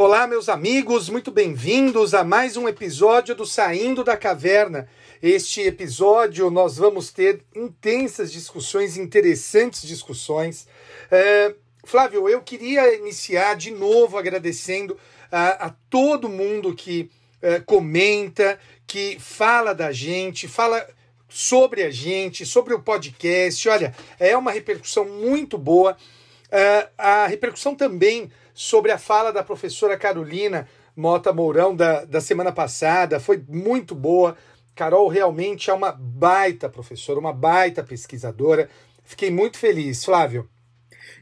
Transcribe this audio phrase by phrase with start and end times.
[0.00, 4.88] Olá, meus amigos, muito bem-vindos a mais um episódio do Saindo da Caverna.
[5.20, 10.68] Este episódio nós vamos ter intensas discussões, interessantes discussões.
[11.10, 14.96] É, Flávio, eu queria iniciar de novo agradecendo
[15.32, 17.10] a, a todo mundo que
[17.42, 18.56] é, comenta,
[18.86, 20.86] que fala da gente, fala
[21.28, 23.68] sobre a gente, sobre o podcast.
[23.68, 25.96] Olha, é uma repercussão muito boa.
[26.52, 32.50] É, a repercussão também sobre a fala da professora Carolina Mota Mourão da, da semana
[32.50, 34.36] passada foi muito boa.
[34.74, 38.68] Carol realmente é uma baita professora, uma baita pesquisadora.
[39.04, 40.50] Fiquei muito feliz, Flávio.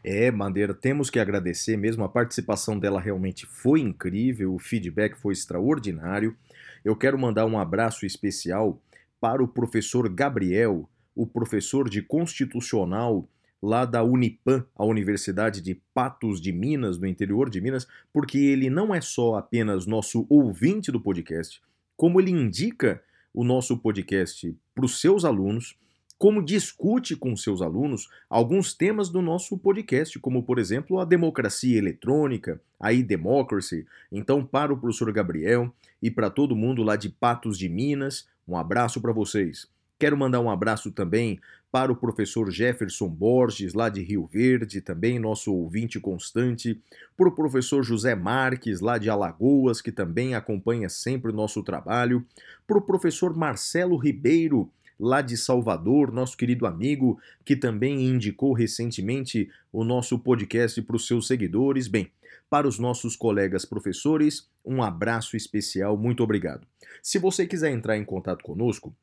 [0.02, 2.02] É, Madeira, temos que agradecer mesmo.
[2.04, 6.34] A participação dela realmente foi incrível, o feedback foi extraordinário.
[6.82, 8.80] Eu quero mandar um abraço especial
[9.20, 13.28] para o professor Gabriel, o professor de Constitucional
[13.62, 18.70] lá da Unipam, a Universidade de Patos de Minas, no interior de Minas, porque ele
[18.70, 21.60] não é só apenas nosso ouvinte do podcast,
[21.96, 25.76] como ele indica o nosso podcast para os seus alunos,
[26.18, 31.76] como discute com seus alunos alguns temas do nosso podcast, como por exemplo a democracia
[31.76, 33.86] eletrônica, a e-democracy.
[34.10, 35.70] Então, para o professor Gabriel
[36.02, 39.68] e para todo mundo lá de Patos de Minas, um abraço para vocês.
[39.98, 41.40] Quero mandar um abraço também
[41.76, 46.80] para o professor Jefferson Borges, lá de Rio Verde, também nosso ouvinte constante,
[47.14, 52.24] para o professor José Marques, lá de Alagoas, que também acompanha sempre o nosso trabalho,
[52.66, 59.50] para o professor Marcelo Ribeiro, lá de Salvador, nosso querido amigo, que também indicou recentemente
[59.70, 61.88] o nosso podcast para os seus seguidores.
[61.88, 62.10] Bem,
[62.48, 66.66] para os nossos colegas professores, um abraço especial, muito obrigado.
[67.02, 68.96] Se você quiser entrar em contato conosco,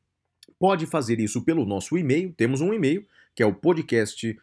[0.64, 2.32] pode fazer isso pelo nosso e-mail.
[2.32, 3.04] Temos um e-mail,
[3.34, 4.40] que é o podcast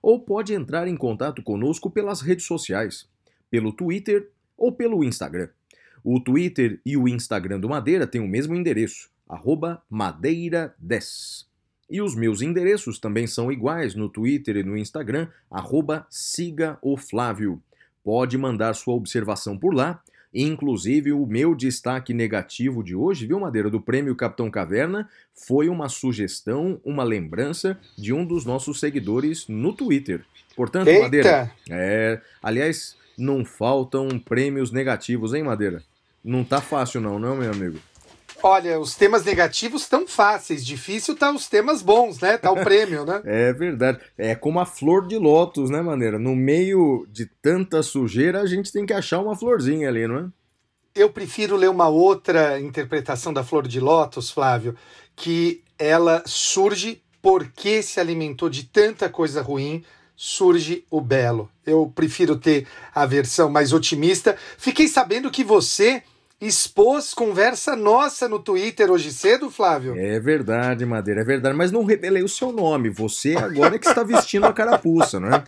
[0.00, 3.08] ou pode entrar em contato conosco pelas redes sociais,
[3.50, 5.48] pelo Twitter ou pelo Instagram.
[6.04, 9.10] O Twitter e o Instagram do Madeira têm o mesmo endereço,
[9.90, 11.46] madeira10.
[11.90, 16.96] E os meus endereços também são iguais no Twitter e no Instagram, arroba siga o
[16.96, 17.60] Flávio.
[18.04, 20.00] Pode mandar sua observação por lá
[20.32, 25.88] Inclusive, o meu destaque negativo de hoje, viu, Madeira, do prêmio Capitão Caverna, foi uma
[25.88, 30.22] sugestão, uma lembrança de um dos nossos seguidores no Twitter.
[30.54, 31.02] Portanto, Eita!
[31.02, 31.52] Madeira.
[31.70, 35.82] É, aliás, não faltam prêmios negativos, hein, Madeira?
[36.22, 37.78] Não tá fácil, não, não, meu amigo?
[38.42, 42.38] Olha, os temas negativos estão fáceis, difícil tá os temas bons, né?
[42.38, 43.20] Tá o prêmio, né?
[43.24, 44.00] É verdade.
[44.16, 46.18] É como a flor de lótus, né, Maneira?
[46.18, 50.26] No meio de tanta sujeira, a gente tem que achar uma florzinha ali, não é?
[50.94, 54.74] Eu prefiro ler uma outra interpretação da flor de lótus, Flávio,
[55.14, 59.84] que ela surge porque se alimentou de tanta coisa ruim,
[60.16, 61.48] surge o belo.
[61.64, 64.36] Eu prefiro ter a versão mais otimista.
[64.56, 66.02] Fiquei sabendo que você
[66.40, 69.96] expôs conversa nossa no Twitter hoje cedo, Flávio.
[69.96, 72.90] É verdade, Madeira, é verdade, mas não revelei o seu nome.
[72.90, 75.44] Você agora é que está vestindo a carapuça, não é?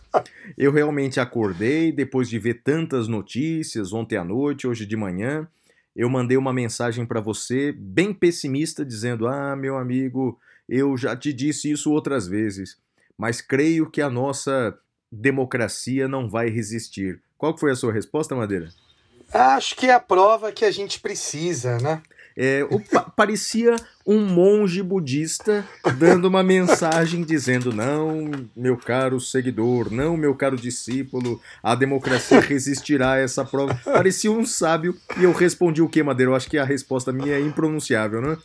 [0.59, 5.47] Eu realmente acordei depois de ver tantas notícias ontem à noite, hoje de manhã.
[5.95, 11.33] Eu mandei uma mensagem para você bem pessimista dizendo: "Ah, meu amigo, eu já te
[11.33, 12.77] disse isso outras vezes,
[13.17, 14.77] mas creio que a nossa
[15.11, 17.21] democracia não vai resistir".
[17.39, 18.69] Qual foi a sua resposta, Madeira?
[19.33, 22.03] Acho que é a prova que a gente precisa, né?
[22.37, 23.77] É, opa, parecia
[24.07, 25.65] um monge budista
[25.99, 33.13] dando uma mensagem dizendo: Não, meu caro seguidor, não, meu caro discípulo, a democracia resistirá
[33.13, 33.79] a essa prova.
[33.85, 36.33] Parecia um sábio e eu respondi o que, Madeira?
[36.33, 38.39] Eu acho que a resposta minha é impronunciável, né?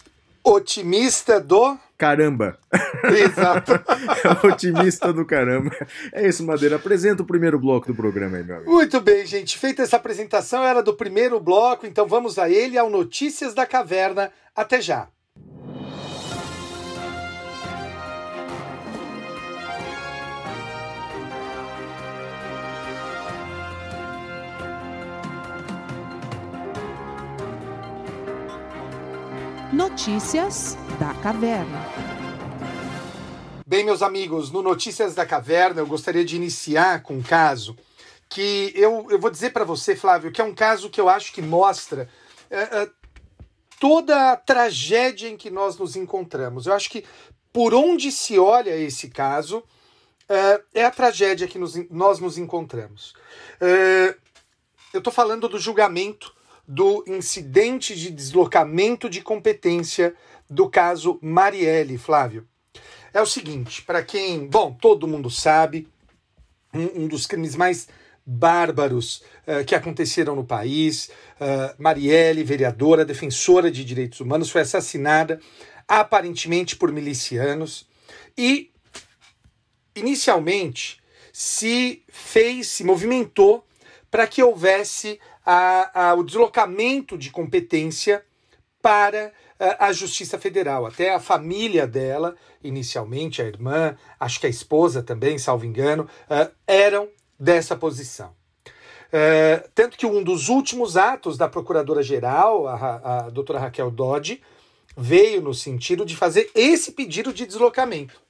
[0.45, 1.75] Otimista do.
[1.97, 2.59] Caramba!
[3.03, 3.71] Exato.
[4.45, 5.71] Otimista do caramba.
[6.13, 6.75] É isso, Madeira.
[6.75, 8.71] Apresenta o primeiro bloco do programa aí, meu amigo.
[8.71, 9.57] Muito bem, gente.
[9.57, 14.31] Feita essa apresentação, era do primeiro bloco, então vamos a ele, ao Notícias da Caverna.
[14.55, 15.07] Até já.
[29.73, 31.81] Notícias da Caverna.
[33.65, 37.75] Bem, meus amigos, no Notícias da Caverna, eu gostaria de iniciar com um caso
[38.29, 41.33] que eu, eu vou dizer para você, Flávio, que é um caso que eu acho
[41.33, 42.07] que mostra
[42.49, 42.89] é, é,
[43.79, 46.67] toda a tragédia em que nós nos encontramos.
[46.67, 47.03] Eu acho que
[47.51, 53.13] por onde se olha esse caso, uh, é a tragédia que nos, nós nos encontramos.
[54.93, 56.34] Eu estou falando do julgamento
[56.67, 60.15] do incidente de deslocamento de competência
[60.49, 62.47] do caso Marielle, Flávio.
[63.13, 65.87] É o seguinte, para quem, bom, todo mundo sabe,
[66.73, 67.87] um, um dos crimes mais
[68.25, 71.11] bárbaros uh, que aconteceram no país.
[71.39, 75.39] Uh, Marielle, vereadora, defensora de direitos humanos, foi assassinada
[75.87, 77.87] aparentemente por milicianos
[78.37, 78.71] e
[79.95, 80.99] inicialmente
[81.31, 83.65] se fez, se movimentou
[84.09, 88.25] para que houvesse a, a, o deslocamento de competência
[88.81, 90.85] para a, a Justiça Federal.
[90.85, 96.51] Até a família dela, inicialmente, a irmã, acho que a esposa também, salvo engano, uh,
[96.67, 97.07] eram
[97.39, 98.33] dessa posição.
[99.07, 104.41] Uh, tanto que um dos últimos atos da Procuradora-Geral, a, a doutora Raquel Dodge,
[104.97, 108.24] veio no sentido de fazer esse pedido de deslocamento.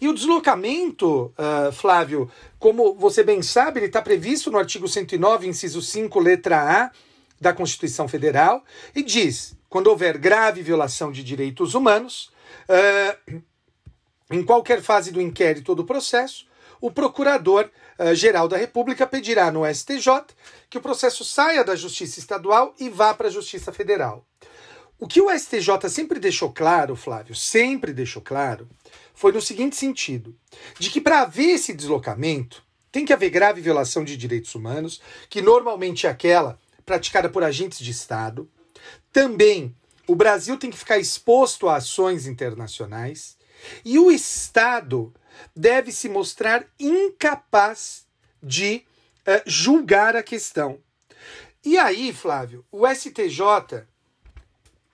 [0.00, 5.46] E o deslocamento, uh, Flávio, como você bem sabe, ele está previsto no artigo 109,
[5.46, 6.90] inciso 5, letra A
[7.40, 8.64] da Constituição Federal,
[8.94, 12.30] e diz: quando houver grave violação de direitos humanos,
[12.68, 13.42] uh,
[14.30, 16.46] em qualquer fase do inquérito ou do processo,
[16.80, 20.08] o Procurador-Geral da República pedirá no STJ
[20.70, 24.24] que o processo saia da Justiça Estadual e vá para a Justiça Federal.
[24.98, 28.68] O que o STJ sempre deixou claro, Flávio, sempre deixou claro,
[29.20, 30.34] foi no seguinte sentido:
[30.78, 35.42] de que para haver esse deslocamento, tem que haver grave violação de direitos humanos, que
[35.42, 38.50] normalmente é aquela praticada por agentes de Estado.
[39.12, 39.76] Também
[40.08, 43.36] o Brasil tem que ficar exposto a ações internacionais.
[43.84, 45.12] E o Estado
[45.54, 48.06] deve se mostrar incapaz
[48.42, 48.86] de
[49.28, 50.80] uh, julgar a questão.
[51.62, 53.84] E aí, Flávio, o STJ,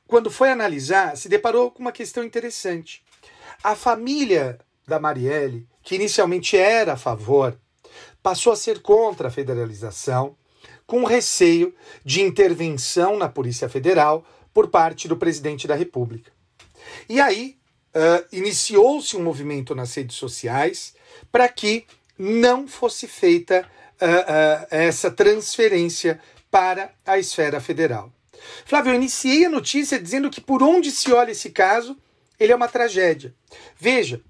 [0.08, 3.05] quando foi analisar, se deparou com uma questão interessante.
[3.62, 7.58] A família da Marielle, que inicialmente era a favor,
[8.22, 10.36] passou a ser contra a federalização,
[10.86, 11.74] com receio
[12.04, 14.24] de intervenção na Polícia Federal
[14.54, 16.30] por parte do presidente da República.
[17.08, 17.56] E aí
[17.94, 20.94] uh, iniciou-se um movimento nas redes sociais
[21.32, 21.86] para que
[22.18, 23.68] não fosse feita
[24.00, 26.20] uh, uh, essa transferência
[26.50, 28.12] para a esfera federal.
[28.64, 31.96] Flávio, eu iniciei a notícia dizendo que por onde se olha esse caso,
[32.38, 33.34] ele é uma tragédia.
[33.78, 34.20] Veja,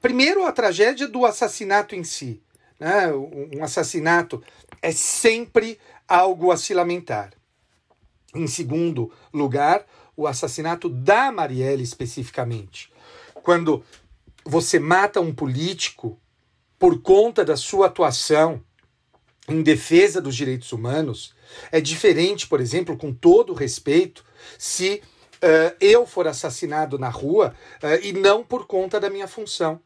[0.00, 2.42] primeiro a tragédia do assassinato em si.
[2.78, 3.12] Né?
[3.12, 4.42] Um assassinato
[4.80, 7.32] é sempre algo a se lamentar.
[8.34, 9.84] Em segundo lugar,
[10.16, 12.92] o assassinato da Marielle especificamente.
[13.42, 13.84] Quando
[14.44, 16.20] você mata um político
[16.78, 18.62] por conta da sua atuação
[19.48, 21.34] em defesa dos direitos humanos,
[21.72, 24.24] é diferente, por exemplo, com todo respeito,
[24.58, 25.02] se
[25.42, 29.80] uh, eu for assassinado na rua uh, e não por conta da minha função.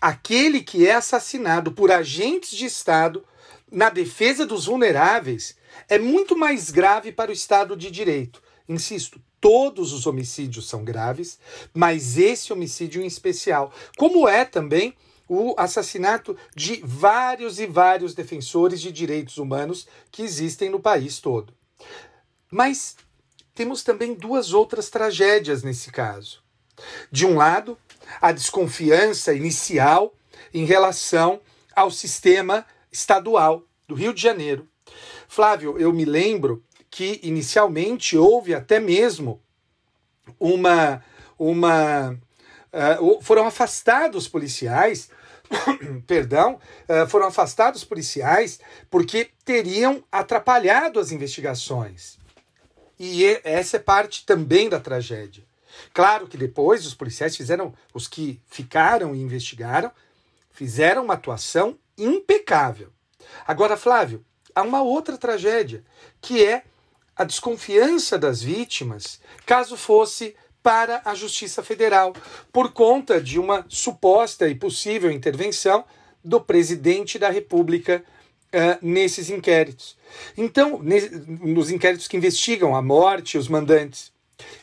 [0.00, 3.24] Aquele que é assassinado por agentes de Estado
[3.70, 5.56] na defesa dos vulneráveis
[5.88, 8.42] é muito mais grave para o Estado de Direito.
[8.68, 11.38] Insisto, todos os homicídios são graves,
[11.72, 14.94] mas esse homicídio em especial, como é também
[15.28, 21.54] o assassinato de vários e vários defensores de direitos humanos que existem no país todo.
[22.50, 22.96] Mas
[23.54, 26.42] temos também duas outras tragédias nesse caso.
[27.10, 27.78] De um lado,
[28.20, 30.14] a desconfiança inicial
[30.52, 31.40] em relação
[31.74, 34.68] ao sistema estadual do Rio de Janeiro.
[35.28, 39.42] Flávio, eu me lembro que inicialmente houve até mesmo
[40.38, 41.02] uma.
[41.38, 45.08] uma uh, foram afastados policiais,
[46.06, 52.18] perdão, uh, foram afastados policiais porque teriam atrapalhado as investigações.
[52.98, 55.44] E essa é parte também da tragédia.
[55.92, 59.90] Claro que depois os policiais fizeram, os que ficaram e investigaram,
[60.50, 62.90] fizeram uma atuação impecável.
[63.46, 65.84] Agora, Flávio, há uma outra tragédia,
[66.20, 66.64] que é
[67.16, 72.14] a desconfiança das vítimas caso fosse para a Justiça Federal,
[72.52, 75.84] por conta de uma suposta e possível intervenção
[76.24, 78.04] do presidente da República
[78.52, 79.96] uh, nesses inquéritos.
[80.36, 80.80] Então,
[81.40, 84.12] nos inquéritos que investigam a morte os mandantes.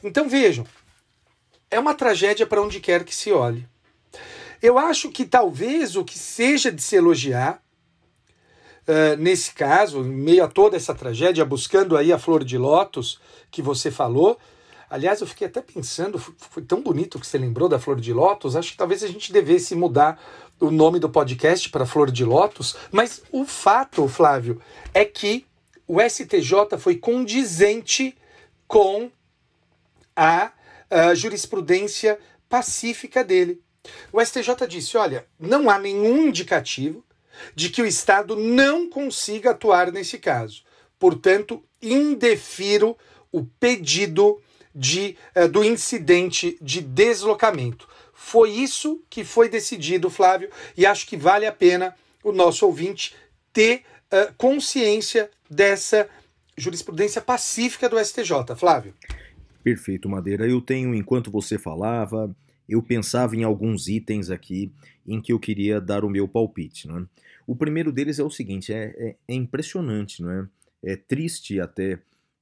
[0.04, 0.66] Então, vejam,
[1.70, 3.68] é uma tragédia para onde quer que se olhe.
[4.62, 7.62] Eu acho que talvez o que seja de se elogiar
[8.88, 13.20] uh, nesse caso, em meio a toda essa tragédia, buscando aí a flor de lótus
[13.50, 14.38] que você falou.
[14.90, 18.56] Aliás, eu fiquei até pensando, foi tão bonito que você lembrou da Flor de Lótus,
[18.56, 20.20] acho que talvez a gente devesse mudar
[20.60, 24.62] o nome do podcast para Flor de Lótus, mas o fato, Flávio,
[24.94, 25.46] é que
[25.88, 28.16] o STJ foi condizente
[28.68, 29.10] com
[30.16, 30.52] a,
[30.90, 33.62] a jurisprudência pacífica dele.
[34.12, 37.04] O STJ disse: olha, não há nenhum indicativo
[37.56, 40.64] de que o Estado não consiga atuar nesse caso.
[41.00, 42.98] Portanto, indefiro
[43.32, 44.42] o pedido
[44.76, 47.88] de, uh, do incidente de deslocamento.
[48.30, 53.16] Foi isso que foi decidido, Flávio, e acho que vale a pena o nosso ouvinte
[53.52, 53.82] ter
[54.14, 56.08] uh, consciência dessa
[56.56, 58.56] jurisprudência pacífica do STJ.
[58.56, 58.94] Flávio.
[59.64, 60.48] Perfeito, Madeira.
[60.48, 62.30] Eu tenho, enquanto você falava,
[62.68, 64.72] eu pensava em alguns itens aqui
[65.08, 66.88] em que eu queria dar o meu palpite.
[66.88, 67.06] Não é?
[67.48, 70.48] O primeiro deles é o seguinte: é, é, é impressionante, não é?
[70.84, 71.98] É triste até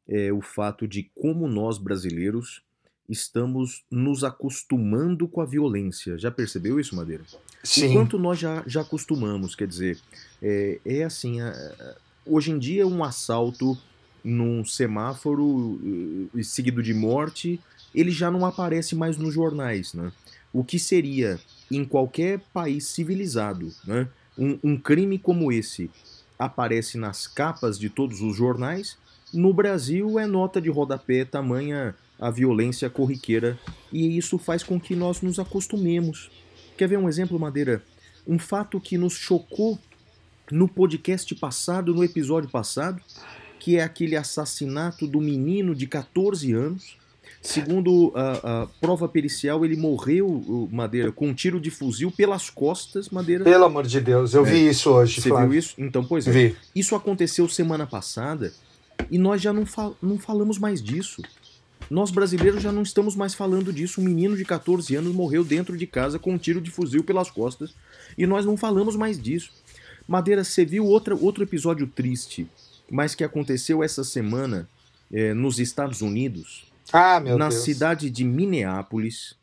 [0.05, 2.61] é, o fato de como nós brasileiros
[3.09, 6.17] estamos nos acostumando com a violência.
[6.17, 7.23] Já percebeu isso, Madeira?
[7.63, 7.87] Sim.
[7.87, 9.99] Enquanto nós já, já acostumamos, quer dizer,
[10.41, 11.53] é, é assim, a,
[12.25, 13.77] hoje em dia um assalto
[14.23, 15.79] num semáforo
[16.35, 17.59] eh, seguido de morte,
[17.95, 20.11] ele já não aparece mais nos jornais, né?
[20.51, 21.39] O que seria,
[21.71, 24.07] em qualquer país civilizado, né?
[24.37, 25.89] um, um crime como esse
[26.37, 28.97] aparece nas capas de todos os jornais,
[29.33, 33.57] no Brasil é nota de rodapé tamanha a violência corriqueira
[33.91, 36.29] e isso faz com que nós nos acostumemos.
[36.77, 37.83] Quer ver um exemplo, Madeira?
[38.27, 39.79] Um fato que nos chocou
[40.51, 43.01] no podcast passado, no episódio passado,
[43.59, 46.97] que é aquele assassinato do menino de 14 anos.
[47.41, 53.09] Segundo a, a prova pericial, ele morreu, Madeira, com um tiro de fuzil pelas costas,
[53.09, 53.43] Madeira.
[53.43, 54.49] Pelo amor de Deus, eu é.
[54.49, 55.51] vi isso hoje, Você Flávio.
[55.51, 55.75] viu isso?
[55.77, 56.31] Então, pois é.
[56.31, 56.55] Vi.
[56.75, 58.51] Isso aconteceu semana passada
[59.09, 61.21] e nós já não, fal não falamos mais disso.
[61.89, 64.01] Nós brasileiros já não estamos mais falando disso.
[64.01, 67.31] Um menino de 14 anos morreu dentro de casa com um tiro de fuzil pelas
[67.31, 67.73] costas
[68.17, 69.51] e nós não falamos mais disso.
[70.07, 72.47] Madeira, você viu outra, outro episódio triste
[72.89, 74.67] mas que aconteceu essa semana
[75.11, 77.63] é, nos Estados Unidos, ah, meu na Deus.
[77.63, 79.35] cidade de Minneapolis,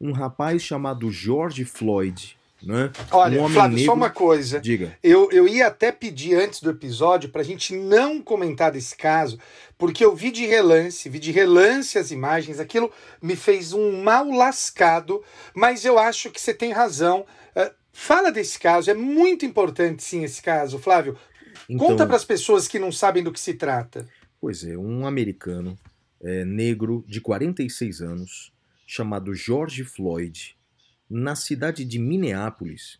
[0.00, 2.36] um rapaz chamado George Floyd.
[2.66, 2.90] Né?
[3.10, 3.84] Olha, um Flávio, negro...
[3.84, 4.60] só uma coisa.
[4.60, 4.96] Diga.
[5.02, 9.38] Eu, eu ia até pedir antes do episódio para a gente não comentar desse caso,
[9.76, 12.90] porque eu vi de relance, vi de relance as imagens, aquilo
[13.20, 15.22] me fez um mal lascado,
[15.54, 17.26] mas eu acho que você tem razão.
[17.54, 21.16] Uh, fala desse caso, é muito importante sim esse caso, Flávio.
[21.68, 24.06] Então, Conta para as pessoas que não sabem do que se trata.
[24.40, 25.78] Pois é, um americano
[26.22, 28.52] é, negro de 46 anos,
[28.86, 30.56] chamado George Floyd,
[31.08, 32.98] na cidade de Minneapolis,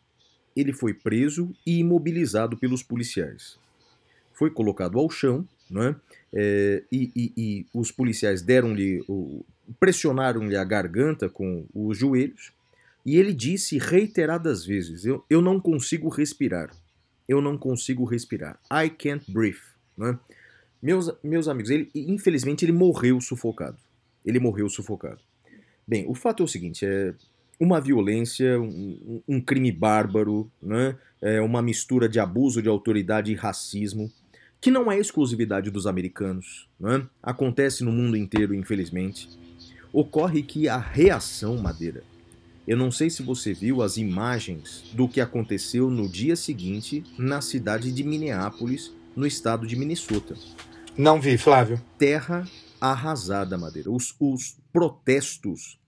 [0.57, 3.59] ele foi preso e imobilizado pelos policiais.
[4.33, 5.97] Foi colocado ao chão, né?
[6.33, 9.05] É, e, e, e, os policiais deram-lhe,
[9.79, 12.53] pressionaram-lhe a garganta com os joelhos,
[13.07, 16.71] e ele disse reiteradas vezes: Eu, eu não consigo respirar
[17.29, 18.59] eu não consigo respirar.
[18.71, 19.61] I can't breathe.
[19.97, 20.19] Né?
[20.83, 23.79] Meus, meus amigos, ele, infelizmente ele morreu sufocado.
[24.25, 25.21] Ele morreu sufocado.
[25.87, 27.15] Bem, o fato é o seguinte: é
[27.59, 30.97] uma violência, um, um crime bárbaro, né?
[31.21, 34.11] é uma mistura de abuso de autoridade e racismo,
[34.61, 36.69] que não é exclusividade dos americanos.
[36.79, 37.07] Né?
[37.23, 39.29] Acontece no mundo inteiro, infelizmente.
[39.93, 42.03] Ocorre que a reação, Madeira,
[42.67, 47.41] eu não sei se você viu as imagens do que aconteceu no dia seguinte na
[47.41, 50.35] cidade de Minneapolis, no estado de Minnesota.
[50.97, 51.81] Não vi, Flávio.
[51.99, 52.49] Terra
[52.81, 53.91] arrasada, Madeira.
[53.91, 55.79] Os, os protestos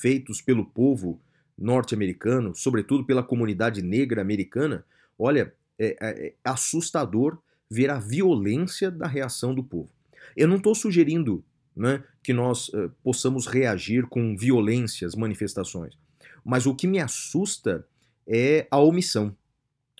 [0.00, 1.20] feitos pelo povo
[1.56, 4.84] norte-americano, sobretudo pela comunidade negra americana,
[5.18, 7.38] olha, é, é, é assustador
[7.70, 9.90] ver a violência da reação do povo.
[10.36, 11.44] Eu não estou sugerindo
[11.76, 15.96] né, que nós uh, possamos reagir com violência às manifestações.
[16.44, 17.86] Mas o que me assusta
[18.26, 19.36] é a omissão.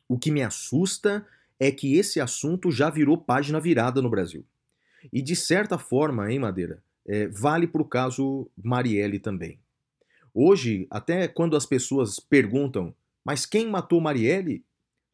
[0.09, 1.26] O que me assusta
[1.59, 4.45] é que esse assunto já virou página virada no Brasil.
[5.12, 9.59] E de certa forma, hein, Madeira, é, vale para o caso Marielle também.
[10.34, 12.94] Hoje, até quando as pessoas perguntam,
[13.25, 14.64] mas quem matou Marielle?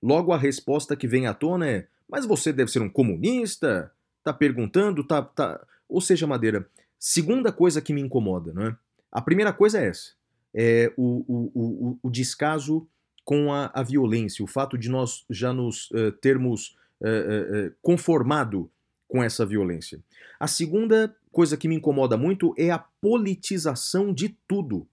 [0.03, 3.91] Logo a resposta que vem à tona é, mas você deve ser um comunista?
[4.23, 5.65] Tá perguntando, tá, tá...
[5.89, 6.69] Ou seja, Madeira,
[6.99, 8.77] segunda coisa que me incomoda, não é?
[9.11, 10.17] A primeira coisa é essa
[10.57, 12.89] é, o, o, o, o, descaso
[13.23, 18.71] com a, a, violência, o fato de nós já nos uh, termos uh, uh, conformado
[19.07, 20.03] com essa violência.
[20.41, 24.89] A segunda coisa que me incomoda muito é a politização de tudo.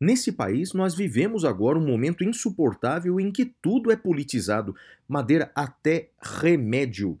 [0.00, 4.74] Nesse país, nós vivemos agora um momento insuportável em que tudo é politizado.
[5.08, 7.18] Madeira, até remédio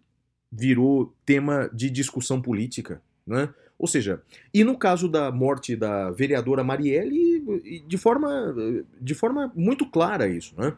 [0.50, 3.02] virou tema de discussão política.
[3.26, 3.52] Né?
[3.78, 4.22] Ou seja,
[4.54, 8.54] e no caso da morte da vereadora Marielle, de forma,
[9.00, 10.76] de forma muito clara isso, né?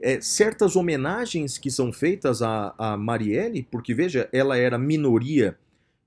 [0.00, 5.56] É, certas homenagens que são feitas a, a Marielle, porque veja, ela era minoria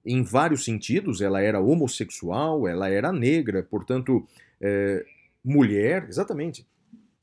[0.05, 4.27] em vários sentidos, ela era homossexual, ela era negra, portanto,
[4.61, 5.03] é,
[5.47, 6.67] mulher, exatamente.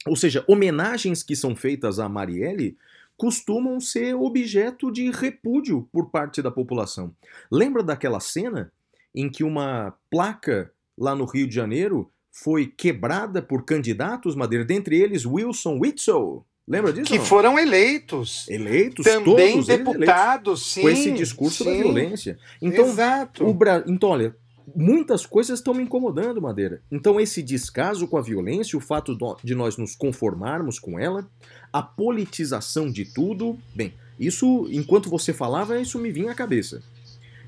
[0.07, 2.77] Ou seja, homenagens que são feitas a Marielle
[3.17, 7.15] costumam ser objeto de repúdio por parte da população.
[7.51, 8.73] Lembra daquela cena
[9.15, 15.01] em que uma placa lá no Rio de Janeiro foi quebrada por candidatos, Madeira, dentre
[15.01, 16.45] eles Wilson Witzel.
[16.67, 17.07] Lembra disso?
[17.07, 17.25] Que não?
[17.25, 18.49] foram eleitos.
[18.49, 20.83] Eleitos, Também deputados, sim.
[20.83, 21.83] com esse discurso da sim.
[21.83, 22.39] violência.
[22.61, 23.47] Então, Exato.
[23.47, 23.85] o Bra...
[23.87, 24.35] então, olha,
[24.75, 26.81] muitas coisas estão me incomodando, Madeira.
[26.91, 31.29] Então, esse descaso com a violência, o fato de nós nos conformarmos com ela,
[31.73, 36.83] a politização de tudo, bem, isso, enquanto você falava, isso me vinha à cabeça.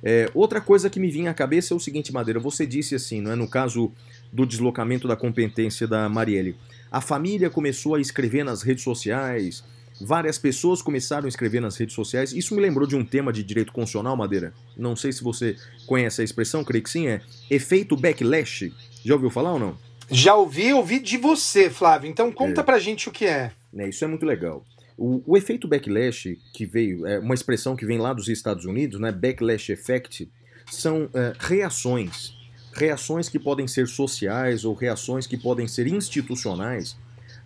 [0.02, 3.20] É, outra coisa que me vinha à cabeça é o seguinte, Madeira, você disse assim,
[3.20, 3.92] não é, no caso
[4.32, 6.56] do deslocamento da competência da Marielle,
[6.90, 9.64] a família começou a escrever nas redes sociais,
[10.00, 12.32] várias pessoas começaram a escrever nas redes sociais.
[12.32, 14.52] Isso me lembrou de um tema de direito constitucional, Madeira.
[14.76, 18.72] Não sei se você conhece a expressão, creio que sim, é efeito backlash.
[19.04, 19.78] Já ouviu falar ou não?
[20.10, 22.08] Já ouvi, ouvi de você, Flávio.
[22.10, 22.64] Então conta É.
[22.64, 23.52] pra gente o que é.
[23.72, 24.64] Né, isso é muito legal.
[24.96, 28.98] O, o efeito backlash, que veio, é uma expressão que vem lá dos Estados Unidos,
[28.98, 30.30] né, backlash effect,
[30.70, 32.34] são é, reações.
[32.72, 36.96] Reações que podem ser sociais ou reações que podem ser institucionais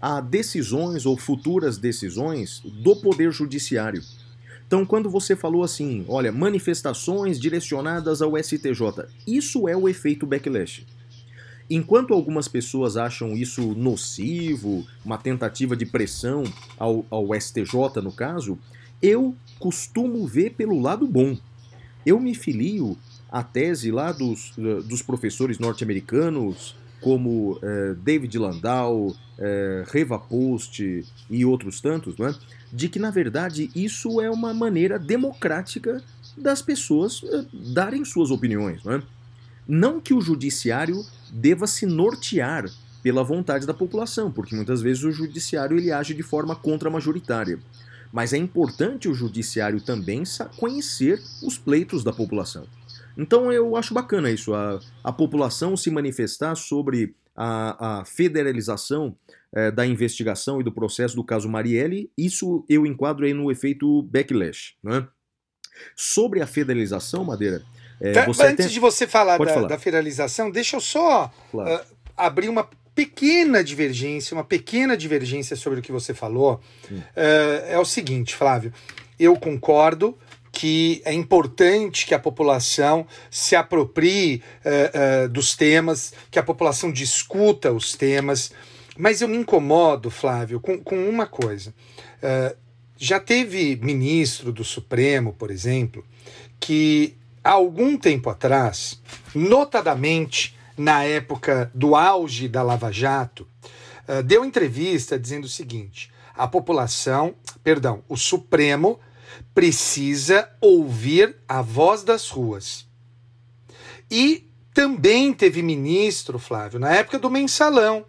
[0.00, 4.02] a decisões ou futuras decisões do Poder Judiciário.
[4.66, 10.86] Então, quando você falou assim, olha, manifestações direcionadas ao STJ, isso é o efeito backlash.
[11.68, 16.44] Enquanto algumas pessoas acham isso nocivo, uma tentativa de pressão
[16.78, 18.58] ao, ao STJ no caso,
[19.02, 21.36] eu costumo ver pelo lado bom.
[22.04, 22.96] Eu me filio
[23.30, 31.04] à tese lá dos, eh, dos professores norte-americanos, como eh, David Landau, eh, Reva Post
[31.30, 32.34] e outros tantos, não é?
[32.70, 36.02] de que, na verdade, isso é uma maneira democrática
[36.36, 38.84] das pessoas eh, darem suas opiniões.
[38.84, 39.02] Não, é?
[39.66, 42.70] não que o judiciário deva se nortear
[43.02, 47.58] pela vontade da população, porque muitas vezes o judiciário ele age de forma contra-majoritária.
[48.12, 50.22] Mas é importante o judiciário também
[50.58, 52.66] conhecer os pleitos da população.
[53.16, 59.16] Então eu acho bacana isso, a, a população se manifestar sobre a, a federalização
[59.54, 64.02] eh, da investigação e do processo do caso Marielle, isso eu enquadro aí no efeito
[64.02, 64.74] backlash.
[64.82, 65.06] Né?
[65.96, 67.62] Sobre a federalização, Madeira,
[68.26, 69.68] você Antes de você falar da, falar.
[69.68, 71.70] da federalização, deixa eu só Claro.
[71.70, 71.84] ah,
[72.16, 76.60] abrir uma pequena divergência, uma pequena divergência sobre o que você falou.
[76.90, 77.00] Hum.
[77.14, 78.72] Eh, é o seguinte, Flávio,
[79.18, 80.16] eu concordo
[80.52, 87.72] que é importante que a população se aproprie eh, dos temas, que a população discuta
[87.72, 88.52] os temas,
[89.00, 91.74] mas eu me incomodo, Flávio, com, com uma coisa.
[92.22, 92.54] Eh,
[92.98, 96.04] já teve ministro do Supremo, por exemplo,
[96.60, 99.00] que há algum tempo atrás,
[99.34, 103.48] notadamente na época do auge da Lava Jato,
[104.06, 107.34] eh, deu entrevista dizendo o seguinte: a população,
[107.64, 109.00] perdão, o Supremo
[109.54, 112.86] precisa ouvir a voz das ruas.
[114.10, 118.04] E também teve ministro, Flávio, na época do mensalão,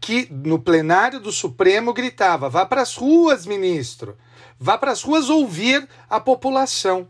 [0.00, 4.16] que no plenário do Supremo gritava: vá para as ruas, ministro,
[4.58, 7.08] vá para as ruas ouvir a população.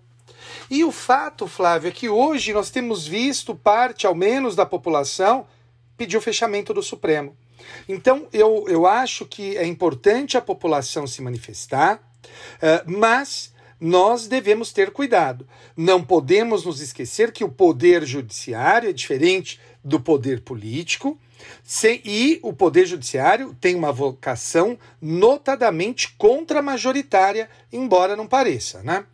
[0.70, 5.46] E o fato, Flávio, é que hoje nós temos visto parte, ao menos, da população
[5.96, 7.36] pedir o fechamento do Supremo.
[7.88, 12.00] Então, eu, eu acho que é importante a população se manifestar,
[12.62, 15.46] eh, mas nós devemos ter cuidado.
[15.76, 21.18] Não podemos nos esquecer que o poder judiciário é diferente do poder político,
[21.64, 29.04] se- e o poder judiciário tem uma vocação notadamente contra-majoritária, embora não pareça, né?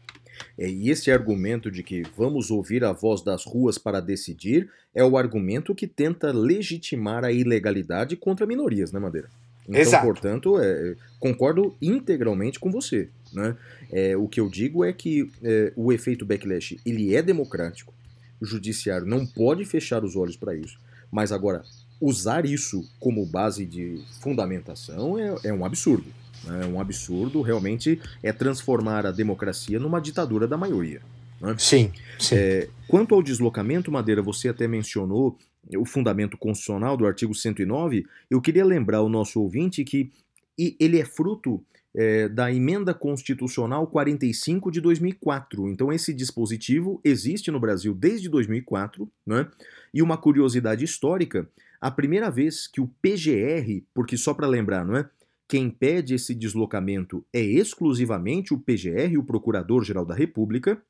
[0.59, 5.05] É, e esse argumento de que vamos ouvir a voz das ruas para decidir é
[5.05, 9.29] o argumento que tenta legitimar a ilegalidade contra minorias, né, Madeira?
[9.69, 10.05] Então, Exato.
[10.05, 13.09] portanto, é, concordo integralmente com você.
[13.33, 13.57] Né?
[13.91, 17.93] É, o que eu digo é que é, o efeito backlash ele é democrático.
[18.40, 20.79] O judiciário não pode fechar os olhos para isso.
[21.11, 21.62] Mas agora,
[22.01, 26.07] usar isso como base de fundamentação é, é um absurdo.
[26.44, 26.62] né?
[26.62, 31.01] É um absurdo, realmente, é transformar a democracia numa ditadura da maioria.
[31.59, 32.37] Sim, sim.
[32.37, 35.38] É, quanto ao deslocamento, Madeira, você até mencionou
[35.77, 38.07] o fundamento constitucional do artigo 109.
[38.31, 40.11] Eu queria lembrar ao nosso ouvinte que
[40.57, 41.62] ele é fruto
[41.94, 45.68] é, da emenda constitucional 45 de 2004.
[45.68, 49.09] Então, esse dispositivo existe no Brasil desde 2004.
[49.24, 49.48] Né?
[49.92, 51.48] E uma curiosidade histórica:
[51.80, 55.09] a primeira vez que o PGR, porque só para lembrar, não é?
[55.46, 60.83] Quem pede esse deslocamento é exclusivamente o PGR, o Procurador-Geral da República.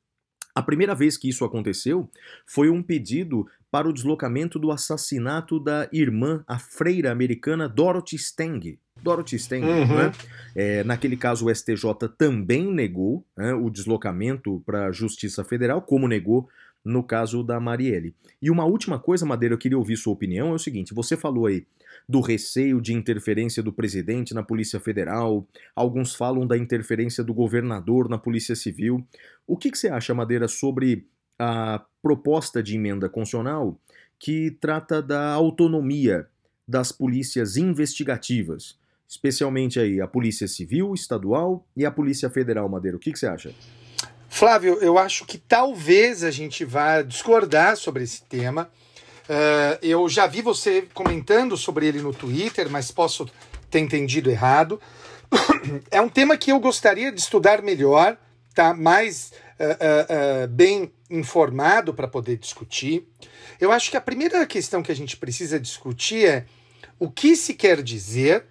[0.55, 2.09] A primeira vez que isso aconteceu
[2.47, 8.79] foi um pedido para o deslocamento do assassinato da irmã, a freira americana Dorothy Stang.
[9.05, 9.95] Dorothy Stang, uhum.
[9.95, 10.11] né?
[10.55, 16.07] é, naquele caso o STJ também negou né, o deslocamento para a Justiça Federal, como
[16.07, 16.49] negou
[16.83, 18.15] no caso da Marielle.
[18.41, 21.45] E uma última coisa, Madeira, eu queria ouvir sua opinião, é o seguinte, você falou
[21.45, 21.65] aí
[22.09, 28.09] do receio de interferência do presidente na Polícia Federal, alguns falam da interferência do governador
[28.09, 29.05] na Polícia Civil.
[29.47, 31.07] O que, que você acha, Madeira, sobre
[31.39, 33.79] a proposta de emenda constitucional
[34.19, 36.27] que trata da autonomia
[36.67, 42.97] das polícias investigativas, especialmente aí a Polícia Civil, Estadual e a Polícia Federal, Madeira?
[42.97, 43.53] O que, que você acha?
[44.29, 48.69] Flávio, eu acho que talvez a gente vá discordar sobre esse tema.
[49.29, 53.29] Uh, eu já vi você comentando sobre ele no Twitter, mas posso
[53.69, 54.79] ter entendido errado.
[55.89, 58.17] é um tema que eu gostaria de estudar melhor,
[58.53, 58.73] tá?
[58.73, 63.07] mais uh, uh, bem informado para poder discutir.
[63.59, 66.45] Eu acho que a primeira questão que a gente precisa discutir é
[66.99, 68.45] o que se quer dizer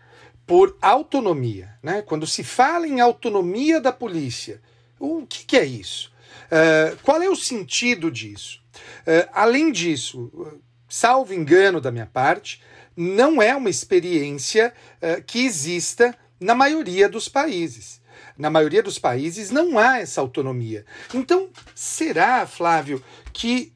[0.46, 1.70] por autonomia.
[1.82, 2.02] Né?
[2.02, 4.60] Quando se fala em autonomia da polícia,
[4.98, 6.12] o que, que é isso?
[6.44, 8.62] Uh, qual é o sentido disso?
[9.00, 12.62] Uh, além disso, salvo engano da minha parte,
[12.96, 18.00] não é uma experiência uh, que exista na maioria dos países.
[18.36, 20.84] Na maioria dos países não há essa autonomia.
[21.12, 23.02] Então, será, Flávio,
[23.32, 23.72] que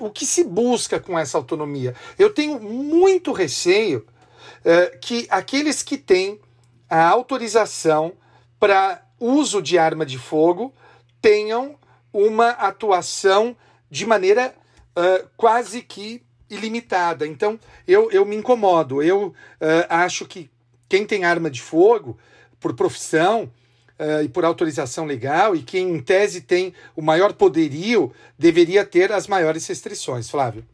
[0.00, 1.94] o que se busca com essa autonomia?
[2.18, 4.06] Eu tenho muito receio
[5.00, 6.40] que aqueles que têm
[6.90, 8.14] a autorização
[8.58, 10.74] para uso de arma de fogo
[11.20, 11.76] tenham
[12.12, 13.56] uma atuação
[13.90, 14.54] de maneira
[14.96, 17.26] uh, quase que ilimitada.
[17.26, 19.02] Então, eu, eu me incomodo.
[19.02, 19.34] Eu uh,
[19.88, 20.50] acho que
[20.88, 22.16] quem tem arma de fogo,
[22.60, 23.52] por profissão
[23.98, 29.12] uh, e por autorização legal, e quem em tese tem o maior poderio, deveria ter
[29.12, 30.30] as maiores restrições.
[30.30, 30.64] Flávio.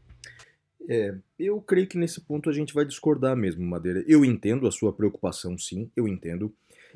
[0.88, 4.04] É, eu creio que nesse ponto a gente vai discordar mesmo, Madeira.
[4.06, 6.52] Eu entendo a sua preocupação, sim, eu entendo.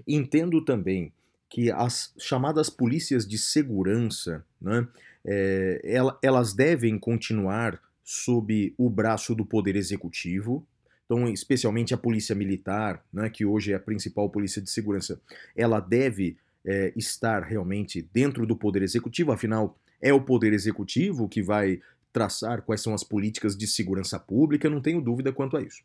[0.06, 1.12] Entendo também
[1.48, 4.86] que as chamadas polícias de segurança, né,
[5.24, 5.80] é,
[6.22, 10.66] elas devem continuar sob o braço do Poder Executivo,
[11.04, 15.20] então, especialmente a Polícia Militar, né, que hoje é a principal polícia de segurança,
[15.54, 21.42] ela deve é, estar realmente dentro do Poder Executivo, afinal, é o Poder Executivo que
[21.42, 21.80] vai
[22.16, 25.82] traçar quais são as políticas de segurança pública, não tenho dúvida quanto a isso.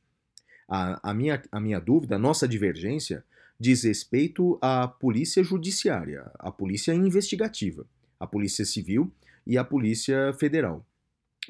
[0.66, 3.22] A, a, minha, a minha dúvida, a nossa divergência,
[3.60, 7.86] diz respeito à polícia judiciária, à polícia investigativa,
[8.18, 9.12] à polícia civil
[9.46, 10.86] e à polícia federal.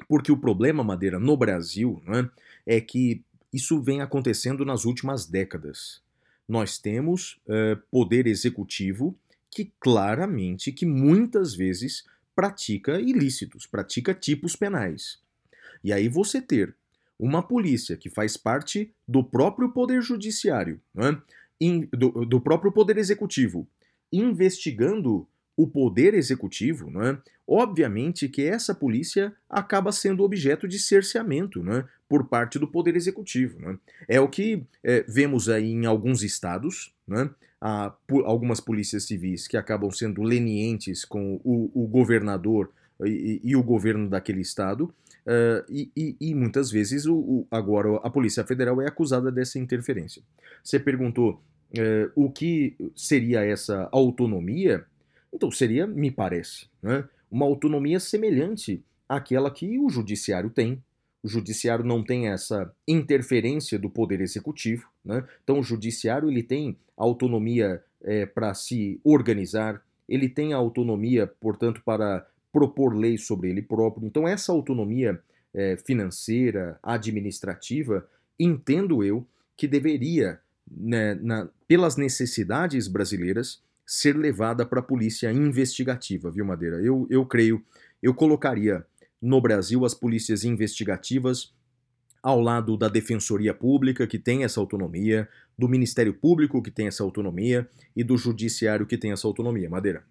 [0.08, 2.28] Porque o problema, Madeira, no Brasil, né,
[2.66, 6.02] é que isso vem acontecendo nas últimas décadas.
[6.48, 9.16] Nós temos uh, poder executivo
[9.48, 15.18] que claramente, que muitas vezes pratica ilícitos, pratica tipos penais.
[15.82, 16.74] E aí você ter
[17.18, 21.20] uma polícia que faz parte do próprio poder judiciário, né,
[21.60, 23.66] in, do, do próprio Poder Executivo
[24.12, 31.84] investigando o Poder Executivo, né, obviamente que essa polícia acaba sendo objeto de cerceamento né,
[32.12, 33.58] por parte do Poder Executivo.
[33.58, 33.78] Né.
[34.06, 37.90] É o que é, vemos aí em alguns estados, né, há,
[38.26, 42.70] algumas polícias civis que acabam sendo lenientes com o, o governador
[43.02, 44.92] e, e, o governo daquele estado,
[45.24, 50.20] Uh, e, e, muitas vezes o, o, agora a Polícia Federal é acusada dessa interferência.
[50.64, 51.40] Você perguntou
[51.78, 54.84] é, o que seria essa autonomia,
[55.32, 60.82] então seria, me parece, né, uma autonomia semelhante àquela que o judiciário tem.
[61.22, 65.24] O judiciário não tem essa interferência do poder executivo, né?
[65.42, 72.26] então o judiciário ele tem autonomia é, para se organizar, ele tem autonomia, portanto, para
[72.52, 74.06] propor leis sobre ele próprio.
[74.06, 75.20] Então essa autonomia
[75.54, 78.06] é, financeira, administrativa,
[78.38, 86.30] entendo eu que deveria né, na, pelas necessidades brasileiras, ser levada para a polícia investigativa,
[86.30, 86.76] viu, Madeira?
[86.80, 87.62] Eu, eu creio,
[88.02, 88.84] eu colocaria
[89.22, 91.54] no Brasil as polícias investigativas
[92.22, 97.02] ao lado da Defensoria Pública, que tem essa autonomia, do Ministério Público, que tem essa
[97.02, 99.68] autonomia, e do Judiciário, que tem essa autonomia.
[99.68, 100.04] Madeira.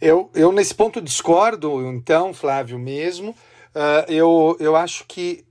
[0.00, 3.30] Eu, eu nesse ponto discordo, então, Flávio, mesmo.
[3.30, 5.44] Uh, eu, eu acho que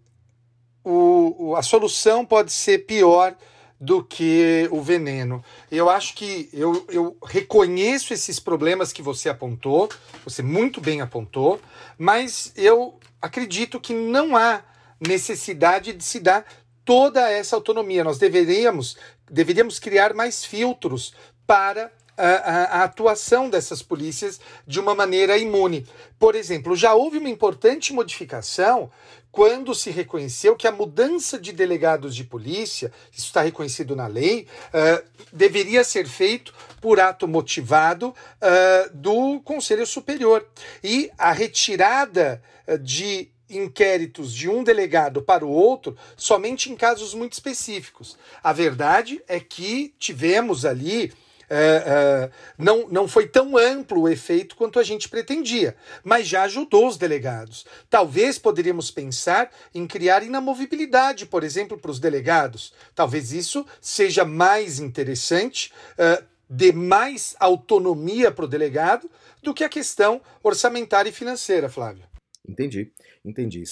[0.83, 3.35] o, a solução pode ser pior
[3.79, 5.43] do que o veneno.
[5.71, 9.89] Eu acho que eu, eu reconheço esses problemas que você apontou,
[10.23, 11.59] você muito bem apontou,
[11.97, 14.63] mas eu acredito que não há
[14.99, 16.45] necessidade de se dar
[16.83, 18.03] toda essa autonomia.
[18.03, 18.97] Nós deveríamos,
[19.29, 21.13] deveríamos criar mais filtros
[21.45, 25.85] para a, a, a, atuação dessas polícias de uma maneira imune.
[26.17, 28.89] Por exemplo, já houve uma importante modificação
[29.37, 34.47] quando se reconheceu que a mudança de delegados de polícia, isso está reconhecido na lei,
[34.73, 40.43] uh, deveria ser feito por ato motivado uh, do Conselho Superior.
[40.83, 42.41] E a retirada
[42.81, 48.17] de inquéritos de um delegado para o outro somente em casos muito específicos.
[48.43, 51.13] A verdade é que tivemos ali.
[51.49, 56.43] É, é, não, não foi tão amplo o efeito quanto a gente pretendia, mas já
[56.43, 57.65] ajudou os delegados.
[57.89, 62.73] Talvez poderíamos pensar em criar inamovibilidade, por exemplo, para os delegados.
[62.93, 69.09] Talvez isso seja mais interessante, é, dê mais autonomia para o delegado
[69.41, 72.03] do que a questão orçamentária e financeira, Flávio.
[72.47, 72.91] Entendi,
[73.25, 73.63] entendi.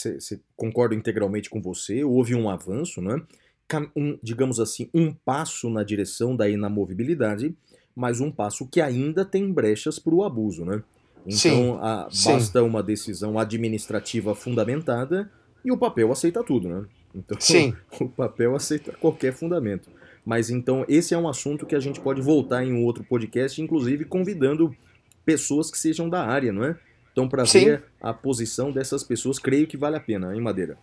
[0.56, 2.04] Concordo integralmente com você.
[2.04, 3.22] Houve um avanço, né?
[3.96, 7.56] Um, digamos assim, um passo na direção da inamovibilidade,
[7.96, 10.84] mas um passo que ainda tem brechas para o abuso, né?
[11.26, 12.66] Então, sim, a, basta sim.
[12.66, 15.32] uma decisão administrativa fundamentada
[15.64, 16.86] e o papel aceita tudo, né?
[17.16, 17.74] Então, sim.
[18.00, 19.90] o papel aceita qualquer fundamento.
[20.24, 23.62] Mas então, esse é um assunto que a gente pode voltar em um outro podcast,
[23.62, 24.76] inclusive convidando
[25.24, 26.78] pessoas que sejam da área, não é?
[27.12, 30.78] Então, para ver a posição dessas pessoas, creio que vale a pena, hein, Madeira?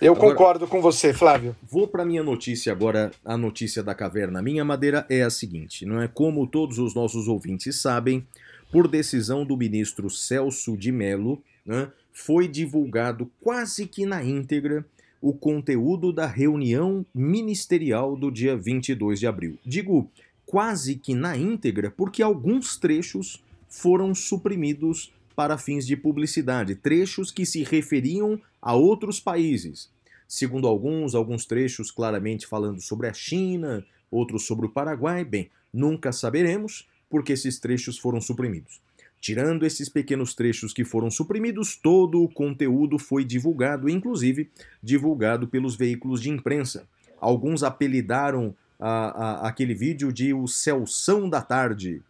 [0.00, 1.56] Eu agora, concordo com você, Flávio.
[1.62, 4.42] Vou para minha notícia agora, a notícia da caverna.
[4.42, 8.26] Minha madeira é a seguinte, não é como todos os nossos ouvintes sabem,
[8.70, 14.84] por decisão do ministro Celso de Mello, né, foi divulgado quase que na íntegra
[15.20, 19.58] o conteúdo da reunião ministerial do dia 22 de abril.
[19.64, 20.10] Digo
[20.44, 27.44] quase que na íntegra porque alguns trechos foram suprimidos para fins de publicidade, trechos que
[27.44, 29.90] se referiam a outros países.
[30.26, 35.24] Segundo alguns, alguns trechos claramente falando sobre a China, outros sobre o Paraguai.
[35.24, 38.80] Bem, nunca saberemos porque esses trechos foram suprimidos.
[39.20, 44.50] Tirando esses pequenos trechos que foram suprimidos, todo o conteúdo foi divulgado, inclusive
[44.82, 46.88] divulgado pelos veículos de imprensa.
[47.20, 52.02] Alguns apelidaram a, a, aquele vídeo de o Celção da Tarde,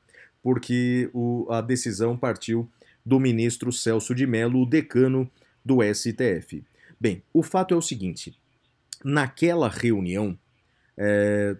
[0.42, 2.68] porque o, a decisão partiu
[3.06, 5.30] do ministro Celso de Mello, o decano
[5.64, 6.64] do STF.
[7.00, 8.36] Bem, o fato é o seguinte:
[9.04, 10.36] naquela reunião,
[10.98, 11.56] é,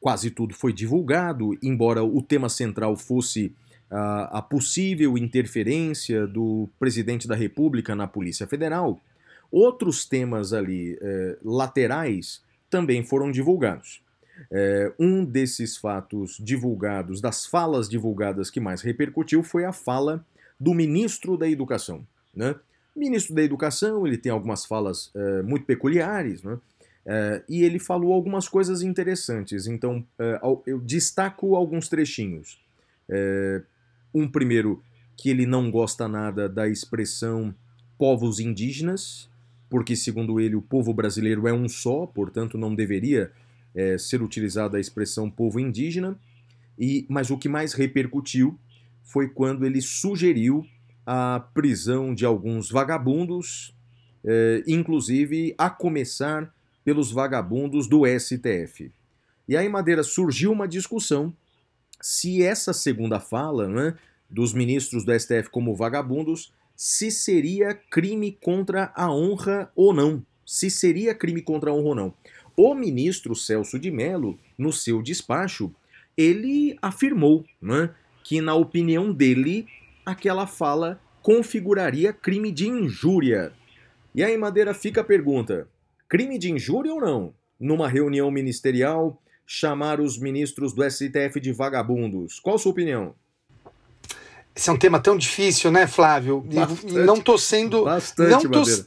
[0.00, 3.54] quase tudo foi divulgado, embora o tema central fosse
[3.88, 9.00] a, a possível interferência do presidente da República na Polícia Federal,
[9.52, 14.02] outros temas ali é, laterais também foram divulgados.
[14.50, 20.24] É, um desses fatos divulgados, das falas divulgadas que mais repercutiu, foi a fala
[20.58, 22.06] do ministro da Educação.
[22.34, 22.54] Né?
[22.94, 26.58] O ministro da Educação ele tem algumas falas é, muito peculiares, né?
[27.06, 29.66] É, e ele falou algumas coisas interessantes.
[29.66, 32.60] Então, é, eu destaco alguns trechinhos.
[34.12, 34.82] Um primeiro,
[35.16, 37.54] que ele não gosta nada da expressão
[37.96, 39.30] povos indígenas,
[39.70, 43.32] porque, segundo ele, o povo brasileiro é um só, portanto, não deveria
[43.98, 46.18] ser utilizada a expressão povo indígena.
[46.78, 48.58] E, mas o que mais repercutiu
[49.08, 50.64] foi quando ele sugeriu
[51.04, 53.74] a prisão de alguns vagabundos,
[54.22, 58.92] eh, inclusive a começar pelos vagabundos do STF.
[59.48, 61.34] E aí, Madeira, surgiu uma discussão
[62.00, 63.96] se essa segunda fala né,
[64.28, 70.22] dos ministros do STF como vagabundos se seria crime contra a honra ou não.
[70.44, 72.14] Se seria crime contra a honra ou não.
[72.54, 75.74] O ministro Celso de Mello, no seu despacho,
[76.16, 77.90] ele afirmou né,
[78.28, 79.66] que, na opinião dele,
[80.04, 83.54] aquela fala configuraria crime de injúria.
[84.14, 85.66] E aí, Madeira, fica a pergunta:
[86.06, 87.32] crime de injúria ou não?
[87.58, 92.38] Numa reunião ministerial, chamar os ministros do STF de vagabundos.
[92.38, 93.14] Qual a sua opinião?
[94.54, 96.42] Esse é um tema tão difícil, né, Flávio?
[96.42, 97.84] Bastante, e não tô sendo.
[97.84, 98.86] Bastante, não tô, Madeira.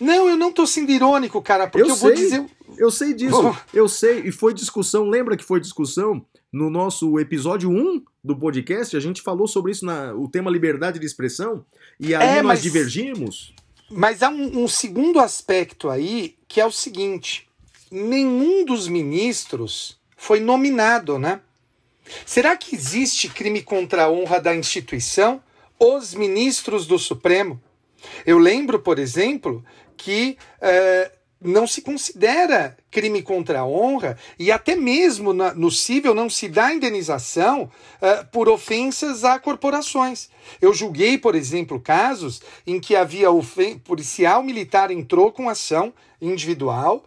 [0.00, 2.46] Não, eu não tô sendo irônico, cara, porque eu, eu vou dizer.
[2.78, 7.68] Eu sei disso, eu sei, e foi discussão, lembra que foi discussão no nosso episódio
[7.68, 11.64] 1 do podcast, a gente falou sobre isso, na, o tema liberdade de expressão,
[11.98, 13.54] e aí é, nós mas, divergimos.
[13.90, 17.48] Mas há um, um segundo aspecto aí, que é o seguinte:
[17.90, 21.40] nenhum dos ministros foi nominado, né?
[22.26, 25.42] Será que existe crime contra a honra da instituição?
[25.78, 27.60] Os ministros do Supremo?
[28.26, 29.64] Eu lembro, por exemplo,
[29.96, 36.14] que uh, não se considera crime contra a honra e até mesmo na, no cível
[36.14, 40.28] não se dá indenização uh, por ofensas a corporações.
[40.60, 43.28] Eu julguei, por exemplo, casos em que havia
[43.84, 47.04] policial militar entrou com ação individual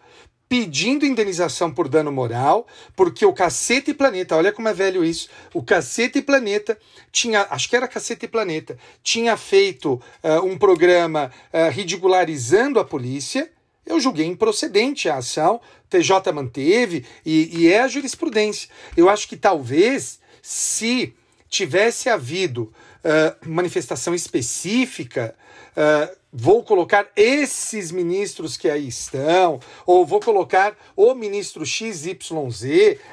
[0.54, 5.28] pedindo indenização por dano moral, porque o Cacete e Planeta, olha como é velho isso,
[5.52, 6.78] o Cacete e Planeta
[7.12, 12.86] tinha, acho que era Cacete e Planeta, tinha feito uh, um programa uh, ridicularizando a
[12.86, 13.52] polícia.
[13.86, 18.69] Eu julguei improcedente a ação, TJ manteve e, e é a jurisprudência.
[18.96, 21.13] Eu acho que talvez se
[21.50, 25.36] tivesse havido uh, manifestação específica,
[25.78, 32.17] uh, vou colocar esses ministros que aí estão, ou vou colocar o ministro XYZ,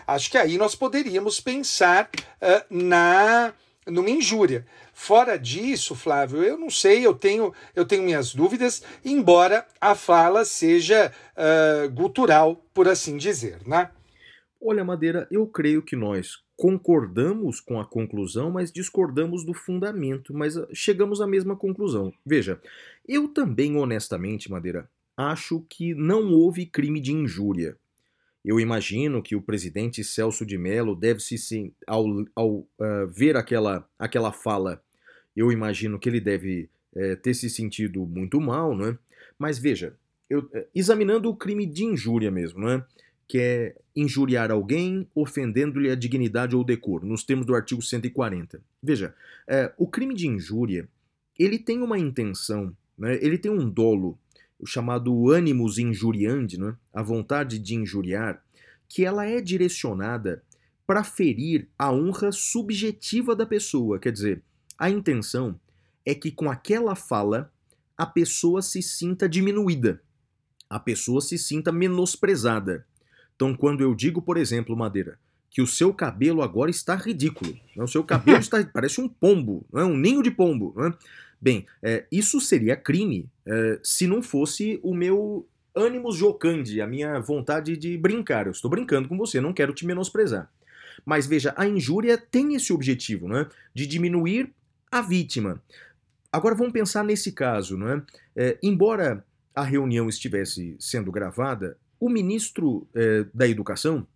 [0.06, 2.08] acho que aí nós poderíamos pensar
[2.40, 3.52] uh, na
[3.86, 4.64] numa injúria.
[5.02, 10.44] Fora disso, Flávio, eu não sei, eu tenho, eu tenho minhas dúvidas, embora a fala
[10.44, 13.90] seja uh, gutural, por assim dizer, né?
[14.60, 20.58] Olha, Madeira, eu creio que nós concordamos com a conclusão, mas discordamos do fundamento, mas
[20.58, 22.12] ah, chegamos à mesma conclusão.
[22.24, 22.60] Veja,
[23.08, 27.74] eu também, honestamente, Madeira, acho que não houve crime de injúria.
[28.44, 32.66] Eu imagino que o presidente Celso de Mello deve se, ao, ao uh,
[33.08, 34.82] ver aquela, aquela fala,
[35.36, 38.98] eu imagino que ele deve uh, ter se sentido muito mal, não é?
[39.38, 39.94] Mas veja,
[40.28, 42.86] eu, uh, examinando o crime de injúria mesmo, não é?
[43.30, 48.60] que é injuriar alguém ofendendo-lhe a dignidade ou decoro, nos termos do artigo 140.
[48.82, 49.14] Veja,
[49.46, 50.88] é, o crime de injúria,
[51.38, 54.18] ele tem uma intenção, né, ele tem um dolo,
[54.58, 58.42] o chamado animus injuriandi, né, a vontade de injuriar,
[58.88, 60.42] que ela é direcionada
[60.84, 64.00] para ferir a honra subjetiva da pessoa.
[64.00, 64.42] Quer dizer,
[64.80, 65.60] a intenção
[66.06, 67.52] é que com aquela fala
[67.98, 70.00] a pessoa se sinta diminuída,
[70.70, 72.86] a pessoa se sinta menosprezada.
[73.36, 75.18] Então, quando eu digo, por exemplo, Madeira,
[75.50, 77.84] que o seu cabelo agora está ridículo, né?
[77.84, 79.84] o seu cabelo está parece um pombo, não é?
[79.84, 80.72] um ninho de pombo.
[80.74, 80.94] Não é?
[81.38, 87.20] Bem, é, isso seria crime é, se não fosse o meu ânimos jocandi, a minha
[87.20, 88.46] vontade de brincar.
[88.46, 90.50] Eu estou brincando com você, não quero te menosprezar.
[91.04, 93.48] Mas veja, a injúria tem esse objetivo, não é?
[93.74, 94.54] de diminuir
[94.90, 95.62] a vítima.
[96.32, 98.02] Agora vamos pensar nesse caso, não é?
[98.36, 99.24] é embora
[99.54, 104.06] a reunião estivesse sendo gravada, o ministro eh, da Educação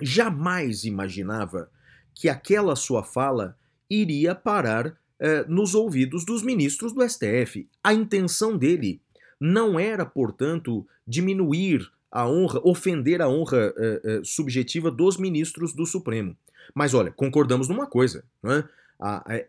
[0.00, 1.70] jamais imaginava
[2.14, 3.56] que aquela sua fala
[3.90, 7.68] iria parar eh, nos ouvidos dos ministros do STF.
[7.82, 9.00] A intenção dele
[9.40, 16.36] não era, portanto, diminuir a honra, ofender a honra eh, subjetiva dos ministros do Supremo.
[16.74, 18.68] Mas olha, concordamos numa coisa, não é?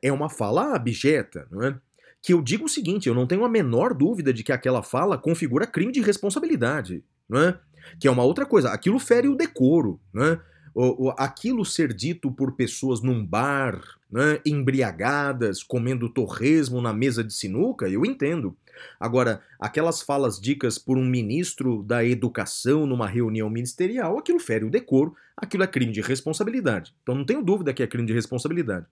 [0.01, 1.77] É uma fala abjeta, não é?
[2.21, 5.17] Que eu digo o seguinte, eu não tenho a menor dúvida de que aquela fala
[5.17, 7.59] configura crime de responsabilidade, não é?
[7.99, 8.69] que é uma outra coisa.
[8.69, 10.39] Aquilo fere o decoro, né?
[10.73, 13.81] O, o, aquilo ser dito por pessoas num bar,
[14.11, 18.55] né, embriagadas, comendo torresmo na mesa de sinuca, eu entendo.
[18.99, 24.69] Agora, aquelas falas dicas por um ministro da educação numa reunião ministerial, aquilo fere o
[24.69, 26.93] decoro, aquilo é crime de responsabilidade.
[27.01, 28.85] Então não tenho dúvida que é crime de responsabilidade.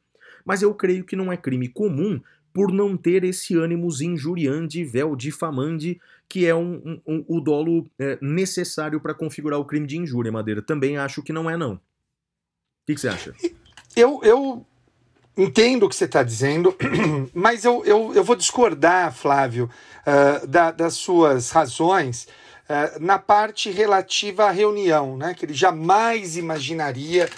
[0.45, 2.21] Mas eu creio que não é crime comum
[2.53, 7.85] por não ter esse ânimos injuriante, véu difamante, que é um, um, um o dolo
[7.99, 10.61] é, necessário para configurar o crime de injúria, Madeira.
[10.61, 11.73] Também acho que não é, não.
[11.73, 11.79] O
[12.85, 13.33] que, que você acha?
[13.93, 14.65] Eu, eu
[15.35, 16.73] entendo o que você está dizendo,
[17.33, 19.69] mas eu, eu, eu vou discordar, Flávio,
[20.07, 22.27] uh, da, das suas razões
[22.69, 25.33] uh, na parte relativa à reunião, né?
[25.33, 27.29] que ele jamais imaginaria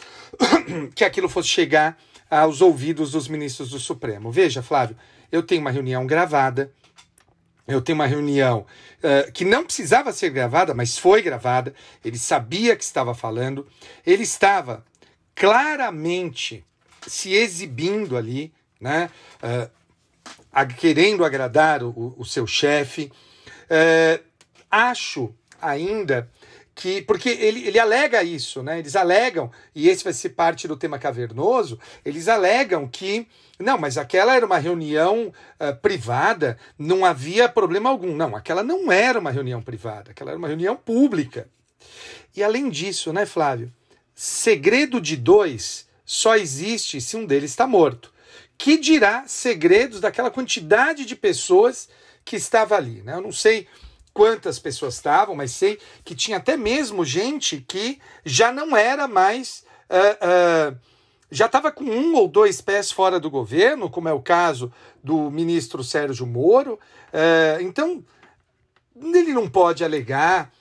[0.94, 1.98] que aquilo fosse chegar
[2.30, 4.32] aos ouvidos dos ministros do Supremo.
[4.32, 4.98] Veja, Flávio,
[5.32, 6.72] eu tenho uma reunião gravada,
[7.68, 8.66] eu tenho uma reunião
[9.00, 11.74] uh, que não precisava ser gravada, mas foi gravada.
[12.04, 13.68] Ele sabia que estava falando,
[14.06, 14.86] ele estava
[15.36, 16.66] claramente
[17.06, 19.10] se exibindo ali, né?
[19.44, 19.78] Uh,
[20.78, 23.12] querendo agradar o, o seu chefe.
[23.70, 24.24] Uh,
[24.72, 26.30] acho ainda
[26.78, 28.78] que porque ele, ele alega isso, né?
[28.78, 33.28] Eles alegam, e esse vai ser parte do tema cavernoso, eles alegam que
[33.60, 38.16] não, mas aquela era uma reunião uh, privada, não havia problema algum.
[38.16, 41.50] Não, aquela não era uma reunião privada, aquela era uma reunião pública.
[42.36, 43.74] E além disso, né, Flávio?
[44.14, 48.14] Segredo de dois só existe se um deles está morto.
[48.56, 51.90] Que dirá segredos daquela quantidade de pessoas
[52.24, 53.16] que estava ali, né?
[53.16, 53.68] Eu não sei
[54.18, 59.64] quantas pessoas estavam, mas sei que tinha até mesmo gente que já não era mais.
[59.88, 60.78] Uh, uh,
[61.30, 65.30] já estava com um ou dois pés fora do governo, como é o caso do
[65.30, 66.80] ministro Sérgio Moro.
[67.14, 68.04] Uh, então,
[68.96, 70.52] ele não pode alegar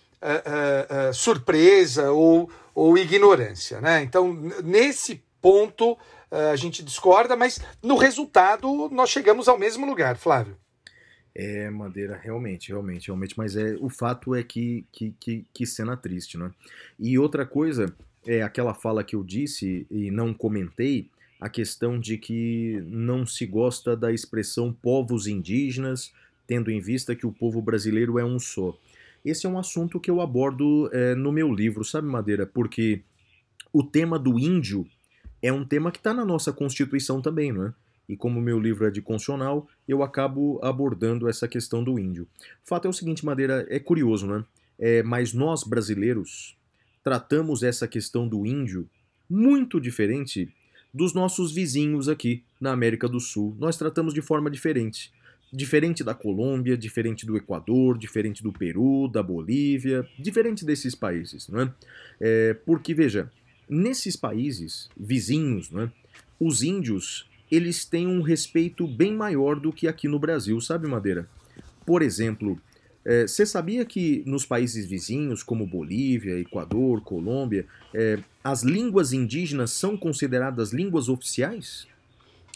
[1.15, 3.81] surpresa ou, ou ignorância.
[3.81, 4.03] Né?
[4.03, 4.33] Então,
[4.65, 5.97] nesse ponto,
[6.33, 10.57] a gente discorda, mas no resultado nós chegamos ao mesmo lugar, Flávio.
[11.39, 13.35] É, Madeira, realmente, realmente, realmente.
[13.37, 16.51] Mas é, o fato é que, que, que, que cena triste, né?
[16.99, 17.95] E outra coisa,
[18.27, 23.45] é aquela fala que eu disse e não comentei, a questão de que não se
[23.45, 26.11] gosta da expressão povos indígenas,
[26.47, 28.75] tendo em vista que o povo brasileiro é um só.
[29.23, 32.47] Esse é um assunto que eu abordo é, no meu livro, sabe, Madeira?
[32.47, 33.03] Porque
[33.71, 34.87] o tema do índio
[35.43, 37.75] é um tema que está na nossa Constituição também, não é?
[38.09, 42.29] E como meu livro é de constitucional, eu acabo abordando essa questão do índio.
[42.65, 44.45] O fato é o seguinte, Madeira, é curioso, né?
[44.79, 46.57] É, mas nós brasileiros
[47.03, 48.89] tratamos essa questão do índio
[49.29, 50.53] muito diferente
[50.93, 53.57] dos nossos vizinhos aqui na América do Sul.
[53.59, 55.13] Nós tratamos de forma diferente.
[55.53, 61.61] Diferente da Colômbia, diferente do Equador, diferente do Peru, da Bolívia, diferente desses países, não
[61.61, 61.75] é?
[62.21, 63.31] é porque, veja,
[63.69, 65.93] nesses países vizinhos, não é?
[66.41, 71.29] os índios eles têm um respeito bem maior do que aqui no Brasil, sabe, Madeira?
[71.85, 72.61] Por exemplo,
[73.05, 79.71] é, você sabia que nos países vizinhos, como Bolívia, Equador, Colômbia, é, as línguas indígenas
[79.71, 81.87] são consideradas línguas oficiais?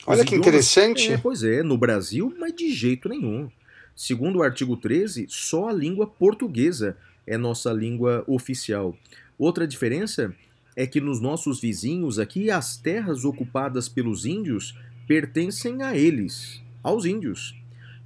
[0.07, 1.12] Olha que idiomas, interessante.
[1.12, 3.49] É, pois é, no Brasil, mas de jeito nenhum.
[3.95, 8.97] Segundo o artigo 13, só a língua portuguesa é nossa língua oficial.
[9.38, 10.34] Outra diferença
[10.80, 14.74] é que nos nossos vizinhos aqui as terras ocupadas pelos índios
[15.06, 17.54] pertencem a eles, aos índios.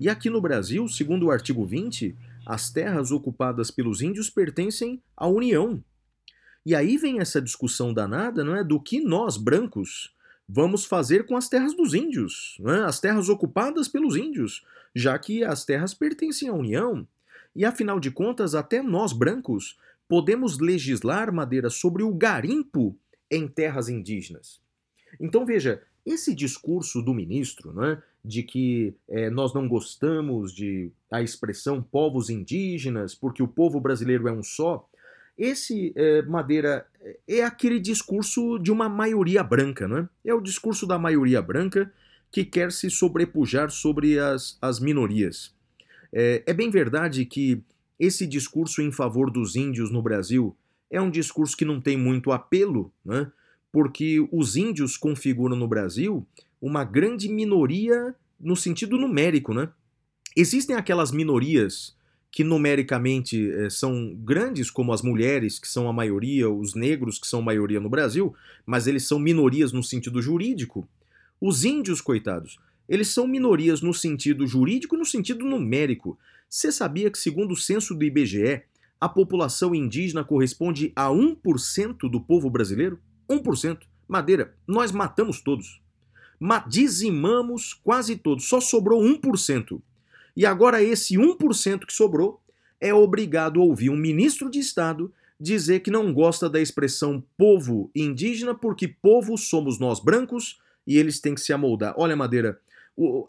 [0.00, 5.28] E aqui no Brasil, segundo o artigo 20, as terras ocupadas pelos índios pertencem à
[5.28, 5.84] União.
[6.66, 10.12] E aí vem essa discussão danada, não é, do que nós brancos
[10.48, 12.80] vamos fazer com as terras dos índios, é?
[12.80, 17.06] as terras ocupadas pelos índios, já que as terras pertencem à União.
[17.54, 19.78] E afinal de contas, até nós brancos
[20.08, 22.96] podemos legislar, Madeira, sobre o garimpo
[23.30, 24.60] em terras indígenas.
[25.20, 31.22] Então veja, esse discurso do ministro, né, de que é, nós não gostamos de a
[31.22, 34.88] expressão povos indígenas, porque o povo brasileiro é um só,
[35.36, 36.86] esse, é, Madeira,
[37.26, 40.08] é aquele discurso de uma maioria branca, não é?
[40.24, 41.92] É o discurso da maioria branca
[42.30, 45.54] que quer se sobrepujar sobre as, as minorias.
[46.12, 47.62] É, é bem verdade que
[47.98, 50.56] esse discurso em favor dos índios no Brasil
[50.90, 53.30] é um discurso que não tem muito apelo, né?
[53.72, 56.26] porque os índios configuram no Brasil
[56.60, 59.52] uma grande minoria no sentido numérico.
[59.52, 59.68] Né?
[60.36, 61.96] Existem aquelas minorias
[62.30, 67.28] que numericamente eh, são grandes, como as mulheres, que são a maioria, os negros, que
[67.28, 68.34] são a maioria no Brasil,
[68.66, 70.88] mas eles são minorias no sentido jurídico.
[71.40, 72.58] Os índios, coitados,
[72.88, 76.18] eles são minorias no sentido jurídico e no sentido numérico.
[76.48, 78.62] Você sabia que, segundo o censo do IBGE,
[79.00, 82.98] a população indígena corresponde a 1% do povo brasileiro?
[83.28, 83.80] 1%.
[84.06, 85.80] Madeira, nós matamos todos.
[86.38, 89.80] Ma dizimamos quase todos, só sobrou 1%.
[90.36, 92.40] E agora esse 1% que sobrou
[92.80, 97.90] é obrigado a ouvir um ministro de Estado dizer que não gosta da expressão povo
[97.94, 101.94] indígena porque povo somos nós brancos e eles têm que se amoldar.
[101.96, 102.60] Olha, Madeira,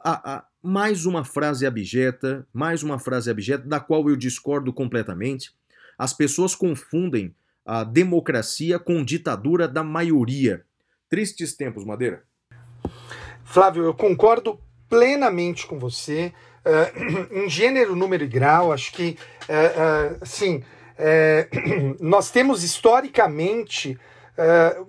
[0.03, 5.51] a, a, mais uma frase abjeta, mais uma frase abjeta, da qual eu discordo completamente.
[5.97, 7.35] As pessoas confundem
[7.65, 10.63] a democracia com ditadura da maioria.
[11.09, 12.23] Tristes tempos, Madeira.
[13.43, 14.59] Flávio, eu concordo
[14.89, 16.33] plenamente com você.
[16.65, 20.63] Uh, em gênero, número e grau, acho que, uh, uh, sim,
[21.99, 23.97] nós temos historicamente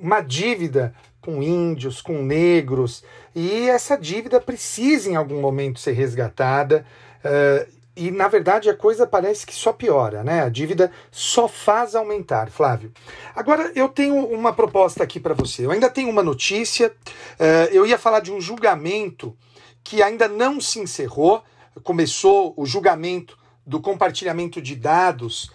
[0.00, 0.94] uma dívida
[1.26, 3.02] com índios, com negros,
[3.34, 6.86] e essa dívida precisa em algum momento ser resgatada.
[7.18, 10.42] Uh, e na verdade a coisa parece que só piora, né?
[10.42, 12.92] A dívida só faz aumentar, Flávio.
[13.34, 15.66] Agora eu tenho uma proposta aqui para você.
[15.66, 16.94] Eu ainda tenho uma notícia.
[17.40, 19.36] Uh, eu ia falar de um julgamento
[19.82, 21.42] que ainda não se encerrou.
[21.82, 25.50] Começou o julgamento do compartilhamento de dados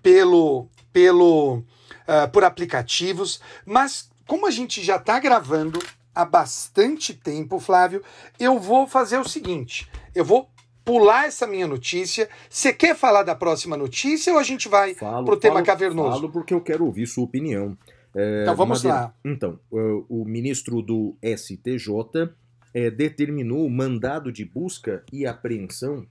[0.00, 1.64] pelo, pelo
[2.06, 5.78] uh, por aplicativos, mas como a gente já está gravando
[6.14, 8.02] há bastante tempo, Flávio,
[8.38, 10.48] eu vou fazer o seguinte: eu vou
[10.84, 12.28] pular essa minha notícia.
[12.48, 16.10] Você quer falar da próxima notícia ou a gente vai para o tema cavernoso?
[16.10, 17.76] Falo porque eu quero ouvir sua opinião.
[18.14, 19.14] É, então vamos Madeira, lá.
[19.24, 22.30] Então, o, o ministro do STJ
[22.72, 26.06] é, determinou mandado de busca e apreensão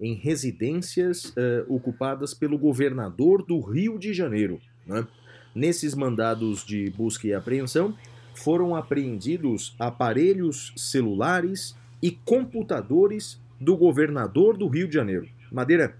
[0.00, 4.58] em residências é, ocupadas pelo governador do Rio de Janeiro.
[4.86, 5.06] Né?
[5.54, 7.94] Nesses mandados de busca e apreensão,
[8.34, 15.28] foram apreendidos aparelhos celulares e computadores do governador do Rio de Janeiro.
[15.52, 15.96] Madeira,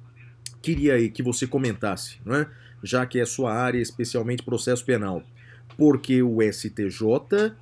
[0.62, 2.48] queria aí que você comentasse, não é?
[2.82, 5.22] já que é sua área, especialmente processo penal,
[5.76, 7.55] porque o STJ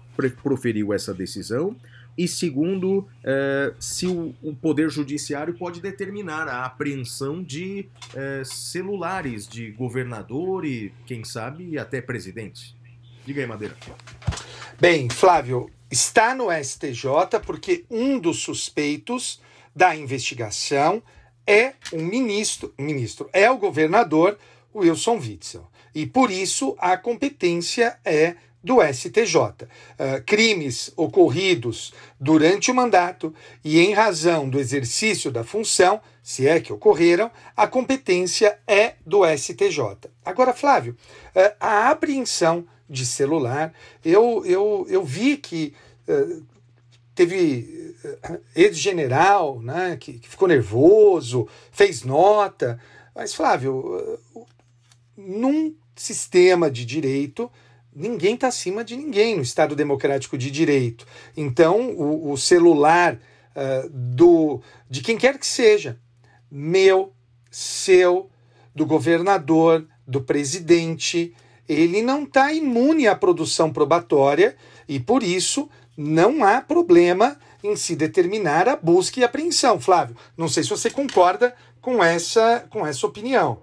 [0.42, 1.76] proferiu essa decisão,
[2.18, 9.46] E segundo, é, se o, o, Poder Judiciário pode determinar a apreensão de é, celulares
[9.46, 12.76] de governador e, quem sabe, até presidente.
[13.24, 13.76] Diga aí, Madeira.
[14.80, 19.40] Bem, Flávio, está no STJ porque um dos suspeitos
[19.74, 21.00] da investigação
[21.46, 24.36] é um ministro, ministro é o governador
[24.74, 25.70] Wilson Witzel.
[25.94, 29.36] E por isso a competência é do STJ.
[29.36, 33.34] Uh, ah, crimes ocorridos durante o mandato
[33.64, 39.22] e em razão do exercício da função, se é que ocorreram, a competência é do
[39.24, 40.10] STJ.
[40.24, 40.96] Agora, Flávio,
[41.34, 43.72] uh, a apreensão de celular,
[44.04, 45.74] eu, eu, eu vi que
[46.08, 46.42] uh,
[47.14, 47.96] teve
[48.54, 52.80] ex-general né, que, que ficou nervoso, fez nota,
[53.14, 54.20] mas, Flávio,
[55.16, 57.50] num sistema de direito
[57.98, 61.04] ninguém está acima de ninguém no Estado Democrático de Direito.
[61.36, 65.98] Então, o, o celular uh, do de quem quer que seja,
[66.50, 67.12] meu,
[67.50, 68.30] seu,
[68.74, 71.34] do governador, do presidente,
[71.68, 74.56] ele não está imune à produção probatória
[74.88, 79.80] e, por isso, não há problema em se determinar a busca e apreensão.
[79.80, 83.62] Flávio, não sei se você concorda com essa, com essa opinião.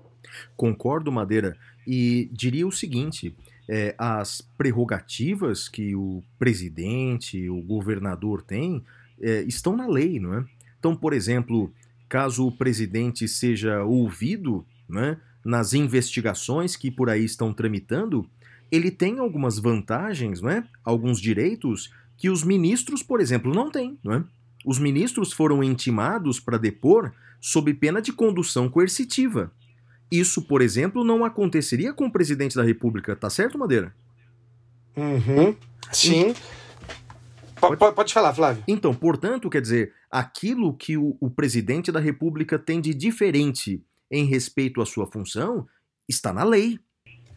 [0.55, 1.55] Concordo, Madeira,
[1.87, 3.35] e diria o seguinte:
[3.67, 8.83] é, as prerrogativas que o presidente, o governador tem,
[9.19, 10.45] é, estão na lei, não é?
[10.79, 11.73] Então, por exemplo,
[12.07, 18.27] caso o presidente seja ouvido é, nas investigações que por aí estão tramitando,
[18.71, 20.63] ele tem algumas vantagens, não é?
[20.83, 23.97] alguns direitos que os ministros, por exemplo, não têm.
[24.03, 24.23] Não é?
[24.65, 29.51] Os ministros foram intimados para depor sob pena de condução coercitiva.
[30.11, 33.93] Isso, por exemplo, não aconteceria com o presidente da República, tá certo, Madeira?
[34.95, 35.55] Uhum.
[35.91, 36.33] Sim.
[37.59, 38.63] Pode, pode falar, Flávio.
[38.67, 44.25] Então, portanto, quer dizer, aquilo que o, o presidente da República tem de diferente em
[44.25, 45.67] respeito à sua função
[46.07, 46.79] está na lei.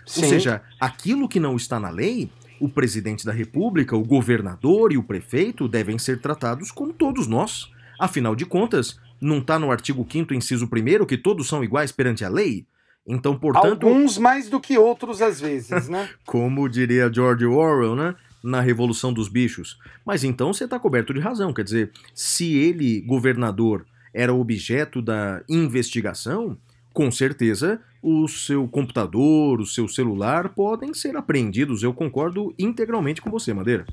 [0.07, 0.23] Sim.
[0.23, 4.99] Ou seja, aquilo que não está na lei, o presidente da República, o governador e
[4.99, 7.71] o prefeito devem ser tratados como todos nós.
[7.99, 12.25] Afinal de contas, não está no artigo 5 inciso 1 que todos são iguais perante
[12.25, 12.67] a lei?
[13.07, 13.87] Então, portanto.
[13.87, 16.09] Alguns mais do que outros, às vezes, né?
[16.27, 18.15] Como diria George Orwell, né?
[18.45, 19.79] Na Revolução dos Bichos.
[20.05, 21.53] Mas então você está coberto de razão.
[21.53, 26.57] Quer dizer, se ele, governador, era objeto da investigação,
[26.93, 31.83] com certeza o seu computador, o seu celular podem ser apreendidos.
[31.83, 33.87] Eu concordo integralmente com você, Madeira.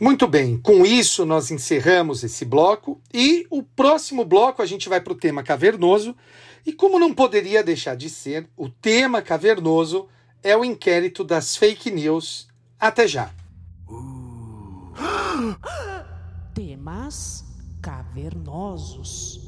[0.00, 5.00] Muito bem, com isso nós encerramos esse bloco e o próximo bloco a gente vai
[5.00, 6.16] para o tema cavernoso.
[6.66, 10.08] E como não poderia deixar de ser, o tema cavernoso
[10.42, 12.48] é o inquérito das fake news.
[12.78, 13.30] Até já.
[16.54, 17.44] Temas
[17.80, 19.40] cavernosos.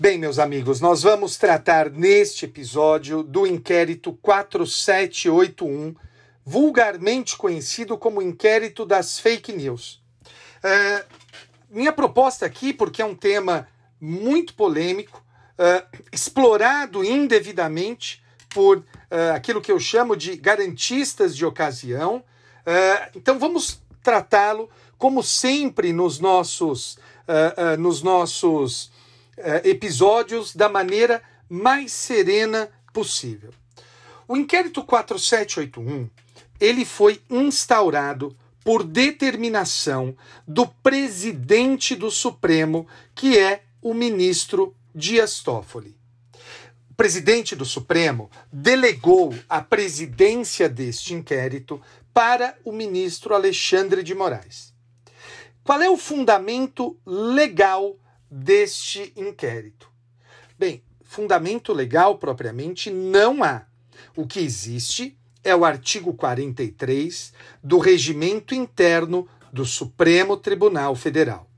[0.00, 5.94] Bem, meus amigos, nós vamos tratar neste episódio do inquérito 4781,
[6.42, 10.02] vulgarmente conhecido como inquérito das fake news.
[10.62, 11.04] É,
[11.68, 13.68] minha proposta aqui, porque é um tema
[14.00, 15.22] muito polêmico,
[15.58, 18.22] é, explorado indevidamente
[18.54, 22.24] por é, aquilo que eu chamo de garantistas de ocasião.
[22.64, 26.98] É, então vamos tratá-lo como sempre nos nossos,
[27.28, 28.89] é, é, nos nossos
[29.40, 33.50] uh, episódios da maneira mais serena possível.
[34.28, 36.08] O inquérito 4781
[36.60, 40.14] ele foi instaurado por determinação
[40.46, 45.96] do presidente do Supremo, que é o ministro Dias Toffoli.
[46.90, 51.80] O presidente do Supremo delegou a presidência deste inquérito
[52.12, 54.74] para o ministro Alexandre de Moraes.
[55.64, 57.96] Qual é o fundamento legal
[58.30, 59.90] deste inquérito?
[60.58, 63.66] Bem, fundamento legal propriamente não há.
[64.14, 71.48] O que existe é o artigo 43 do Regimento Interno do Supremo Tribunal Federal.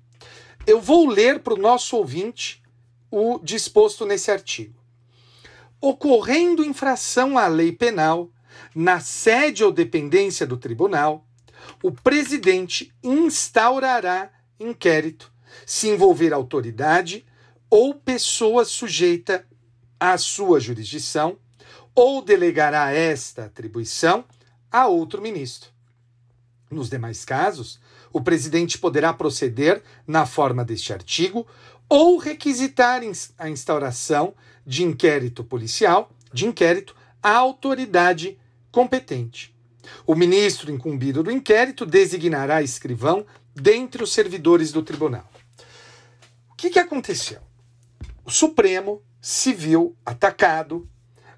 [0.66, 2.62] Eu vou ler para o nosso ouvinte
[3.10, 4.80] o disposto nesse artigo.
[5.80, 8.30] Ocorrendo infração à lei penal,
[8.74, 11.26] na sede ou dependência do tribunal,
[11.82, 15.31] o presidente instaurará inquérito
[15.66, 17.24] se envolver autoridade
[17.70, 19.46] ou pessoa sujeita
[19.98, 21.38] à sua jurisdição,
[21.94, 24.24] ou delegará esta atribuição
[24.70, 25.70] a outro ministro.
[26.70, 27.78] Nos demais casos,
[28.12, 31.46] o presidente poderá proceder na forma deste artigo
[31.88, 33.02] ou requisitar
[33.38, 34.34] a instauração
[34.66, 38.38] de inquérito policial, de inquérito à autoridade
[38.70, 39.54] competente.
[40.06, 45.31] O ministro incumbido do inquérito designará escrivão dentre os servidores do tribunal.
[46.62, 47.40] Que, que aconteceu?
[48.24, 50.88] O Supremo se viu atacado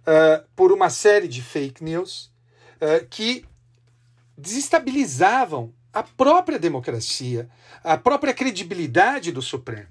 [0.03, 2.31] uh, por uma série de fake news
[2.77, 3.43] uh, que
[4.37, 7.49] desestabilizavam a própria democracia,
[7.83, 9.89] a própria credibilidade do Supremo.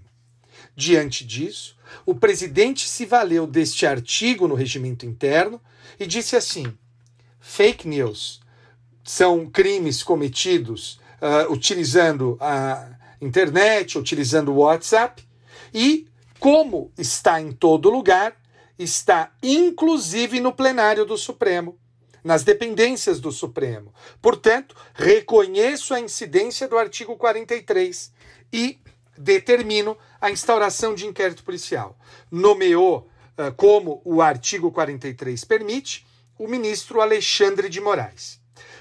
[0.75, 5.59] Diante disso, o presidente se valeu deste artigo no regimento interno
[5.99, 6.77] e disse assim:
[7.39, 8.39] fake news
[9.03, 15.23] são crimes cometidos uh, utilizando a internet, utilizando o WhatsApp,
[15.73, 16.07] e
[16.39, 18.35] como está em todo lugar,
[18.77, 21.77] está inclusive no plenário do Supremo,
[22.23, 23.93] nas dependências do Supremo.
[24.21, 28.11] Portanto, reconheço a incidência do artigo 43
[28.51, 28.79] e
[29.17, 31.97] determino a instauração de inquérito policial.
[32.31, 36.05] Nomeou, uh, como o artigo 43 permite,
[36.37, 38.39] o ministro Alexandre de Moraes.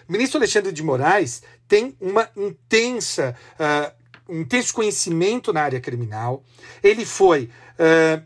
[0.08, 4.01] O ministro Alexandre de Moraes tem uma intensa, uh,
[4.32, 6.42] um intenso conhecimento na área criminal.
[6.82, 8.22] Ele foi uh,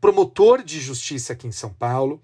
[0.00, 2.20] promotor de justiça aqui em São Paulo.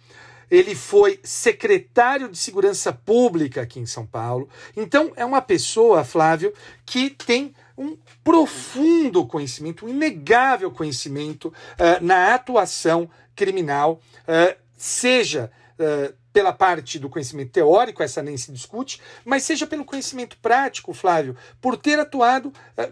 [0.51, 4.51] Ele foi secretário de Segurança Pública aqui em São Paulo.
[4.77, 6.53] Então, é uma pessoa, Flávio,
[6.85, 15.51] que tem um profundo conhecimento, um inegável conhecimento uh, na atuação criminal, uh, seja
[15.83, 20.95] uh, pela parte do conhecimento teórico, essa nem se discute, mas seja pelo conhecimento prático,
[20.95, 22.51] Flávio, por ter atuado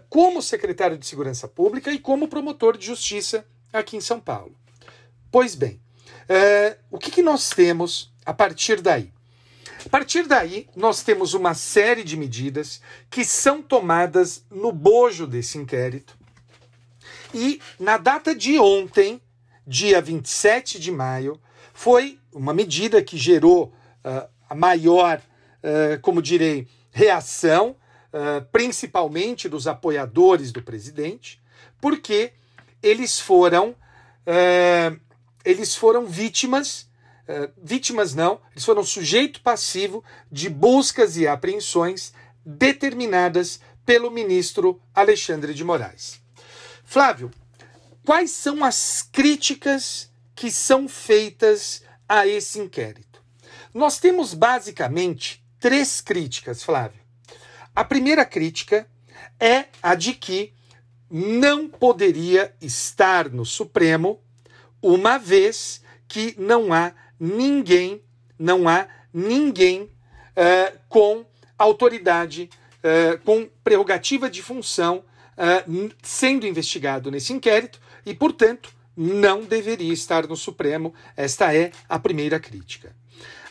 [0.09, 4.55] como secretário de Segurança Pública e como promotor de justiça aqui em São Paulo.
[5.31, 5.81] Pois bem,
[6.91, 9.11] o que, que nós temos a partir daí?
[9.85, 15.57] A partir daí, nós temos uma série de medidas que são tomadas no bojo desse
[15.57, 16.17] inquérito.
[17.33, 19.21] E na data de ontem,
[19.65, 21.41] dia 27 de maio,
[21.73, 23.73] foi uma medida que gerou
[24.05, 27.75] uh, a maior, uh, como direi, reação,
[28.13, 31.41] uh, principalmente dos apoiadores do presidente,
[31.79, 32.33] porque
[32.81, 33.75] eles foram,
[35.45, 36.89] eles foram vítimas
[37.61, 42.11] vítimas não, eles foram sujeito passivo de buscas e apreensões
[42.43, 46.19] determinadas pelo ministro Alexandre de Moraes.
[46.83, 47.31] Flávio,
[48.05, 53.23] quais são as críticas que são feitas a esse inquérito?
[53.73, 56.99] Nós temos basicamente três críticas, Flávio.
[57.73, 58.85] A primeira crítica
[59.39, 60.53] é a de que
[61.09, 64.19] não poderia estar no Supremo,
[64.81, 68.03] uma vez que não há ninguém,
[68.37, 71.25] não há ninguém uh, com
[71.57, 72.49] autoridade,
[72.83, 75.05] uh, com prerrogativa de função
[75.37, 80.93] uh, sendo investigado nesse inquérito e, portanto, não deveria estar no Supremo.
[81.15, 82.95] Esta é a primeira crítica.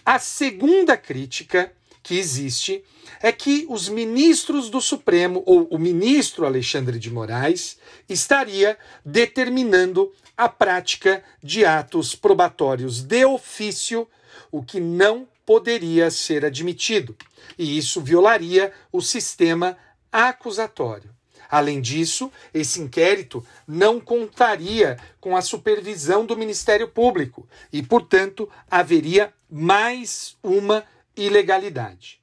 [0.05, 1.73] A segunda crítica
[2.03, 2.83] que existe
[3.21, 7.79] é que os ministros do Supremo, ou o ministro Alexandre de Moraes,
[8.09, 14.09] estaria determinando a prática de atos probatórios de ofício,
[14.51, 17.15] o que não poderia ser admitido,
[17.59, 19.77] e isso violaria o sistema
[20.11, 21.20] acusatório.
[21.51, 29.33] Além disso, esse inquérito não contaria com a supervisão do Ministério Público e, portanto, haveria
[29.51, 30.85] mais uma
[31.17, 32.21] ilegalidade.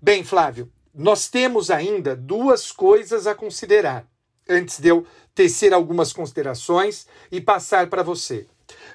[0.00, 4.06] Bem, Flávio, nós temos ainda duas coisas a considerar
[4.48, 8.46] antes de eu tecer algumas considerações e passar para você.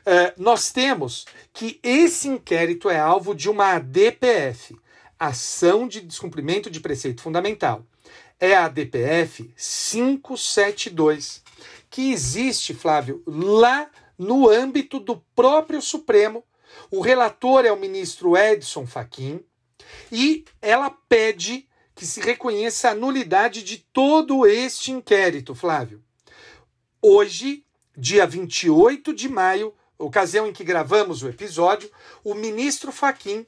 [0.01, 4.75] Uh, nós temos que esse inquérito é alvo de uma ADPF,
[5.19, 7.85] Ação de Descumprimento de Preceito Fundamental.
[8.43, 11.43] É a ADPF 572,
[11.91, 13.87] que existe, Flávio, lá
[14.17, 16.43] no âmbito do próprio Supremo.
[16.89, 19.45] O relator é o ministro Edson Fachin
[20.11, 26.03] e ela pede que se reconheça a nulidade de todo este inquérito, Flávio.
[26.99, 27.63] Hoje,
[27.95, 31.91] dia 28 de maio, ocasião em que gravamos o episódio,
[32.23, 33.45] o ministro Faquim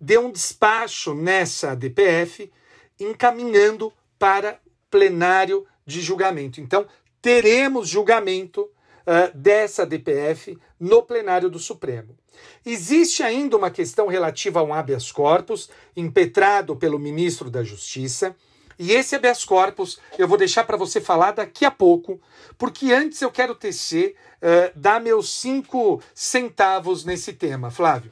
[0.00, 2.52] deu um despacho nessa DPF
[2.98, 4.58] encaminhando para
[4.90, 6.60] plenário de julgamento.
[6.60, 6.86] Então,
[7.20, 12.16] teremos julgamento uh, dessa DPF no plenário do Supremo.
[12.64, 18.34] Existe ainda uma questão relativa a um habeas corpus impetrado pelo ministro da Justiça
[18.78, 22.20] e esse habeas corpus eu vou deixar para você falar daqui a pouco,
[22.58, 28.10] porque antes eu quero tecer, uh, dar meus cinco centavos nesse tema, Flávio.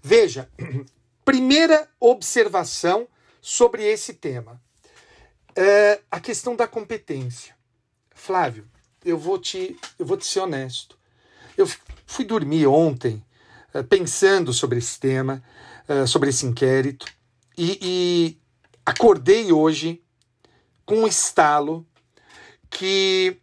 [0.00, 0.48] Veja,
[1.24, 3.08] primeira observação
[3.40, 4.60] sobre esse tema.
[5.56, 7.56] é a questão da competência.
[8.14, 8.68] Flávio,
[9.04, 10.98] eu vou te, eu vou te ser honesto.
[11.56, 11.68] Eu
[12.06, 13.24] fui dormir ontem
[13.74, 15.42] uh, pensando sobre esse tema,
[15.88, 17.06] uh, sobre esse inquérito,
[17.56, 18.40] e, e
[18.86, 20.02] acordei hoje
[20.86, 21.86] com um estalo
[22.70, 23.40] que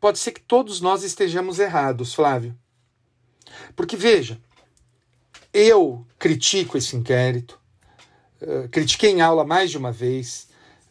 [0.00, 2.56] pode ser que todos nós estejamos errados, Flávio.
[3.74, 4.40] Porque veja,
[5.52, 7.60] eu critico esse inquérito,
[8.42, 10.48] uh, critiquei em aula mais de uma vez,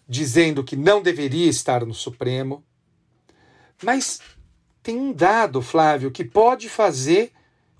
[0.07, 2.63] dizendo que não deveria estar no Supremo,
[3.83, 4.19] mas
[4.81, 7.31] tem um dado, Flávio, que pode fazer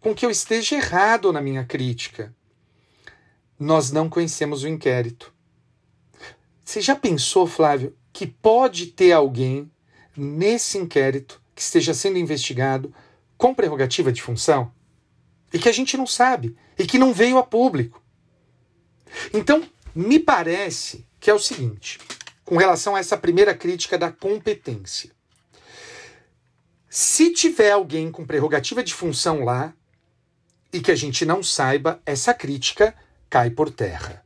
[0.02, 2.36] com que eu esteja errado na minha crítica.
[3.60, 5.34] Nós não conhecemos o inquérito.
[6.64, 9.72] Você já pensou, Flávio, que pode ter alguém
[10.16, 12.94] nesse inquérito que esteja sendo investigado
[13.38, 14.72] com prerrogativa de função?
[15.54, 17.97] E que a gente não sabe, e que não veio a público.
[19.34, 22.00] Então, me parece que é o seguinte,
[22.46, 25.12] com relação a essa primeira crítica da competência.
[26.90, 29.74] Se tiver alguém com prerrogativa de função lá
[30.72, 32.96] e que a gente não saiba, essa crítica
[33.30, 34.24] cai por terra.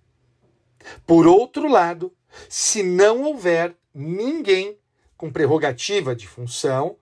[1.06, 2.14] Por outro lado,
[2.48, 4.78] se não houver ninguém
[5.18, 6.98] com prerrogativa de função,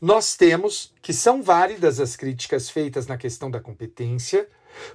[0.00, 4.48] nós temos que são válidas as críticas feitas na questão da competência,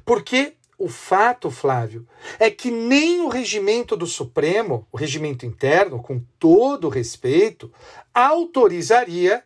[0.05, 2.07] porque o fato, Flávio,
[2.39, 7.71] é que nem o regimento do Supremo, o regimento interno, com todo respeito,
[8.13, 9.43] autorizaria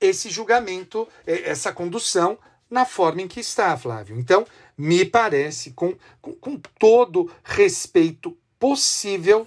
[0.00, 2.38] esse julgamento, essa condução
[2.70, 4.18] na forma em que está, Flávio.
[4.18, 9.46] Então, me parece, com, com, com todo respeito possível,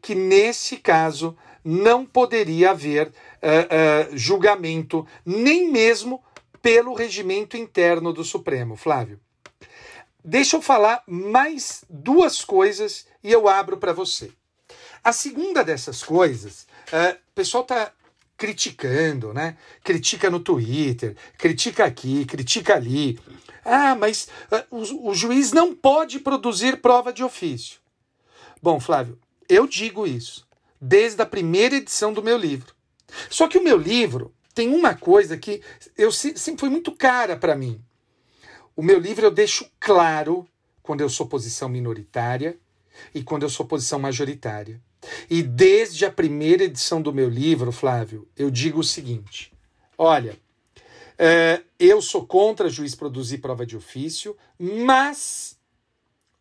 [0.00, 6.20] que nesse caso não poderia haver uh, uh, julgamento, nem mesmo
[6.60, 9.20] pelo regimento interno do Supremo, Flávio.
[10.24, 14.30] Deixa eu falar mais duas coisas e eu abro para você.
[15.02, 17.92] A segunda dessas coisas, uh, o pessoal está
[18.36, 19.56] criticando, né?
[19.82, 23.18] Critica no Twitter, critica aqui, critica ali.
[23.64, 27.80] Ah, mas uh, o, o juiz não pode produzir prova de ofício.
[28.62, 29.18] Bom, Flávio,
[29.48, 30.46] eu digo isso
[30.80, 32.74] desde a primeira edição do meu livro.
[33.28, 35.62] Só que o meu livro tem uma coisa que
[35.96, 37.82] eu sempre foi muito cara para mim.
[38.74, 40.46] O meu livro eu deixo claro
[40.82, 42.58] quando eu sou posição minoritária
[43.14, 44.80] e quando eu sou posição majoritária.
[45.28, 49.52] E desde a primeira edição do meu livro, Flávio, eu digo o seguinte:
[49.98, 50.38] olha,
[51.18, 55.58] é, eu sou contra juiz produzir prova de ofício, mas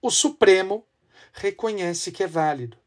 [0.01, 0.86] o Supremo
[1.34, 2.77] reconhece que é válido.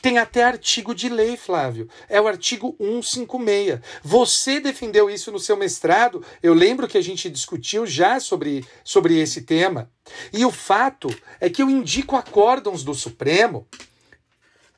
[0.00, 1.88] Tem até artigo de lei, Flávio.
[2.08, 3.80] É o artigo 156.
[4.02, 6.24] Você defendeu isso no seu mestrado.
[6.42, 9.90] Eu lembro que a gente discutiu já sobre, sobre esse tema.
[10.32, 11.08] E o fato
[11.40, 13.66] é que eu indico acórdãos do Supremo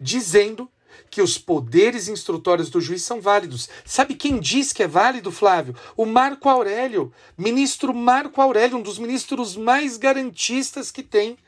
[0.00, 0.70] dizendo
[1.10, 3.68] que os poderes instrutórios do juiz são válidos.
[3.84, 5.74] Sabe quem diz que é válido, Flávio?
[5.96, 11.38] O Marco Aurélio, ministro Marco Aurélio, um dos ministros mais garantistas que tem,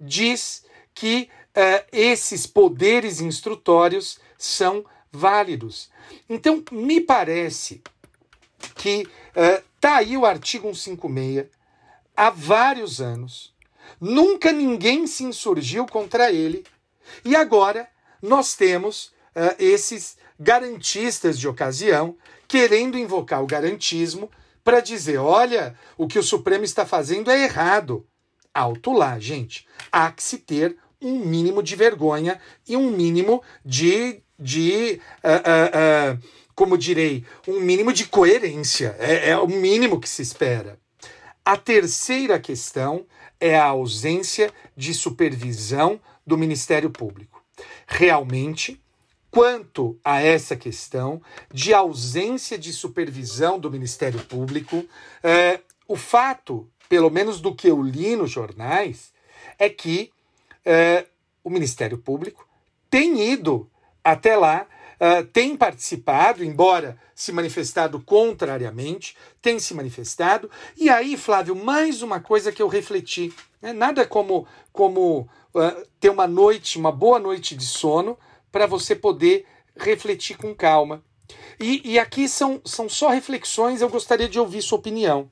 [0.00, 0.64] diz
[0.94, 1.28] que
[1.58, 5.90] uh, esses poderes instrutórios são válidos.
[6.28, 7.82] Então, me parece
[8.76, 11.46] que está uh, aí o artigo 156
[12.16, 13.54] há vários anos,
[14.00, 16.64] nunca ninguém se insurgiu contra ele,
[17.24, 17.88] e agora
[18.22, 24.30] nós temos uh, esses garantistas de ocasião querendo invocar o garantismo
[24.62, 28.06] para dizer: olha, o que o Supremo está fazendo é errado.
[28.52, 29.66] Alto lá, gente.
[29.92, 34.22] Há que se ter um mínimo de vergonha e um mínimo de.
[34.38, 38.96] de uh, uh, uh, como direi, um mínimo de coerência.
[38.98, 40.76] É, é o mínimo que se espera.
[41.44, 43.06] A terceira questão
[43.38, 47.38] é a ausência de supervisão do Ministério Público
[47.88, 48.80] realmente
[49.30, 51.20] quanto a essa questão
[51.52, 54.84] de ausência de supervisão do Ministério Público.
[55.22, 59.12] É, o fato, pelo menos do que eu li nos jornais,
[59.58, 60.10] é que
[60.68, 61.06] é,
[61.42, 62.46] o Ministério Público
[62.90, 63.70] tem ido
[64.04, 64.66] até lá,
[65.00, 70.50] é, tem participado, embora se manifestado contrariamente, tem se manifestado.
[70.76, 73.32] E aí, Flávio, mais uma coisa que eu refleti.
[73.62, 73.72] Né?
[73.72, 75.20] Nada como, como
[75.54, 78.18] uh, ter uma noite, uma boa noite de sono,
[78.52, 81.02] para você poder refletir com calma.
[81.58, 85.30] E, e aqui são, são só reflexões, eu gostaria de ouvir sua opinião.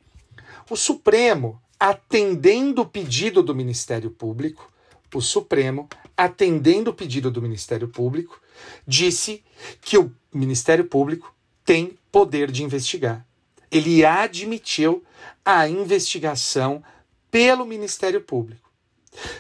[0.71, 4.73] O Supremo, atendendo o pedido do Ministério Público,
[5.15, 8.41] o Supremo, atendendo o pedido do Ministério Público,
[8.87, 9.45] disse
[9.81, 11.35] que o Ministério Público
[11.65, 13.27] tem poder de investigar.
[13.71, 15.05] Ele admitiu
[15.45, 16.83] a investigação
[17.31, 18.71] pelo Ministério Público.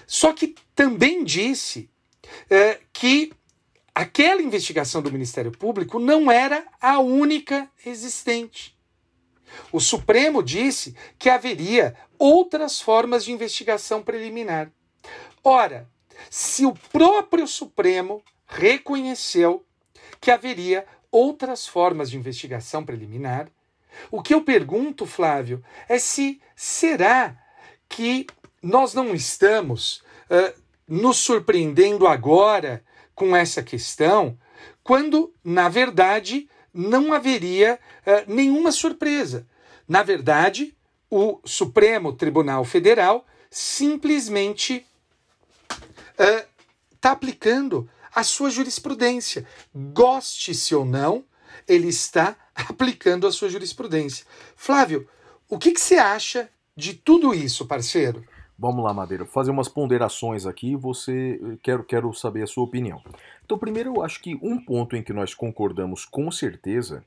[0.06, 1.88] Só que também disse
[2.50, 3.32] é, que
[3.94, 8.76] aquela investigação do Ministério Público não era a única existente.
[9.72, 14.70] O Supremo disse que haveria outras formas de investigação preliminar.
[15.48, 15.88] Ora,
[16.28, 19.64] se o próprio Supremo reconheceu
[20.20, 23.48] que haveria outras formas de investigação preliminar,
[24.10, 27.38] o que eu pergunto, Flávio, é se será
[27.88, 28.26] que
[28.60, 30.52] nós não estamos uh,
[30.88, 32.82] nos surpreendendo agora
[33.14, 34.36] com essa questão,
[34.82, 39.46] quando, na verdade, não haveria uh, nenhuma surpresa.
[39.86, 40.76] Na verdade,
[41.08, 44.84] o Supremo Tribunal Federal simplesmente
[46.18, 49.46] está uh, aplicando a sua jurisprudência.
[49.74, 51.24] Goste-se ou não,
[51.68, 54.26] ele está aplicando a sua jurisprudência.
[54.56, 55.08] Flávio,
[55.48, 58.24] o que, que você acha de tudo isso, parceiro?
[58.58, 63.02] Vamos lá, Madeira, fazer umas ponderações aqui, você quero, quero saber a sua opinião.
[63.44, 67.04] Então, primeiro, eu acho que um ponto em que nós concordamos com certeza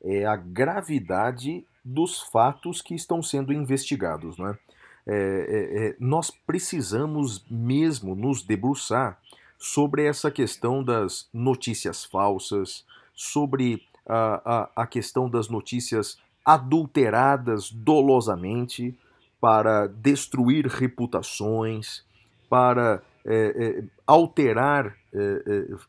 [0.00, 4.38] é a gravidade dos fatos que estão sendo investigados.
[4.38, 4.58] Não é?
[5.06, 9.18] É, é, é, nós precisamos mesmo nos debruçar
[9.58, 12.84] sobre essa questão das notícias falsas,
[13.14, 18.96] sobre a, a, a questão das notícias adulteradas dolosamente
[19.40, 22.04] para destruir reputações,
[22.48, 24.96] para é, é, alterar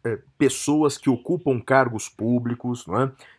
[0.04, 2.86] é, pessoas que ocupam cargos públicos.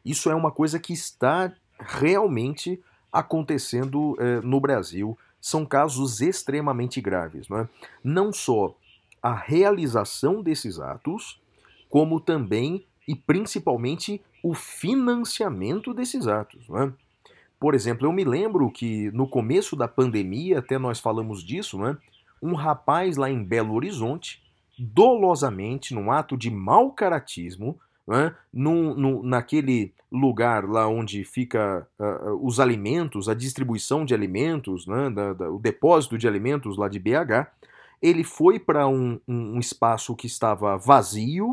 [0.04, 2.80] Isso é uma coisa que está realmente
[3.12, 5.16] acontecendo no Brasil.
[5.44, 7.50] São casos extremamente graves.
[7.50, 7.68] Não, é?
[8.02, 8.74] não só
[9.22, 11.38] a realização desses atos,
[11.90, 16.66] como também e principalmente o financiamento desses atos.
[16.66, 16.92] Não é?
[17.60, 21.94] Por exemplo, eu me lembro que no começo da pandemia, até nós falamos disso, né?
[22.40, 24.42] um rapaz lá em Belo Horizonte,
[24.78, 28.34] dolosamente, num ato de mau caratismo, né?
[29.22, 35.10] naquele lugar lá onde fica uh, os alimentos, a distribuição de alimentos, né?
[35.10, 37.48] da, da, o depósito de alimentos lá de BH,
[38.02, 41.50] ele foi para um, um, espaço que estava vazio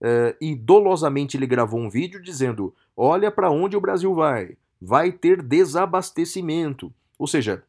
[0.00, 5.12] uh, e dolosamente ele gravou um vídeo dizendo: Olha para onde o Brasil vai vai
[5.12, 6.92] ter desabastecimento.
[7.18, 7.62] Ou seja,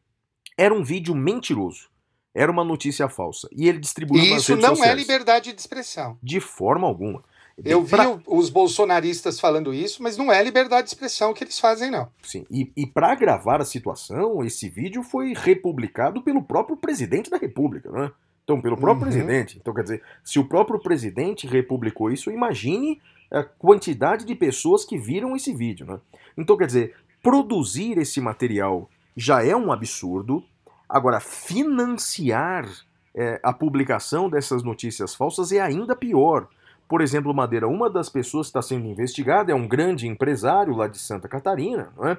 [0.56, 1.90] era um vídeo mentiroso.
[2.34, 3.48] Era uma notícia falsa.
[3.52, 6.16] E ele distribuiu e Isso não é liberdade de expressão.
[6.22, 7.22] De forma alguma.
[7.64, 8.18] Eu vi pra...
[8.26, 12.08] os bolsonaristas falando isso, mas não é liberdade de expressão que eles fazem, não.
[12.22, 17.36] Sim, e, e para gravar a situação, esse vídeo foi republicado pelo próprio presidente da
[17.36, 18.10] República, né?
[18.44, 19.12] Então, pelo próprio uhum.
[19.12, 19.58] presidente.
[19.60, 23.00] Então, quer dizer, se o próprio presidente republicou isso, imagine
[23.30, 26.00] a quantidade de pessoas que viram esse vídeo, né?
[26.36, 30.42] Então, quer dizer, produzir esse material já é um absurdo.
[30.88, 32.68] Agora, financiar
[33.14, 36.48] é, a publicação dessas notícias falsas é ainda pior.
[36.92, 40.86] Por exemplo, Madeira, uma das pessoas que está sendo investigada é um grande empresário lá
[40.86, 42.18] de Santa Catarina, não é?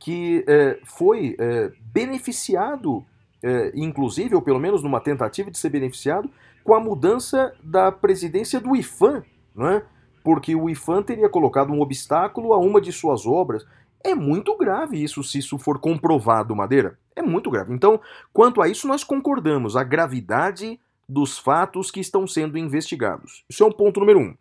[0.00, 3.04] que é, foi é, beneficiado,
[3.40, 6.28] é, inclusive, ou pelo menos numa tentativa de ser beneficiado,
[6.64, 9.22] com a mudança da presidência do IFAM,
[9.54, 9.84] não é?
[10.24, 13.64] porque o IFAM teria colocado um obstáculo a uma de suas obras.
[14.02, 16.98] É muito grave isso, se isso for comprovado, Madeira.
[17.14, 17.72] É muito grave.
[17.72, 18.00] Então,
[18.32, 20.80] quanto a isso, nós concordamos, a gravidade
[21.10, 23.44] dos fatos que estão sendo investigados.
[23.48, 24.36] Isso é um ponto número um.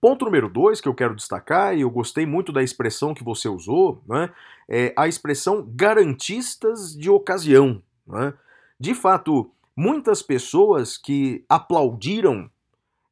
[0.00, 3.48] Ponto número dois que eu quero destacar, e eu gostei muito da expressão que você
[3.48, 4.30] usou, né,
[4.68, 7.82] é a expressão garantistas de ocasião.
[8.06, 8.32] Né?
[8.78, 12.50] De fato, muitas pessoas que aplaudiram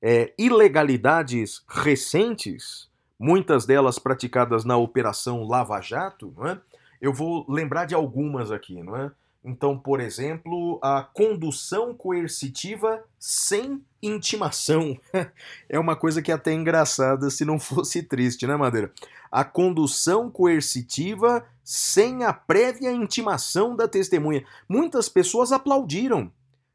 [0.01, 6.61] é, ilegalidades recentes muitas delas praticadas na Operação Lava Jato, não é?
[7.01, 8.83] eu vou lembrar de algumas aqui.
[8.83, 9.13] Não é?
[9.45, 14.97] Então, por exemplo, a condução coercitiva sem intimação.
[15.69, 18.93] é uma coisa que é até engraçada se não fosse triste, né, Madeira?
[19.31, 24.45] A condução coercitiva sem a prévia intimação da testemunha.
[24.69, 26.31] Muitas pessoas aplaudiram,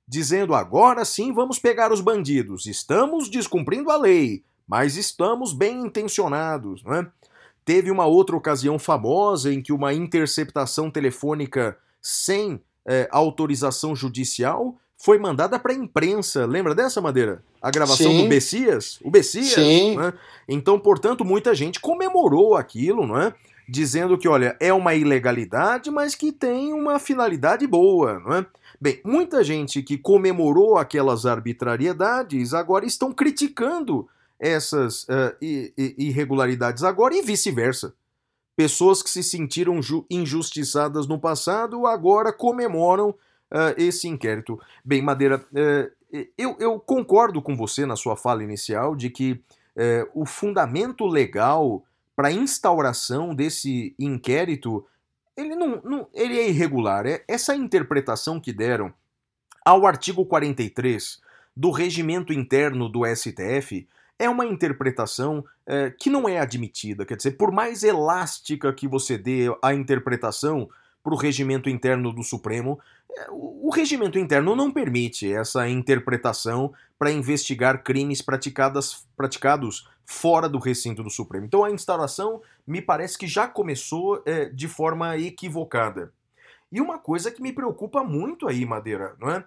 [0.06, 6.84] dizendo: agora sim vamos pegar os bandidos, estamos descumprindo a lei, mas estamos bem intencionados.
[6.84, 7.08] Né?
[7.64, 15.20] Teve uma outra ocasião famosa em que uma interceptação telefônica sem é, autorização judicial foi
[15.20, 16.46] mandada para a imprensa.
[16.46, 17.44] Lembra dessa, Madeira?
[17.62, 18.24] A gravação Sim.
[18.24, 19.00] do Bessias?
[19.04, 19.54] O Bessias.
[19.54, 19.96] Sim.
[19.96, 20.14] Né?
[20.48, 23.34] Então, portanto, muita gente comemorou aquilo, não é?
[23.70, 28.46] Dizendo que, olha, é uma ilegalidade, mas que tem uma finalidade boa, não é?
[28.80, 34.08] Bem, muita gente que comemorou aquelas arbitrariedades agora estão criticando
[34.40, 37.94] essas uh, irregularidades agora e vice-versa.
[38.58, 39.80] Pessoas que se sentiram
[40.10, 44.60] injustiçadas no passado agora comemoram uh, esse inquérito.
[44.84, 49.42] Bem, Madeira, uh, eu, eu concordo com você na sua fala inicial de que
[49.76, 51.84] é, o fundamento legal
[52.16, 54.84] para a instauração desse inquérito
[55.36, 57.06] ele não, não, ele é irregular.
[57.06, 58.92] É essa interpretação que deram
[59.64, 61.22] ao artigo 43
[61.56, 63.88] do regimento interno do STF
[64.20, 67.06] é uma interpretação é, que não é admitida.
[67.06, 70.70] Quer dizer, por mais elástica que você dê a interpretação
[71.04, 72.80] para o regimento interno do Supremo,
[73.16, 80.58] é, o, o regimento interno não permite essa interpretação para investigar crimes praticados fora do
[80.58, 81.46] recinto do Supremo.
[81.46, 86.12] Então a instauração me parece que já começou é, de forma equivocada.
[86.72, 89.44] E uma coisa que me preocupa muito aí, Madeira, não é?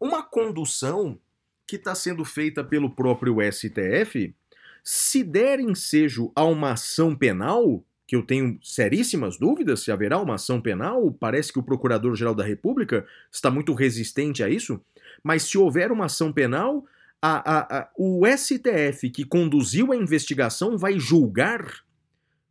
[0.00, 1.18] Uma condução
[1.66, 4.34] que está sendo feita pelo próprio STF,
[4.82, 10.36] se der ensejo a uma ação penal, que eu tenho seríssimas dúvidas se haverá uma
[10.36, 14.80] ação penal, parece que o Procurador-Geral da República está muito resistente a isso,
[15.24, 16.84] mas se houver uma ação penal,
[17.20, 21.84] a, a, a, o STF que conduziu a investigação vai julgar.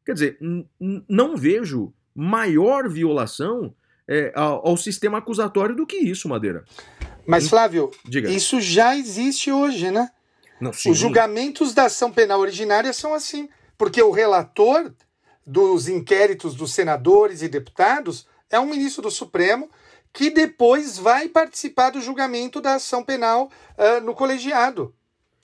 [0.06, 0.38] Quer dizer,
[1.08, 3.74] não vejo maior violação
[4.08, 6.66] é, ao, ao sistema acusatório do que isso, Madeira.
[7.28, 8.30] Mas, Flávio, Diga.
[8.30, 10.10] isso já existe hoje, né?
[10.60, 10.92] Não, sim.
[10.92, 13.50] Os julgamentos da ação penal originária são assim.
[13.78, 14.94] Porque o relator
[15.46, 19.70] dos inquéritos dos senadores e deputados é um ministro do Supremo
[20.14, 24.96] que depois vai participar do julgamento da ação penal uh, no colegiado.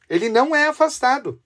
[0.10, 1.42] Ele não é afastado.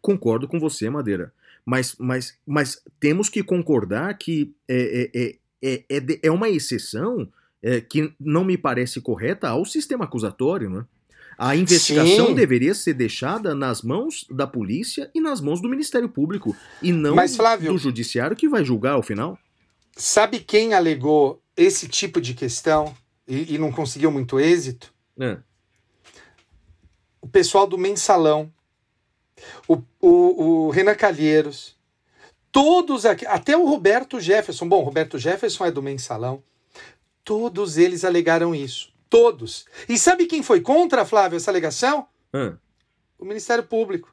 [0.00, 1.32] Concordo com você, Madeira.
[1.64, 7.30] Mas, mas, mas temos que concordar que é, é, é, é, é uma exceção
[7.62, 10.84] é, que não me parece correta ao sistema acusatório, né?
[11.36, 12.34] A investigação Sim.
[12.34, 17.14] deveria ser deixada nas mãos da polícia e nas mãos do Ministério Público, e não
[17.14, 19.38] Mas, Flávio- do judiciário que vai julgar ao final.
[19.96, 22.94] Sabe quem alegou esse tipo de questão
[23.26, 24.92] e, e não conseguiu muito êxito?
[25.18, 25.38] É.
[27.22, 28.52] O pessoal do Mensalão,
[29.66, 31.74] o, o, o Renan Calheiros,
[32.52, 34.68] todos aqui, até o Roberto Jefferson.
[34.68, 36.42] Bom, Roberto Jefferson é do Mensalão.
[37.30, 38.92] Todos eles alegaram isso.
[39.08, 39.64] Todos.
[39.88, 42.08] E sabe quem foi contra, Flávio, essa alegação?
[42.32, 42.54] Ah,
[43.16, 44.12] o Ministério Público.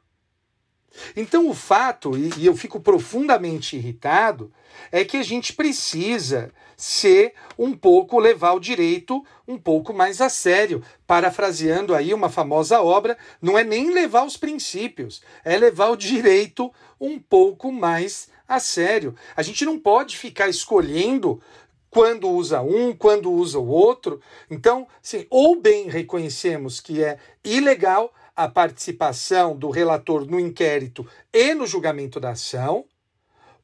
[1.16, 4.54] Então, o fato, e, e eu fico profundamente irritado,
[4.92, 10.30] é que a gente precisa ser um pouco, levar o direito um pouco mais a
[10.30, 10.84] sério.
[11.08, 16.72] Parafraseando aí uma famosa obra, não é nem levar os princípios, é levar o direito
[17.02, 19.16] um pouco mais a sério.
[19.36, 21.42] A gente não pode ficar escolhendo
[21.90, 24.22] quando usa um, quando usa o outro.
[24.50, 31.54] Então, sim, ou bem reconhecemos que é ilegal a participação do relator no inquérito e
[31.56, 32.86] no julgamento da ação,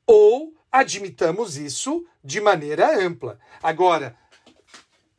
[0.08, 3.40] ou admitamos isso de maneira ampla.
[3.62, 4.18] Agora,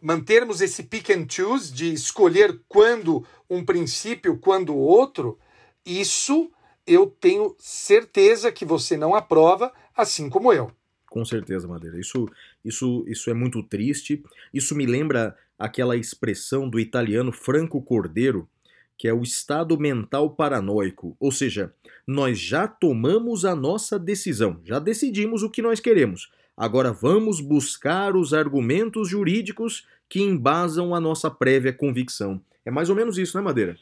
[0.03, 5.39] mantermos esse pick and choose de escolher quando um princípio, quando outro,
[5.87, 6.51] isso
[6.87, 10.71] eu tenho certeza que você não aprova, assim como eu.
[11.09, 11.99] com certeza, Madeira.
[11.99, 12.29] Isso,
[12.65, 14.23] isso, isso é muito triste.
[14.53, 18.49] Isso me lembra aquela expressão do italiano Franco Cordeiro,
[18.97, 21.17] que é o estado mental paranoico.
[21.19, 21.73] Ou seja,
[22.07, 26.31] nós já tomamos a nossa decisão, já decidimos o que nós queremos.
[26.57, 32.41] Agora vamos buscar os argumentos jurídicos que embasam a nossa prévia convicção.
[32.65, 33.77] É mais ou menos isso, né, Madeira?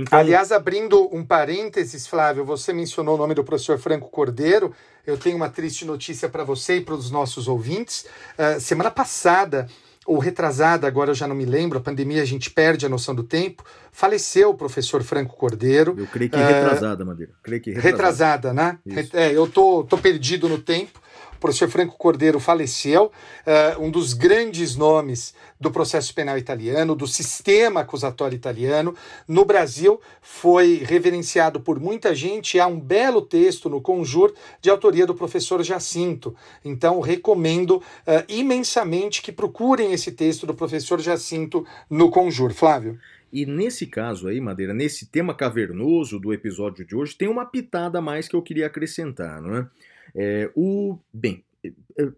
[0.00, 4.72] Então, Aliás, abrindo um parênteses, Flávio, você mencionou o nome do professor Franco Cordeiro.
[5.04, 8.06] Eu tenho uma triste notícia para você e para os nossos ouvintes.
[8.38, 9.66] Uh, semana passada,
[10.06, 13.12] ou retrasada, agora eu já não me lembro, a pandemia a gente perde a noção
[13.12, 15.96] do tempo, faleceu o professor Franco Cordeiro.
[15.98, 17.32] eu creio que É, retrasada, Madeira.
[17.42, 17.90] Creio que retrasada.
[17.90, 18.78] Retrasada, né?
[18.86, 19.16] Isso.
[19.16, 21.00] É, eu tô, tô perdido no tempo.
[21.38, 23.12] O professor Franco Cordeiro faleceu,
[23.46, 28.92] eh, um dos grandes nomes do processo penal italiano, do sistema acusatório italiano.
[29.28, 32.58] No Brasil, foi reverenciado por muita gente.
[32.58, 36.34] Há um belo texto no Conjur de autoria do professor Jacinto.
[36.64, 42.52] Então, recomendo eh, imensamente que procurem esse texto do professor Jacinto no Conjur.
[42.52, 42.98] Flávio.
[43.32, 47.98] E nesse caso aí, Madeira, nesse tema cavernoso do episódio de hoje, tem uma pitada
[47.98, 49.66] a mais que eu queria acrescentar, não é?
[50.14, 51.44] É, o bem,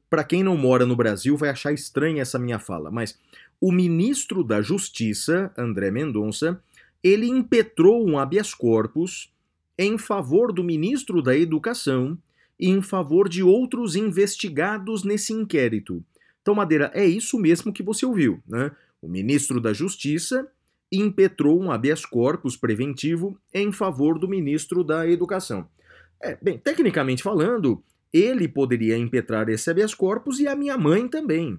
[0.09, 3.19] para quem não mora no Brasil vai achar estranha essa minha fala, mas
[3.61, 6.63] o ministro da Justiça, André Mendonça,
[7.03, 9.33] ele impetrou um habeas corpus
[9.79, 12.19] em favor do ministro da Educação
[12.59, 16.05] e em favor de outros investigados nesse inquérito.
[16.43, 18.71] Então, Madeira, é isso mesmo que você ouviu, né?
[19.01, 20.47] O ministro da Justiça
[20.93, 25.67] impetrou um habeas corpus preventivo em favor do ministro da Educação.
[26.23, 31.59] É, bem, tecnicamente falando, ele poderia impetrar esse habeas corpus e a minha mãe também.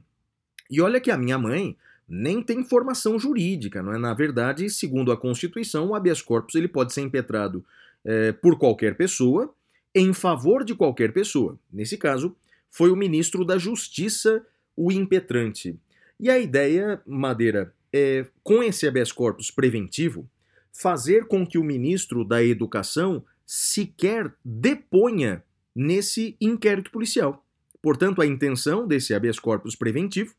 [0.70, 1.76] E olha que a minha mãe
[2.08, 3.98] nem tem formação jurídica, não é?
[3.98, 7.66] Na verdade, segundo a Constituição, o habeas corpus ele pode ser impetrado
[8.04, 9.54] é, por qualquer pessoa,
[9.96, 11.58] em favor de qualquer pessoa.
[11.72, 12.36] Nesse caso,
[12.70, 14.46] foi o ministro da Justiça
[14.76, 15.78] o impetrante.
[16.20, 20.30] E a ideia, Madeira, é, com esse habeas corpus preventivo,
[20.72, 25.44] fazer com que o ministro da Educação sequer deponha
[25.76, 27.46] nesse inquérito policial.
[27.82, 30.36] Portanto, a intenção desse habeas corpus preventivo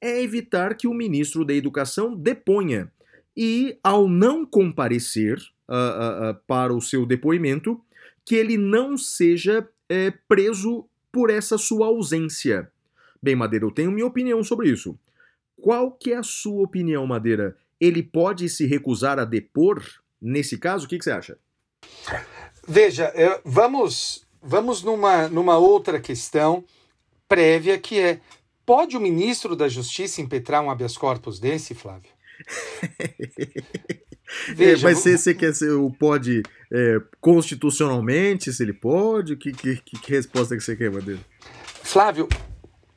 [0.00, 2.90] é evitar que o ministro da Educação deponha
[3.36, 5.38] e, ao não comparecer
[5.68, 7.80] uh, uh, uh, para o seu depoimento,
[8.24, 12.70] que ele não seja é, preso por essa sua ausência.
[13.22, 14.98] Bem, Madeira, eu tenho minha opinião sobre isso.
[15.60, 17.56] Qual que é a sua opinião, Madeira?
[17.80, 19.82] Ele pode se recusar a depor
[20.20, 20.86] nesse caso?
[20.86, 21.38] O que, que você acha?
[22.70, 23.12] Veja,
[23.44, 26.64] vamos, vamos numa, numa outra questão
[27.28, 28.20] prévia que é
[28.64, 32.08] Pode o ministro da Justiça impetrar um habeas corpus desse, Flávio?
[34.54, 39.34] Veja, é, mas você, você quer ser o pode é, constitucionalmente, se ele pode?
[39.34, 41.20] Que, que, que resposta que você quer, Madeira?
[41.82, 42.28] Flávio,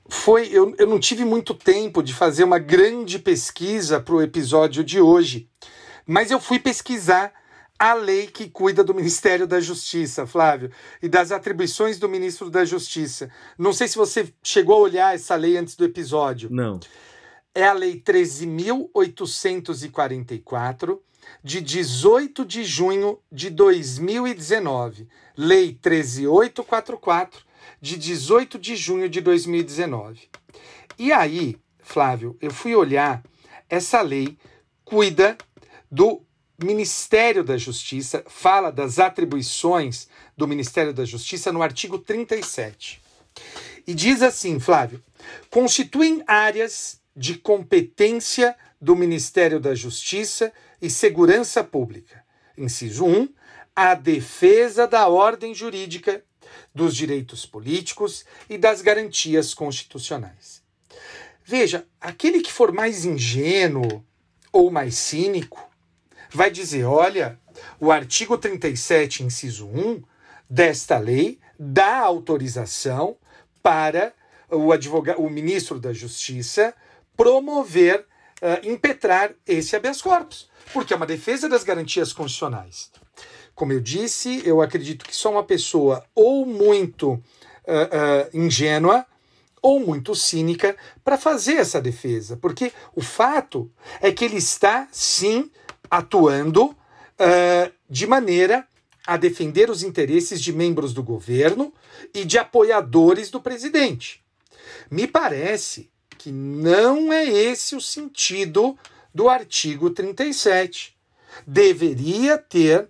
[0.08, 4.84] foi eu, eu não tive muito tempo de fazer uma grande pesquisa para o episódio
[4.84, 5.50] de hoje,
[6.06, 7.34] mas eu fui pesquisar
[7.84, 10.72] a lei que cuida do Ministério da Justiça, Flávio,
[11.02, 13.30] e das atribuições do ministro da Justiça.
[13.58, 16.48] Não sei se você chegou a olhar essa lei antes do episódio.
[16.50, 16.80] Não.
[17.54, 20.98] É a Lei 13.844,
[21.44, 25.10] de 18 de junho de 2019.
[25.36, 27.44] Lei 13844,
[27.82, 30.30] de 18 de junho de 2019.
[30.98, 33.22] E aí, Flávio, eu fui olhar,
[33.70, 34.38] essa lei
[34.86, 35.38] cuida
[35.92, 36.22] do
[36.64, 43.02] Ministério da Justiça, fala das atribuições do Ministério da Justiça no artigo 37.
[43.86, 45.04] E diz assim, Flávio:
[45.50, 50.52] constituem áreas de competência do Ministério da Justiça
[50.82, 52.24] e Segurança Pública.
[52.58, 53.30] Inciso 1.
[53.76, 56.24] A defesa da ordem jurídica,
[56.74, 60.62] dos direitos políticos e das garantias constitucionais.
[61.44, 64.06] Veja, aquele que for mais ingênuo
[64.52, 65.73] ou mais cínico
[66.38, 67.40] vai dizer: olha,
[67.80, 70.02] o artigo 37, inciso 1
[70.50, 73.16] desta lei dá autorização
[73.62, 74.14] para
[74.50, 76.74] o, advogado, o ministro da Justiça
[77.16, 78.06] promover,
[78.42, 82.92] uh, impetrar esse habeas corpus, porque é uma defesa das garantias constitucionais.
[83.56, 89.06] Como eu disse, eu acredito que só uma pessoa ou muito uh, uh, ingênua
[89.62, 93.72] ou muito cínica para fazer essa defesa, porque o fato
[94.02, 95.50] é que ele está sim
[95.94, 98.68] atuando uh, de maneira
[99.06, 101.72] a defender os interesses de membros do governo
[102.12, 104.24] e de apoiadores do presidente.
[104.90, 108.76] Me parece que não é esse o sentido
[109.14, 110.98] do artigo 37.
[111.46, 112.90] Deveria ter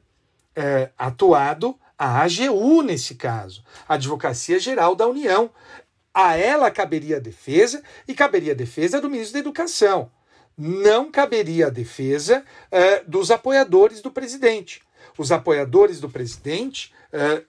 [0.56, 5.50] é, atuado a AGU nesse caso, a Advocacia Geral da União.
[6.14, 10.10] A ela caberia a defesa e caberia a defesa do ministro da Educação
[10.58, 14.82] não caberia a defesa uh, dos apoiadores do presidente.
[15.18, 17.44] Os apoiadores do presidente, uh,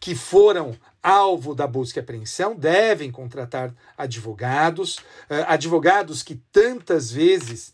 [0.00, 7.72] que foram alvo da busca e apreensão, devem contratar advogados, uh, advogados que tantas vezes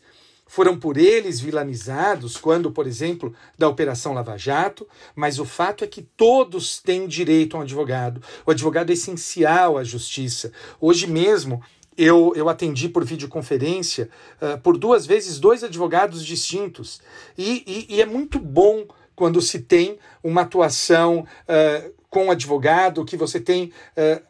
[0.49, 5.87] foram por eles vilanizados, quando, por exemplo, da Operação Lava Jato, mas o fato é
[5.87, 8.19] que todos têm direito a um advogado.
[8.43, 10.51] O advogado é essencial à justiça.
[10.81, 11.61] Hoje mesmo,
[11.99, 14.09] eu, eu atendi por videoconferência
[14.41, 17.01] uh, por duas vezes dois advogados distintos.
[17.37, 23.03] E, e, e, é muito bom quando se tem uma atuação uh, com o advogado,
[23.03, 24.23] que você tem uh,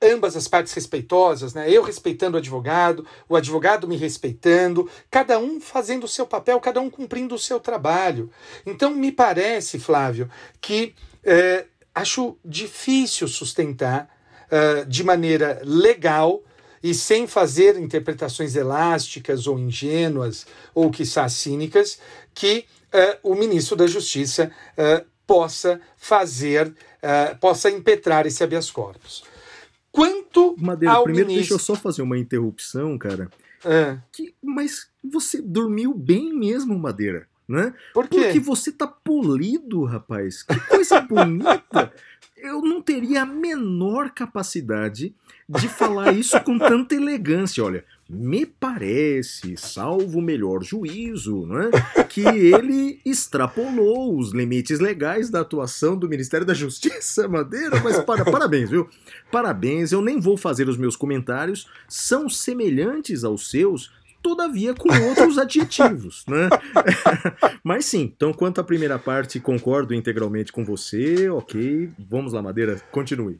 [0.00, 1.68] ambas as partes respeitosas, né?
[1.68, 6.80] Eu respeitando o advogado, o advogado me respeitando, cada um fazendo o seu papel, cada
[6.80, 8.30] um cumprindo o seu trabalho.
[8.64, 10.30] Então me parece, Flávio,
[10.60, 10.94] que
[11.94, 14.08] acho difícil sustentar
[14.86, 16.42] de maneira legal
[16.86, 21.98] e sem fazer interpretações elásticas ou ingênuas ou quiçá cínicas,
[22.32, 22.64] que
[22.94, 29.24] uh, o ministro da Justiça uh, possa fazer, uh, possa impetrar esse habeas corpus.
[29.90, 31.56] Quanto Madeira, ao primeiro ministro...
[31.56, 33.28] deixa eu só fazer uma interrupção, cara.
[34.12, 37.74] Que, mas você dormiu bem mesmo, Madeira, né?
[37.94, 38.24] Por quê?
[38.24, 40.42] Porque você tá polido, rapaz.
[40.42, 41.92] Que coisa bonita.
[42.36, 45.14] Eu não teria a menor capacidade
[45.48, 47.64] de falar isso com tanta elegância.
[47.64, 51.70] Olha, me parece, salvo o melhor juízo, né,
[52.08, 58.24] que ele extrapolou os limites legais da atuação do Ministério da Justiça, Madeira, mas para,
[58.24, 58.88] parabéns, viu?
[59.30, 63.90] Parabéns, eu nem vou fazer os meus comentários, são semelhantes aos seus
[64.26, 66.48] todavia com outros adjetivos, né?
[67.62, 71.90] Mas sim, então quanto à primeira parte, concordo integralmente com você, ok.
[71.96, 73.38] Vamos lá, Madeira, continue.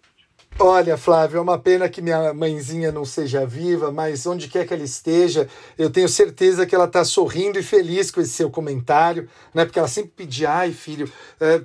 [0.58, 4.72] Olha, Flávio, é uma pena que minha mãezinha não seja viva, mas onde quer que
[4.72, 9.28] ela esteja, eu tenho certeza que ela está sorrindo e feliz com esse seu comentário,
[9.52, 9.66] né?
[9.66, 11.60] Porque ela sempre pedia, ai, filho, é,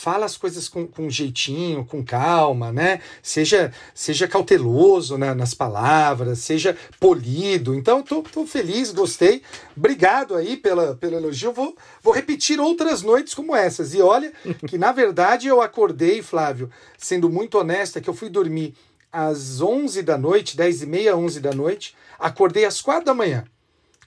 [0.00, 3.02] fala as coisas com, com jeitinho, com calma, né?
[3.22, 7.74] Seja, seja cauteloso né, nas palavras, seja polido.
[7.74, 9.42] Então, tô, tô feliz, gostei.
[9.76, 11.52] Obrigado aí pela, pelo elogio.
[11.52, 13.92] Vou, vou repetir outras noites como essas.
[13.92, 14.32] E olha
[14.66, 18.74] que, na verdade, eu acordei, Flávio, sendo muito honesta, que eu fui dormir
[19.12, 23.44] às 11 da noite, 10 e meia, 11 da noite, acordei às 4 da manhã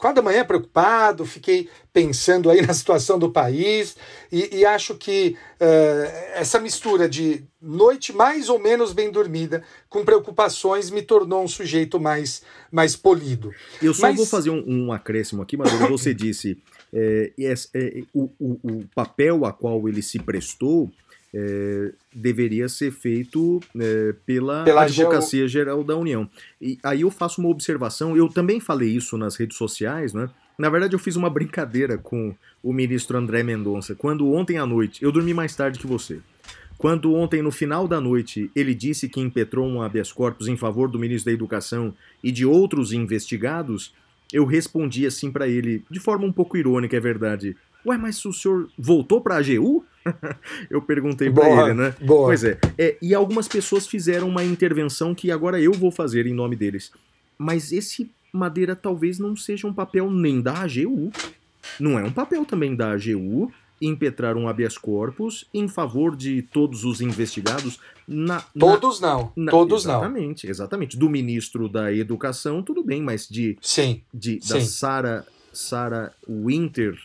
[0.03, 3.95] quatro da manhã preocupado, fiquei pensando aí na situação do país
[4.30, 10.03] e, e acho que uh, essa mistura de noite mais ou menos bem dormida com
[10.03, 13.51] preocupações me tornou um sujeito mais, mais polido.
[13.81, 14.17] Eu só mas...
[14.17, 16.61] vou fazer um, um acréscimo aqui, mas você disse
[16.93, 20.91] é, é, é, o, o, o papel a qual ele se prestou
[21.34, 26.30] é, deveria ser feito é, pela, pela, Advocacia Geral da União.
[26.61, 30.30] E aí eu faço uma observação, eu também falei isso nas redes sociais, né?
[30.57, 33.95] Na verdade, eu fiz uma brincadeira com o ministro André Mendonça.
[33.95, 36.19] Quando ontem à noite, eu dormi mais tarde que você.
[36.77, 40.89] Quando ontem, no final da noite, ele disse que impetrou um habeas corpus em favor
[40.89, 41.93] do ministro da Educação
[42.23, 43.93] e de outros investigados,
[44.31, 47.55] eu respondi assim para ele, de forma um pouco irônica, é verdade.
[47.85, 49.85] Ué, mas o senhor voltou para a AGU?
[50.69, 51.95] eu perguntei para ele, né?
[52.01, 52.27] Boa.
[52.27, 52.57] Pois é.
[52.77, 52.97] é.
[53.01, 56.91] E algumas pessoas fizeram uma intervenção que agora eu vou fazer em nome deles.
[57.38, 61.11] Mas esse Madeira talvez não seja um papel nem da AGU.
[61.80, 63.51] Não é um papel também da AGU
[63.81, 67.80] impetrar um habeas corpus em favor de todos os investigados.
[68.07, 69.31] Na, todos na, não.
[69.35, 70.19] Na, todos exatamente, não.
[70.19, 70.97] Exatamente, exatamente.
[70.97, 73.57] Do ministro da Educação, tudo bem, mas de.
[73.61, 74.01] Sim.
[74.14, 76.97] de da Sara Sara Winter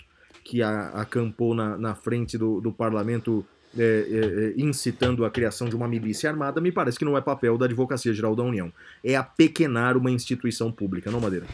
[0.48, 3.44] que a, acampou na, na frente do, do parlamento
[3.78, 7.20] é, é, é, incitando a criação de uma milícia armada, me parece que não é
[7.20, 8.72] papel da Advocacia Geral da União.
[9.04, 11.46] É apequenar uma instituição pública, não, Madeira?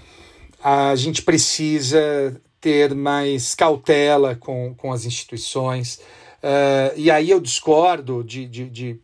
[0.62, 5.96] A gente precisa ter mais cautela com, com as instituições.
[6.40, 9.00] Uh, e aí eu discordo de, de, de,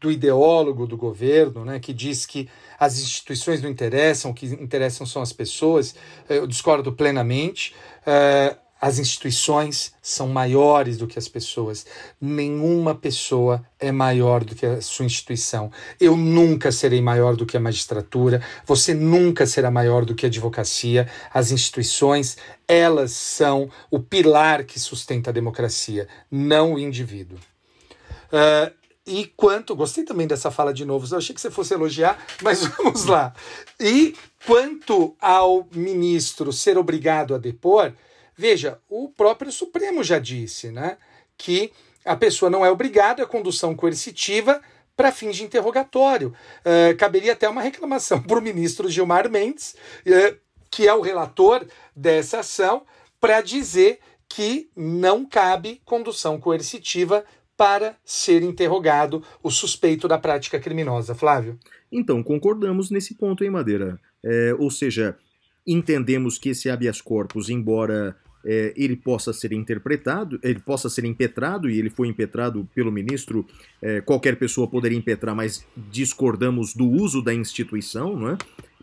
[0.00, 2.48] do ideólogo do governo, né, que diz que
[2.78, 5.96] as instituições não interessam, o que interessam são as pessoas.
[6.28, 7.74] Eu discordo plenamente.
[8.06, 11.86] Uh, as instituições são maiores do que as pessoas.
[12.20, 15.70] Nenhuma pessoa é maior do que a sua instituição.
[16.00, 20.28] Eu nunca serei maior do que a magistratura, você nunca será maior do que a
[20.28, 21.08] advocacia.
[21.32, 22.36] As instituições,
[22.66, 27.38] elas são o pilar que sustenta a democracia, não o indivíduo.
[28.32, 28.74] Uh,
[29.06, 29.76] e quanto.
[29.76, 33.32] Gostei também dessa fala de novo, eu achei que você fosse elogiar, mas vamos lá.
[33.78, 37.92] E quanto ao ministro ser obrigado a depor
[38.42, 40.96] Veja, o próprio Supremo já disse né,
[41.38, 41.70] que
[42.04, 44.60] a pessoa não é obrigada à condução coercitiva
[44.96, 46.34] para fins de interrogatório.
[46.66, 50.36] Uh, caberia até uma reclamação para o ministro Gilmar Mendes, uh,
[50.68, 51.64] que é o relator
[51.94, 52.82] dessa ação,
[53.20, 57.24] para dizer que não cabe condução coercitiva
[57.56, 61.14] para ser interrogado o suspeito da prática criminosa.
[61.14, 61.60] Flávio?
[61.92, 64.00] Então, concordamos nesse ponto, hein, Madeira?
[64.20, 65.16] É, ou seja,
[65.64, 71.68] entendemos que esse habeas corpus, embora é, ele possa ser interpretado, ele possa ser impetrado,
[71.70, 73.46] e ele foi impetrado pelo ministro,
[73.80, 78.38] é, qualquer pessoa poderia impetrar, mas discordamos do uso da instituição, não é?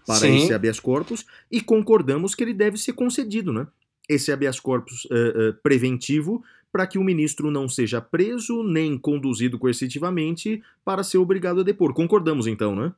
[0.05, 0.37] Para Sim.
[0.37, 3.67] esse habeas corpus, e concordamos que ele deve ser concedido, né?
[4.07, 9.57] Esse habeas corpus uh, uh, preventivo para que o ministro não seja preso nem conduzido
[9.57, 11.93] coercitivamente para ser obrigado a depor.
[11.93, 12.91] Concordamos então, né?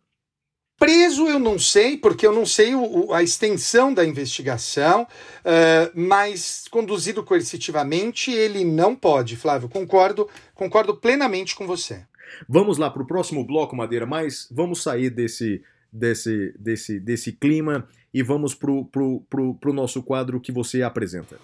[0.82, 6.66] Preso eu não sei, porque eu não sei o, a extensão da investigação, uh, mas
[6.72, 9.70] conduzido coercitivamente ele não pode, Flávio.
[9.70, 12.04] Concordo, concordo plenamente com você.
[12.50, 15.62] Vamos lá para o próximo bloco, Madeira, mas vamos sair desse,
[15.94, 21.38] desse, desse, desse clima e vamos para o nosso quadro que você apresenta.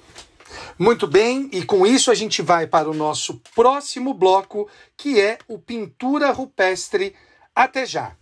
[0.80, 5.38] Muito bem, e com isso a gente vai para o nosso próximo bloco, que é
[5.48, 7.14] o Pintura Rupestre.
[7.54, 8.17] Até já!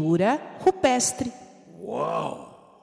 [0.00, 1.30] Pintura rupestre.
[1.78, 2.80] Uau!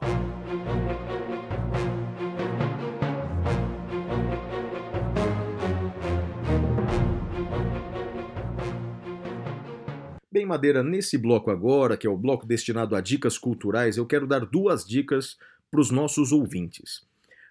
[10.31, 14.27] Bem, Madeira, nesse bloco agora, que é o bloco destinado a dicas culturais, eu quero
[14.27, 15.38] dar duas dicas
[15.72, 17.02] para os nossos ouvintes.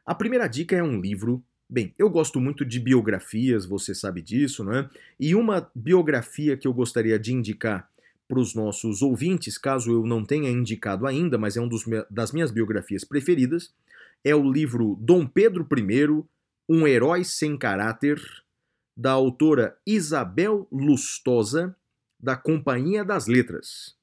[0.04, 4.62] A primeira dica é um livro Bem, eu gosto muito de biografias, você sabe disso,
[4.62, 4.88] né?
[5.18, 7.90] E uma biografia que eu gostaria de indicar
[8.28, 11.70] para os nossos ouvintes, caso eu não tenha indicado ainda, mas é uma
[12.10, 13.72] das minhas biografias preferidas,
[14.24, 16.24] é o livro Dom Pedro I,
[16.68, 18.20] Um Herói Sem Caráter,
[18.96, 21.76] da autora Isabel Lustosa,
[22.18, 23.94] da Companhia das Letras.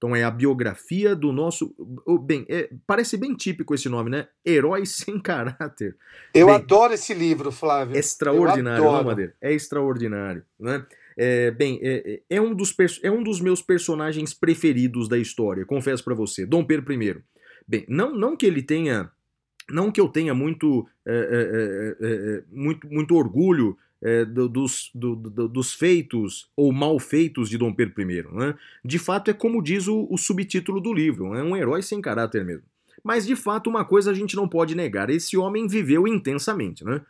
[0.00, 1.74] Então é a biografia do nosso.
[2.22, 4.28] Bem, é, parece bem típico esse nome, né?
[4.44, 5.94] Herói sem caráter.
[6.32, 7.98] Eu bem, adoro esse livro, Flávio.
[7.98, 9.34] Extraordinário, não, Madeira?
[9.42, 10.86] É extraordinário, né?
[11.16, 16.04] É, bem, é, é, um dos é um dos meus personagens preferidos da história, confesso
[16.04, 17.16] para você, Dom Pedro I.
[17.66, 19.10] Bem, não, não que ele tenha,
[19.68, 25.74] não que eu tenha muito, é, muito, muito orgulho é, do, dos, do, do, dos
[25.74, 28.24] feitos ou malfeitos de Dom Pedro I.
[28.32, 28.54] Né?
[28.84, 32.44] De fato, é como diz o, o subtítulo do livro: é um herói sem caráter
[32.44, 32.64] mesmo.
[33.02, 36.84] Mas, de fato, uma coisa a gente não pode negar: esse homem viveu intensamente.
[36.84, 37.00] Né?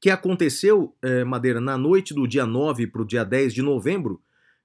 [0.00, 4.20] que aconteceu, é, Madeira, na noite do dia 9 para o dia 10 de novembro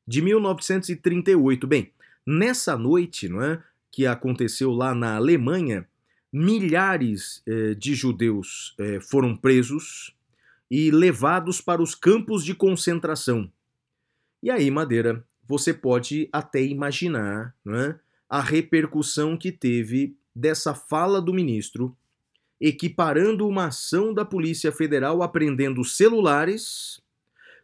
[0.07, 1.67] de 1938.
[1.67, 1.91] Bem,
[2.25, 5.87] nessa noite, não é, que aconteceu lá na Alemanha,
[6.31, 10.15] milhares é, de judeus é, foram presos
[10.69, 13.51] e levados para os campos de concentração.
[14.41, 17.95] E aí, Madeira, você pode até imaginar, é?
[18.27, 21.95] a repercussão que teve dessa fala do ministro,
[22.59, 26.99] equiparando uma ação da Polícia Federal apreendendo celulares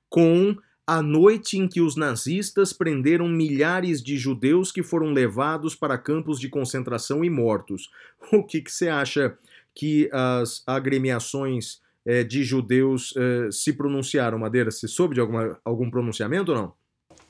[0.07, 0.55] com
[0.89, 6.39] a noite em que os nazistas prenderam milhares de judeus que foram levados para campos
[6.39, 7.91] de concentração e mortos.
[8.33, 9.37] O que, que você acha
[9.75, 14.71] que as agremiações é, de judeus é, se pronunciaram, Madeira?
[14.71, 16.73] Você soube de alguma, algum pronunciamento ou não?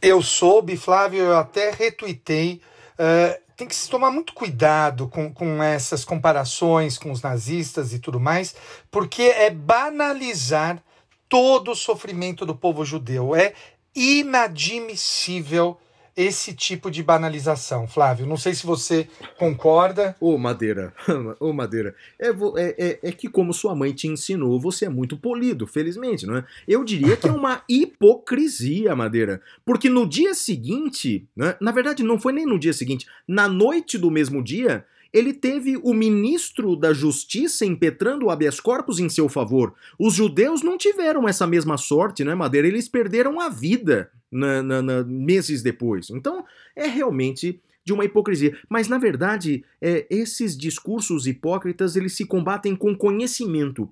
[0.02, 2.62] Eu soube, Flávio, eu até retuitei
[3.00, 8.00] Uh, tem que se tomar muito cuidado com, com essas comparações com os nazistas e
[8.00, 8.54] tudo mais,
[8.92, 10.84] porque é banalizar
[11.30, 13.36] todo o sofrimento do povo judeu.
[13.36, 13.54] É
[13.96, 15.78] inadmissível
[16.20, 18.26] esse tipo de banalização, Flávio.
[18.26, 19.08] Não sei se você
[19.38, 20.18] concorda.
[20.20, 20.94] Ô, Madeira,
[21.40, 25.16] ô, Madeira, é, é, é, é, que como sua mãe te ensinou, você é muito
[25.16, 26.46] polido, felizmente, não é?
[26.68, 29.42] Eu diria que é uma hipocrisia, Madeira.
[29.64, 33.98] Porque no dia seguinte, né, na verdade não foi nem no dia seguinte, na noite
[33.98, 39.28] do mesmo dia, ele teve o ministro da Justiça impetrando o habeas corpus em seu
[39.28, 39.74] favor.
[39.98, 42.68] Os judeus não tiveram essa mesma sorte, né, Madeira?
[42.68, 46.10] Eles perderam a vida na, na, na, meses depois.
[46.10, 46.46] Então,
[46.76, 48.58] é realmente de uma hipocrisia.
[48.70, 53.90] Mas, na verdade, é, esses discursos hipócritas eles se combatem com conhecimento.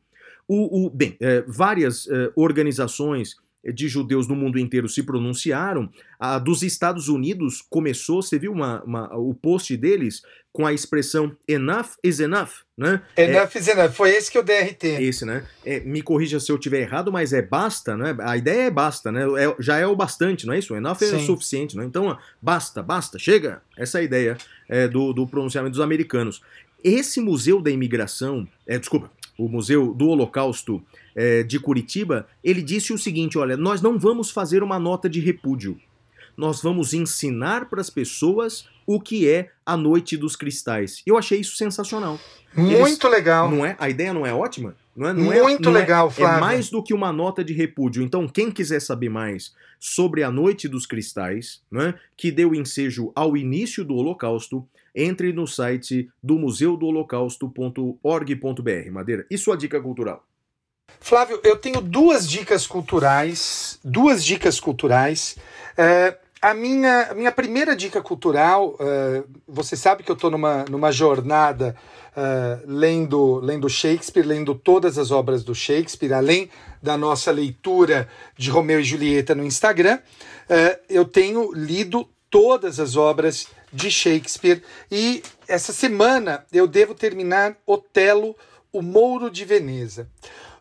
[0.48, 3.36] O, o bem, é, várias é, organizações
[3.74, 5.90] de judeus no mundo inteiro se pronunciaram.
[6.20, 10.22] A dos Estados Unidos começou, você viu uma, uma, o post deles
[10.58, 13.02] com a expressão enough is enough, né?
[13.16, 14.88] Enough é, is enough, foi esse que eu DRT.
[15.04, 15.46] Esse, né?
[15.64, 18.16] É, me corrija se eu tiver errado, mas é basta, né?
[18.22, 19.22] A ideia é basta, né?
[19.38, 20.76] É, já é o bastante, não é isso?
[20.76, 21.14] Enough Sim.
[21.14, 21.86] é o suficiente, né?
[21.86, 23.62] Então, basta, basta, chega.
[23.78, 24.38] Essa é a ideia
[24.68, 26.42] é, do, do pronunciamento dos americanos.
[26.84, 30.84] Esse museu da imigração, é, desculpa, o museu do Holocausto
[31.20, 35.20] é, de Curitiba, ele disse o seguinte: olha, nós não vamos fazer uma nota de
[35.20, 35.76] repúdio.
[36.38, 41.02] Nós vamos ensinar para as pessoas o que é a Noite dos Cristais.
[41.08, 42.20] Eu achei isso sensacional.
[42.56, 43.50] Muito Eles, legal.
[43.50, 43.76] Não é?
[43.80, 44.76] A ideia não é ótima?
[44.96, 46.40] Não é, não é- Muito é- legal, É Flávio.
[46.40, 48.04] mais do que uma nota de repúdio.
[48.04, 53.36] Então, quem quiser saber mais sobre a Noite dos Cristais, né, que deu ensejo ao
[53.36, 54.66] início do Holocausto,
[54.96, 58.92] entre no site do museudoholocausto.org.br.
[58.92, 60.24] Madeira, e sua dica cultural?
[61.00, 63.80] Flávio, eu tenho duas dicas culturais.
[63.84, 65.38] Duas dicas culturais.
[65.78, 70.92] É, a, minha, minha primeira dica cultural, é, você sabe que eu estou numa, numa
[70.92, 71.76] jornada
[72.16, 76.50] é, lendo, lendo Shakespeare, lendo todas as obras do Shakespeare, além
[76.82, 80.00] da nossa leitura de Romeu e Julieta no Instagram.
[80.50, 87.56] É, eu tenho lido todas as obras de Shakespeare e essa semana eu devo terminar
[87.66, 88.36] Otelo,
[88.72, 90.10] o Mouro de Veneza.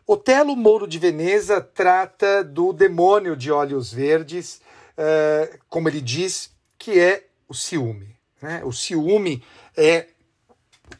[0.09, 4.61] Otelo Mouro de Veneza trata do demônio de olhos verdes,
[4.97, 8.15] eh, como ele diz, que é o ciúme.
[8.41, 8.61] né?
[8.63, 9.43] O ciúme
[9.75, 10.07] é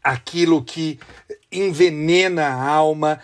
[0.03, 0.99] aquilo que
[1.49, 3.21] envenena a alma,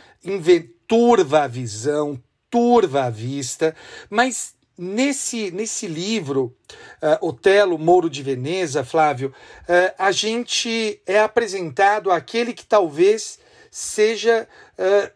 [0.87, 2.17] turva a visão,
[2.49, 3.75] turva a vista,
[4.09, 6.55] mas nesse, nesse livro,
[7.01, 9.33] eh, Otelo Mouro de Veneza, Flávio,
[9.67, 13.37] eh, a gente é apresentado aquele que talvez
[13.69, 14.47] seja
[14.77, 15.11] eh,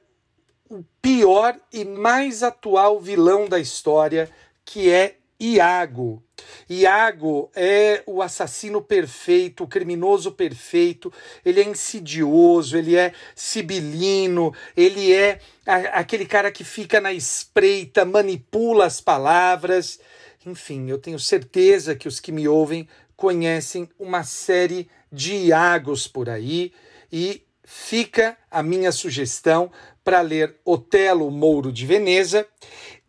[0.69, 4.29] o pior e mais atual vilão da história,
[4.65, 6.23] que é Iago.
[6.69, 11.11] Iago é o assassino perfeito, o criminoso perfeito.
[11.45, 18.03] Ele é insidioso, ele é sibilino, ele é a- aquele cara que fica na espreita,
[18.03, 19.99] manipula as palavras.
[20.45, 26.29] Enfim, eu tenho certeza que os que me ouvem conhecem uma série de Iagos por
[26.29, 26.71] aí
[27.11, 29.69] e fica a minha sugestão
[30.01, 32.47] para ler Otelo Mouro de Veneza.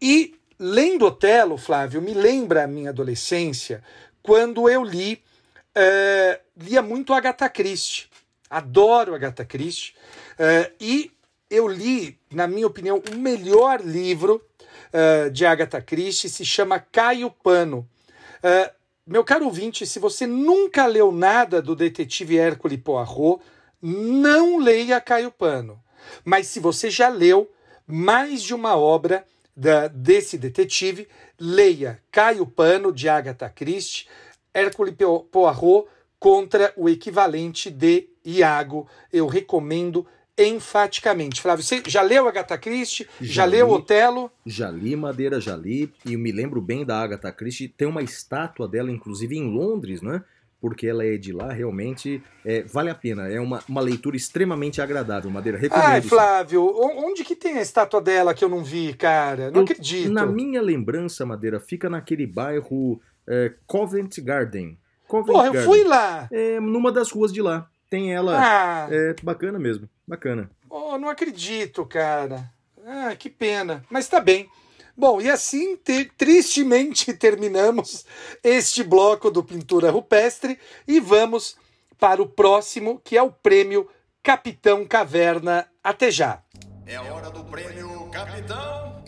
[0.02, 3.84] E lendo Otelo, Flávio, me lembra a minha adolescência,
[4.20, 5.22] quando eu li,
[5.76, 8.06] eh, lia muito Agatha Christie.
[8.50, 9.94] Adoro Agatha Christie.
[10.36, 11.12] Eh, e
[11.48, 14.44] eu li, na minha opinião, o melhor livro
[14.92, 17.88] eh, de Agatha Christie, se chama Caio Pano.
[19.06, 23.40] Meu caro ouvinte, se você nunca leu nada do detetive Hércule Poirot,
[23.82, 25.78] não leia Caio Pano.
[26.24, 27.50] Mas se você já leu
[27.86, 29.24] mais de uma obra
[29.56, 34.06] da- desse detetive, leia Caio Pano, de Agatha Christie,
[34.54, 35.86] Hércule Po- Poirot
[36.18, 38.88] contra o equivalente de Iago.
[39.12, 40.06] Eu recomendo
[40.36, 41.40] enfaticamente.
[41.40, 43.06] Flávio, você já leu Agatha Christie?
[43.20, 43.72] Já, Já leu li.
[43.74, 44.30] Otelo?
[44.46, 47.68] Já li Madeira, já li, e eu me lembro bem da Agatha Christie.
[47.68, 50.22] Tem uma estátua dela, inclusive, em Londres, né?
[50.60, 53.28] Porque ela é de lá, realmente é, vale a pena.
[53.28, 55.56] É uma, uma leitura extremamente agradável, Madeira.
[55.56, 55.86] Recomendo.
[55.86, 56.00] Ai.
[56.02, 59.50] Flávio, onde que tem a estátua dela que eu não vi, cara?
[59.52, 60.10] Não Eu- acredito.
[60.12, 64.76] Na minha lembrança, Madeira, fica naquele bairro é, Covent Garden.
[65.06, 65.72] Covent Porra, eu Garden.
[65.72, 66.28] fui lá.
[66.32, 67.68] É, numa das ruas de lá.
[67.88, 68.36] Tem ela.
[68.38, 69.88] Ah, É bacana mesmo.
[70.06, 70.50] Bacana.
[70.68, 72.50] oh, não acredito, cara.
[72.84, 73.84] Ah, que pena.
[73.90, 74.48] Mas tá bem.
[74.98, 78.04] Bom, e assim, te- tristemente, terminamos
[78.42, 80.58] este bloco do Pintura Rupestre
[80.88, 81.56] e vamos
[82.00, 83.88] para o próximo, que é o prêmio
[84.24, 85.68] Capitão Caverna.
[85.84, 86.42] Até já.
[86.84, 89.04] É a hora do prêmio Capitão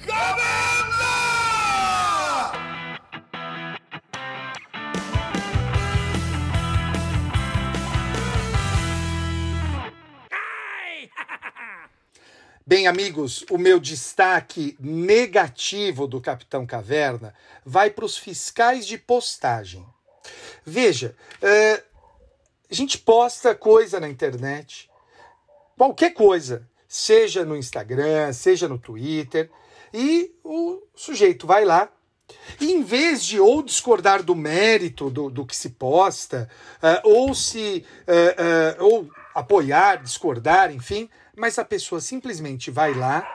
[12.71, 17.35] Bem, amigos, o meu destaque negativo do Capitão Caverna
[17.67, 19.85] vai para os fiscais de postagem.
[20.65, 21.83] Veja, é,
[22.71, 24.89] a gente posta coisa na internet,
[25.77, 29.51] qualquer coisa, seja no Instagram, seja no Twitter,
[29.93, 31.91] e o sujeito vai lá
[32.61, 36.49] e em vez de ou discordar do mérito do, do que se posta,
[36.81, 41.11] eh, ou se eh, eh, ou apoiar, discordar, enfim,
[41.41, 43.27] mas a pessoa simplesmente vai lá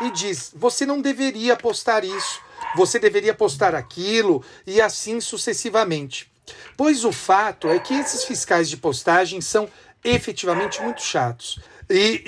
[0.00, 2.40] e diz: você não deveria postar isso,
[2.74, 6.30] você deveria postar aquilo, e assim sucessivamente.
[6.76, 9.68] Pois o fato é que esses fiscais de postagem são
[10.02, 11.60] efetivamente muito chatos.
[11.88, 12.22] E,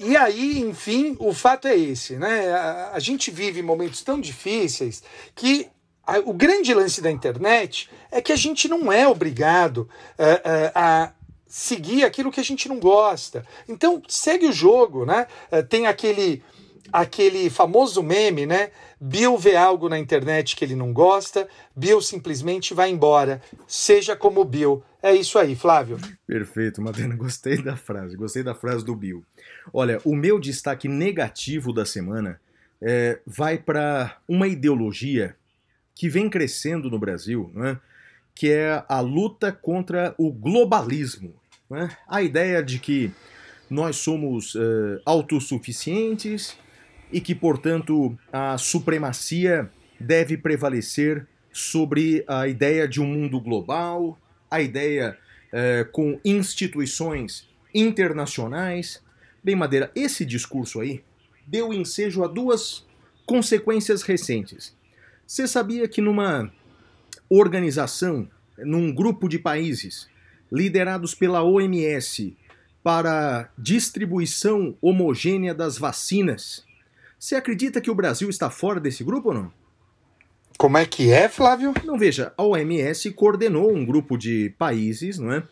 [0.00, 2.50] e, e aí, enfim, o fato é esse, né?
[2.52, 5.02] A, a gente vive momentos tão difíceis
[5.34, 5.68] que
[6.06, 9.88] a- o grande lance da internet é que a gente não é obrigado
[10.18, 11.12] eh, eh, a
[11.54, 13.46] seguir aquilo que a gente não gosta.
[13.68, 15.28] Então, segue o jogo, né?
[15.52, 16.42] Eh, Tem aquele
[16.92, 18.70] aquele famoso meme, né?
[19.00, 23.40] Bill vê algo na internet que ele não gosta, Bill simplesmente vai embora.
[23.68, 24.82] Seja como Bill.
[25.00, 25.96] É isso aí, Flávio.
[26.26, 27.14] Perfeito, Madeira.
[27.16, 28.16] Gostei da frase.
[28.16, 29.24] Gostei da frase do Bill.
[29.72, 32.40] Olha, o meu destaque negativo da semana
[32.82, 35.36] é, vai para uma ideologia
[35.94, 37.78] que vem crescendo no Brasil, né?
[38.34, 41.34] que é a luta contra o globalismo.
[41.70, 41.96] Né?
[42.08, 43.10] A ideia de que
[43.68, 46.56] nós somos uh, autossuficientes
[47.12, 54.18] e que, portanto, a supremacia deve prevalecer sobre a ideia de um mundo global,
[54.50, 55.16] a ideia
[55.52, 59.02] uh, com instituições internacionais.
[59.42, 61.02] Bem, Madeira, esse discurso aí
[61.46, 62.84] deu ensejo a duas
[63.26, 64.76] consequências recentes.
[65.26, 66.52] Você sabia que numa
[67.28, 68.28] organização,
[68.58, 70.08] num grupo de países
[70.54, 72.36] liderados pela OMS
[72.80, 76.64] para distribuição homogênea das vacinas,
[77.18, 79.52] você acredita que o Brasil está fora desse grupo ou não?
[80.56, 81.74] Como é que é, Flávio?
[81.84, 85.42] Não, veja, a OMS coordenou um grupo de países, não é?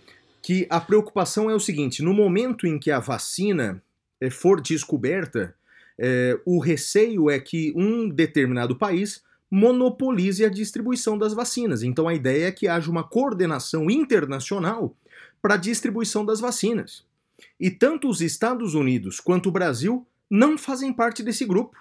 [0.40, 3.82] Que a preocupação é o seguinte: no momento em que a vacina
[4.20, 5.54] eh, for descoberta,
[5.98, 9.22] é, o receio é que um determinado país
[9.54, 11.82] monopolize a distribuição das vacinas.
[11.82, 14.96] Então a ideia é que haja uma coordenação internacional
[15.42, 17.04] para a distribuição das vacinas.
[17.60, 21.76] E tanto os Estados Unidos quanto o Brasil não fazem parte desse grupo.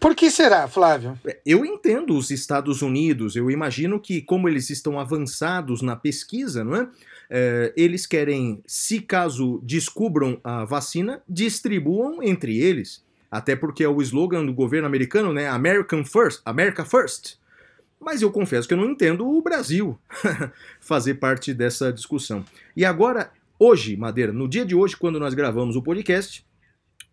[0.00, 1.16] Por que será, Flávio?
[1.24, 6.64] É, eu entendo os Estados Unidos, eu imagino que, como eles estão avançados na pesquisa,
[6.64, 6.88] não é?
[7.30, 13.06] é eles querem, se caso descubram a vacina, distribuam entre eles.
[13.30, 15.48] Até porque é o slogan do governo americano, né?
[15.48, 17.36] American First, America First.
[18.00, 19.98] Mas eu confesso que eu não entendo o Brasil
[20.80, 22.44] fazer parte dessa discussão.
[22.76, 26.46] E agora, hoje, Madeira, no dia de hoje, quando nós gravamos o podcast,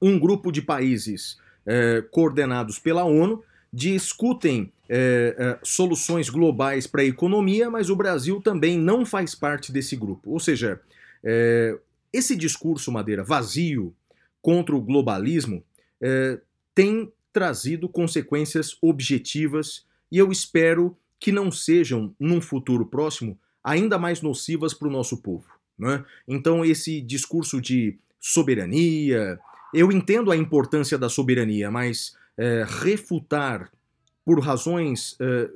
[0.01, 3.43] um grupo de países é, coordenados pela ONU
[3.73, 9.71] discutem é, é, soluções globais para a economia, mas o Brasil também não faz parte
[9.71, 10.31] desse grupo.
[10.31, 10.79] Ou seja,
[12.13, 13.91] esse discurso, Madeira, vazio
[14.41, 15.63] contra o globalismo,
[16.73, 24.21] tem trazido consequências objetivas e eu espero que não sejam, num futuro próximo, ainda mais
[24.21, 25.45] nocivas para o nosso povo.
[25.77, 26.03] Né?
[26.27, 29.39] Então, esse discurso de soberania,
[29.73, 33.71] eu entendo a importância da soberania, mas é, refutar
[34.23, 35.49] por razões é,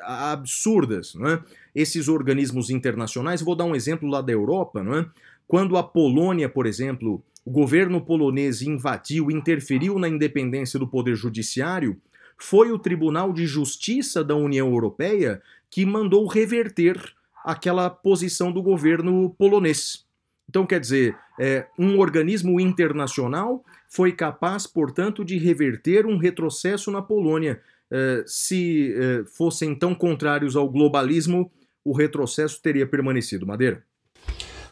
[0.00, 1.42] absurdas né?
[1.74, 5.06] esses organismos internacionais, vou dar um exemplo lá da Europa, né?
[5.48, 12.00] quando a Polônia, por exemplo, o governo polonês invadiu, interferiu na independência do poder judiciário,
[12.38, 16.96] foi o Tribunal de Justiça da União Europeia que mandou reverter
[17.44, 20.04] aquela posição do governo polonês.
[20.48, 27.02] Então, quer dizer, é, um organismo internacional foi capaz, portanto, de reverter um retrocesso na
[27.02, 27.60] Polônia.
[27.90, 31.50] É, se é, fossem tão contrários ao globalismo,
[31.84, 33.46] o retrocesso teria permanecido.
[33.46, 33.84] Madeira?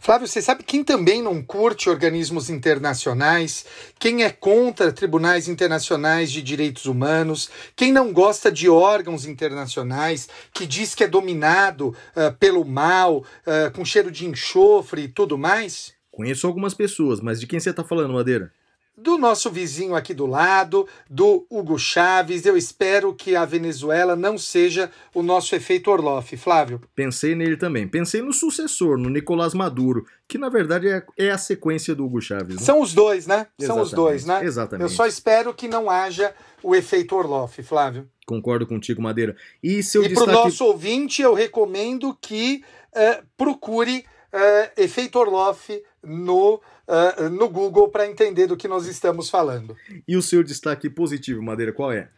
[0.03, 3.65] Flávio, você sabe quem também não curte organismos internacionais?
[4.01, 7.49] Quem é contra tribunais internacionais de direitos humanos?
[7.77, 10.29] Quem não gosta de órgãos internacionais?
[10.53, 15.39] Que diz que é dominado uh, pelo mal, uh, com cheiro de enxofre e tudo
[15.39, 15.93] mais?
[16.11, 18.53] Conheço algumas pessoas, mas de quem você está falando, Madeira?
[18.97, 22.44] Do nosso vizinho aqui do lado, do Hugo Chaves.
[22.44, 26.81] Eu espero que a Venezuela não seja o nosso efeito Orloff, Flávio.
[26.94, 27.89] Pensei nele também.
[27.89, 32.20] Pensei no sucessor, no Nicolás Maduro, que na verdade é, é a sequência do Hugo
[32.20, 32.56] Chaves.
[32.56, 32.62] Né?
[32.62, 33.47] São os dois, né?
[33.59, 34.44] Exatamente, São os dois, né?
[34.44, 34.90] Exatamente.
[34.90, 38.09] Eu só espero que não haja o efeito Orloff, Flávio.
[38.27, 39.35] Concordo contigo, Madeira.
[39.62, 40.31] E seu e destaque...
[40.31, 42.62] para o nosso ouvinte, eu recomendo que
[42.94, 49.28] uh, procure uh, efeito Orloff no uh, no Google para entender do que nós estamos
[49.28, 49.76] falando.
[50.06, 52.09] E o seu destaque positivo, Madeira, qual é?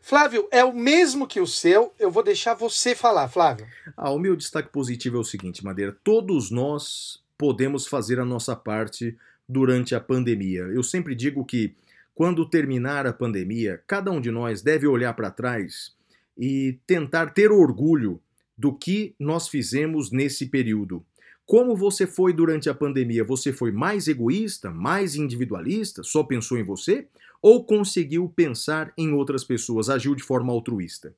[0.00, 3.66] Flávio, é o mesmo que o seu, eu vou deixar você falar, Flávio.
[3.96, 8.54] Ah, o meu destaque positivo é o seguinte, Madeira: todos nós podemos fazer a nossa
[8.54, 9.16] parte
[9.48, 10.62] durante a pandemia.
[10.62, 11.74] Eu sempre digo que
[12.14, 15.92] quando terminar a pandemia, cada um de nós deve olhar para trás
[16.36, 18.20] e tentar ter orgulho
[18.56, 21.04] do que nós fizemos nesse período.
[21.48, 23.24] Como você foi durante a pandemia?
[23.24, 27.06] Você foi mais egoísta, mais individualista, só pensou em você?
[27.40, 31.14] Ou conseguiu pensar em outras pessoas, agiu de forma altruísta?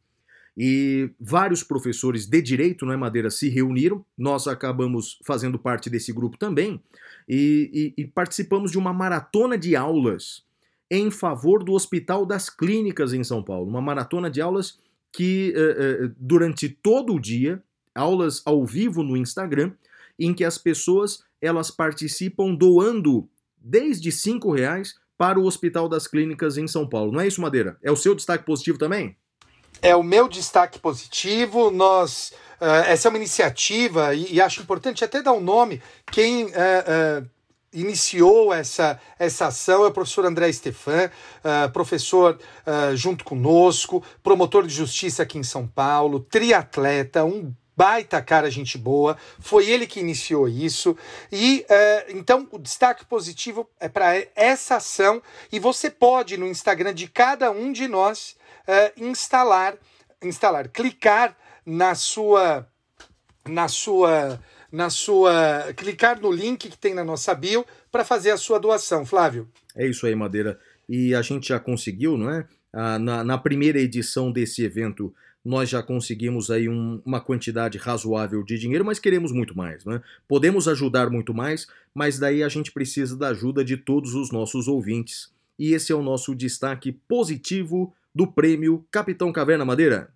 [0.57, 6.12] E vários professores de direito, não é Madeira, se reuniram, nós acabamos fazendo parte desse
[6.12, 6.81] grupo também,
[7.28, 10.44] e, e, e participamos de uma maratona de aulas
[10.89, 13.69] em favor do Hospital das Clínicas em São Paulo.
[13.69, 14.78] Uma maratona de aulas
[15.11, 17.61] que, uh, uh, durante todo o dia,
[17.93, 19.73] aulas ao vivo no Instagram,
[20.21, 26.59] em que as pessoas elas participam doando desde cinco reais para o Hospital das Clínicas
[26.59, 27.13] em São Paulo.
[27.13, 27.79] Não é isso, Madeira?
[27.83, 29.17] É o seu destaque positivo também?
[29.83, 31.71] É o meu destaque positivo.
[31.71, 35.83] Nós uh, essa é uma iniciativa e, e, acho importante até dar um nome.
[36.11, 37.31] Quem uh, uh,
[37.73, 41.11] iniciou essa, essa ação é o professor André Stefan,
[41.45, 48.21] uh, professor uh, junto conosco, promotor de justiça aqui em São Paulo, triatleta, um baita
[48.23, 49.17] cara, gente boa.
[49.39, 50.97] Foi ele que iniciou isso.
[51.31, 55.23] E eh, então o destaque positivo é para essa ação.
[55.53, 58.37] E você pode, no Instagram de cada um de nós,
[58.67, 59.77] eh, instalar,
[60.23, 62.67] instalar, clicar na sua.
[63.49, 64.41] Na sua
[64.73, 65.73] na sua.
[65.77, 69.49] clicar no link que tem na nossa bio para fazer a sua doação, Flávio.
[69.75, 70.59] É isso aí, Madeira.
[70.89, 72.47] E a gente já conseguiu, não é?
[72.73, 75.13] Ah, na, na, primeira edição desse evento,
[75.45, 80.03] nós já conseguimos aí um, uma quantidade razoável de dinheiro, mas queremos muito mais, né?
[80.29, 84.69] Podemos ajudar muito mais, mas daí a gente precisa da ajuda de todos os nossos
[84.69, 85.33] ouvintes.
[85.59, 90.12] E esse é o nosso destaque positivo do prêmio Capitão Caverna Madeira.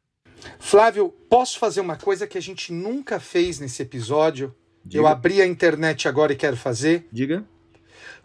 [0.59, 4.55] Flávio, posso fazer uma coisa que a gente nunca fez nesse episódio?
[4.85, 5.03] Diga.
[5.03, 7.07] Eu abri a internet agora e quero fazer.
[7.11, 7.45] Diga.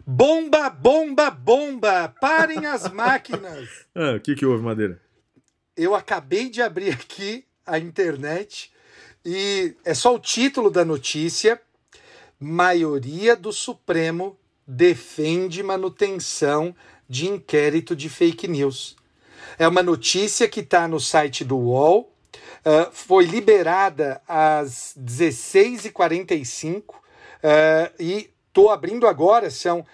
[0.06, 2.08] Bomba, bomba, bomba!
[2.20, 3.68] Parem as máquinas!
[3.94, 5.00] Ah, o que, que houve, Madeira?
[5.80, 8.70] Eu acabei de abrir aqui a internet
[9.24, 11.58] e é só o título da notícia.
[12.38, 14.36] Maioria do Supremo
[14.66, 16.76] defende manutenção
[17.08, 18.94] de inquérito de fake news.
[19.58, 22.12] É uma notícia que está no site do UOL,
[22.66, 26.94] uh, foi liberada às 16h45 uh,
[27.98, 29.86] e estou abrindo agora, são uh,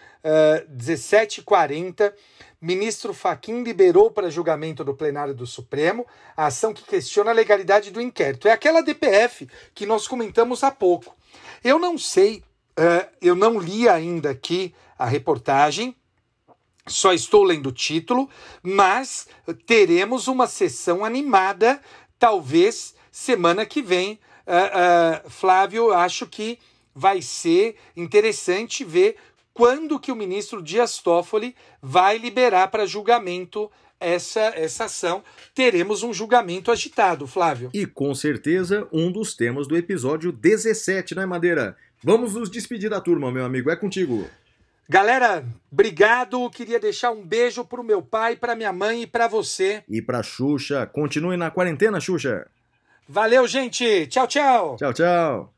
[0.69, 2.13] 17h40.
[2.61, 6.07] Ministro Faquim liberou para julgamento do plenário do Supremo
[6.37, 8.49] a ação que questiona a legalidade do inquérito.
[8.49, 11.15] É aquela DPF que nós comentamos há pouco.
[11.63, 12.43] Eu não sei,
[12.79, 15.95] uh, eu não li ainda aqui a reportagem,
[16.87, 18.29] só estou lendo o título,
[18.63, 19.27] mas
[19.67, 21.81] teremos uma sessão animada,
[22.19, 24.19] talvez semana que vem.
[24.47, 26.59] Uh, uh, Flávio, acho que
[26.95, 29.17] vai ser interessante ver
[29.57, 35.25] quando que o ministro Dias Toffoli vai liberar para julgamento essa, essa ação.
[35.55, 37.71] Teremos um julgamento agitado, Flávio.
[37.73, 41.75] E com certeza um dos temas do episódio 17, né, Madeira?
[42.05, 43.71] Vamos nos despedir da turma, meu amigo.
[43.71, 44.29] É contigo.
[44.87, 45.43] Galera,
[45.73, 46.51] obrigado.
[46.51, 49.83] Queria deixar um beijo pro meu pai, pra minha mãe e pra você.
[49.89, 50.85] E pra Xuxa.
[50.85, 52.47] Continue na quarentena, Xuxa.
[53.09, 54.07] Valeu, gente.
[54.09, 54.77] Tchau, tchau.
[54.77, 55.56] Tchau, tchau.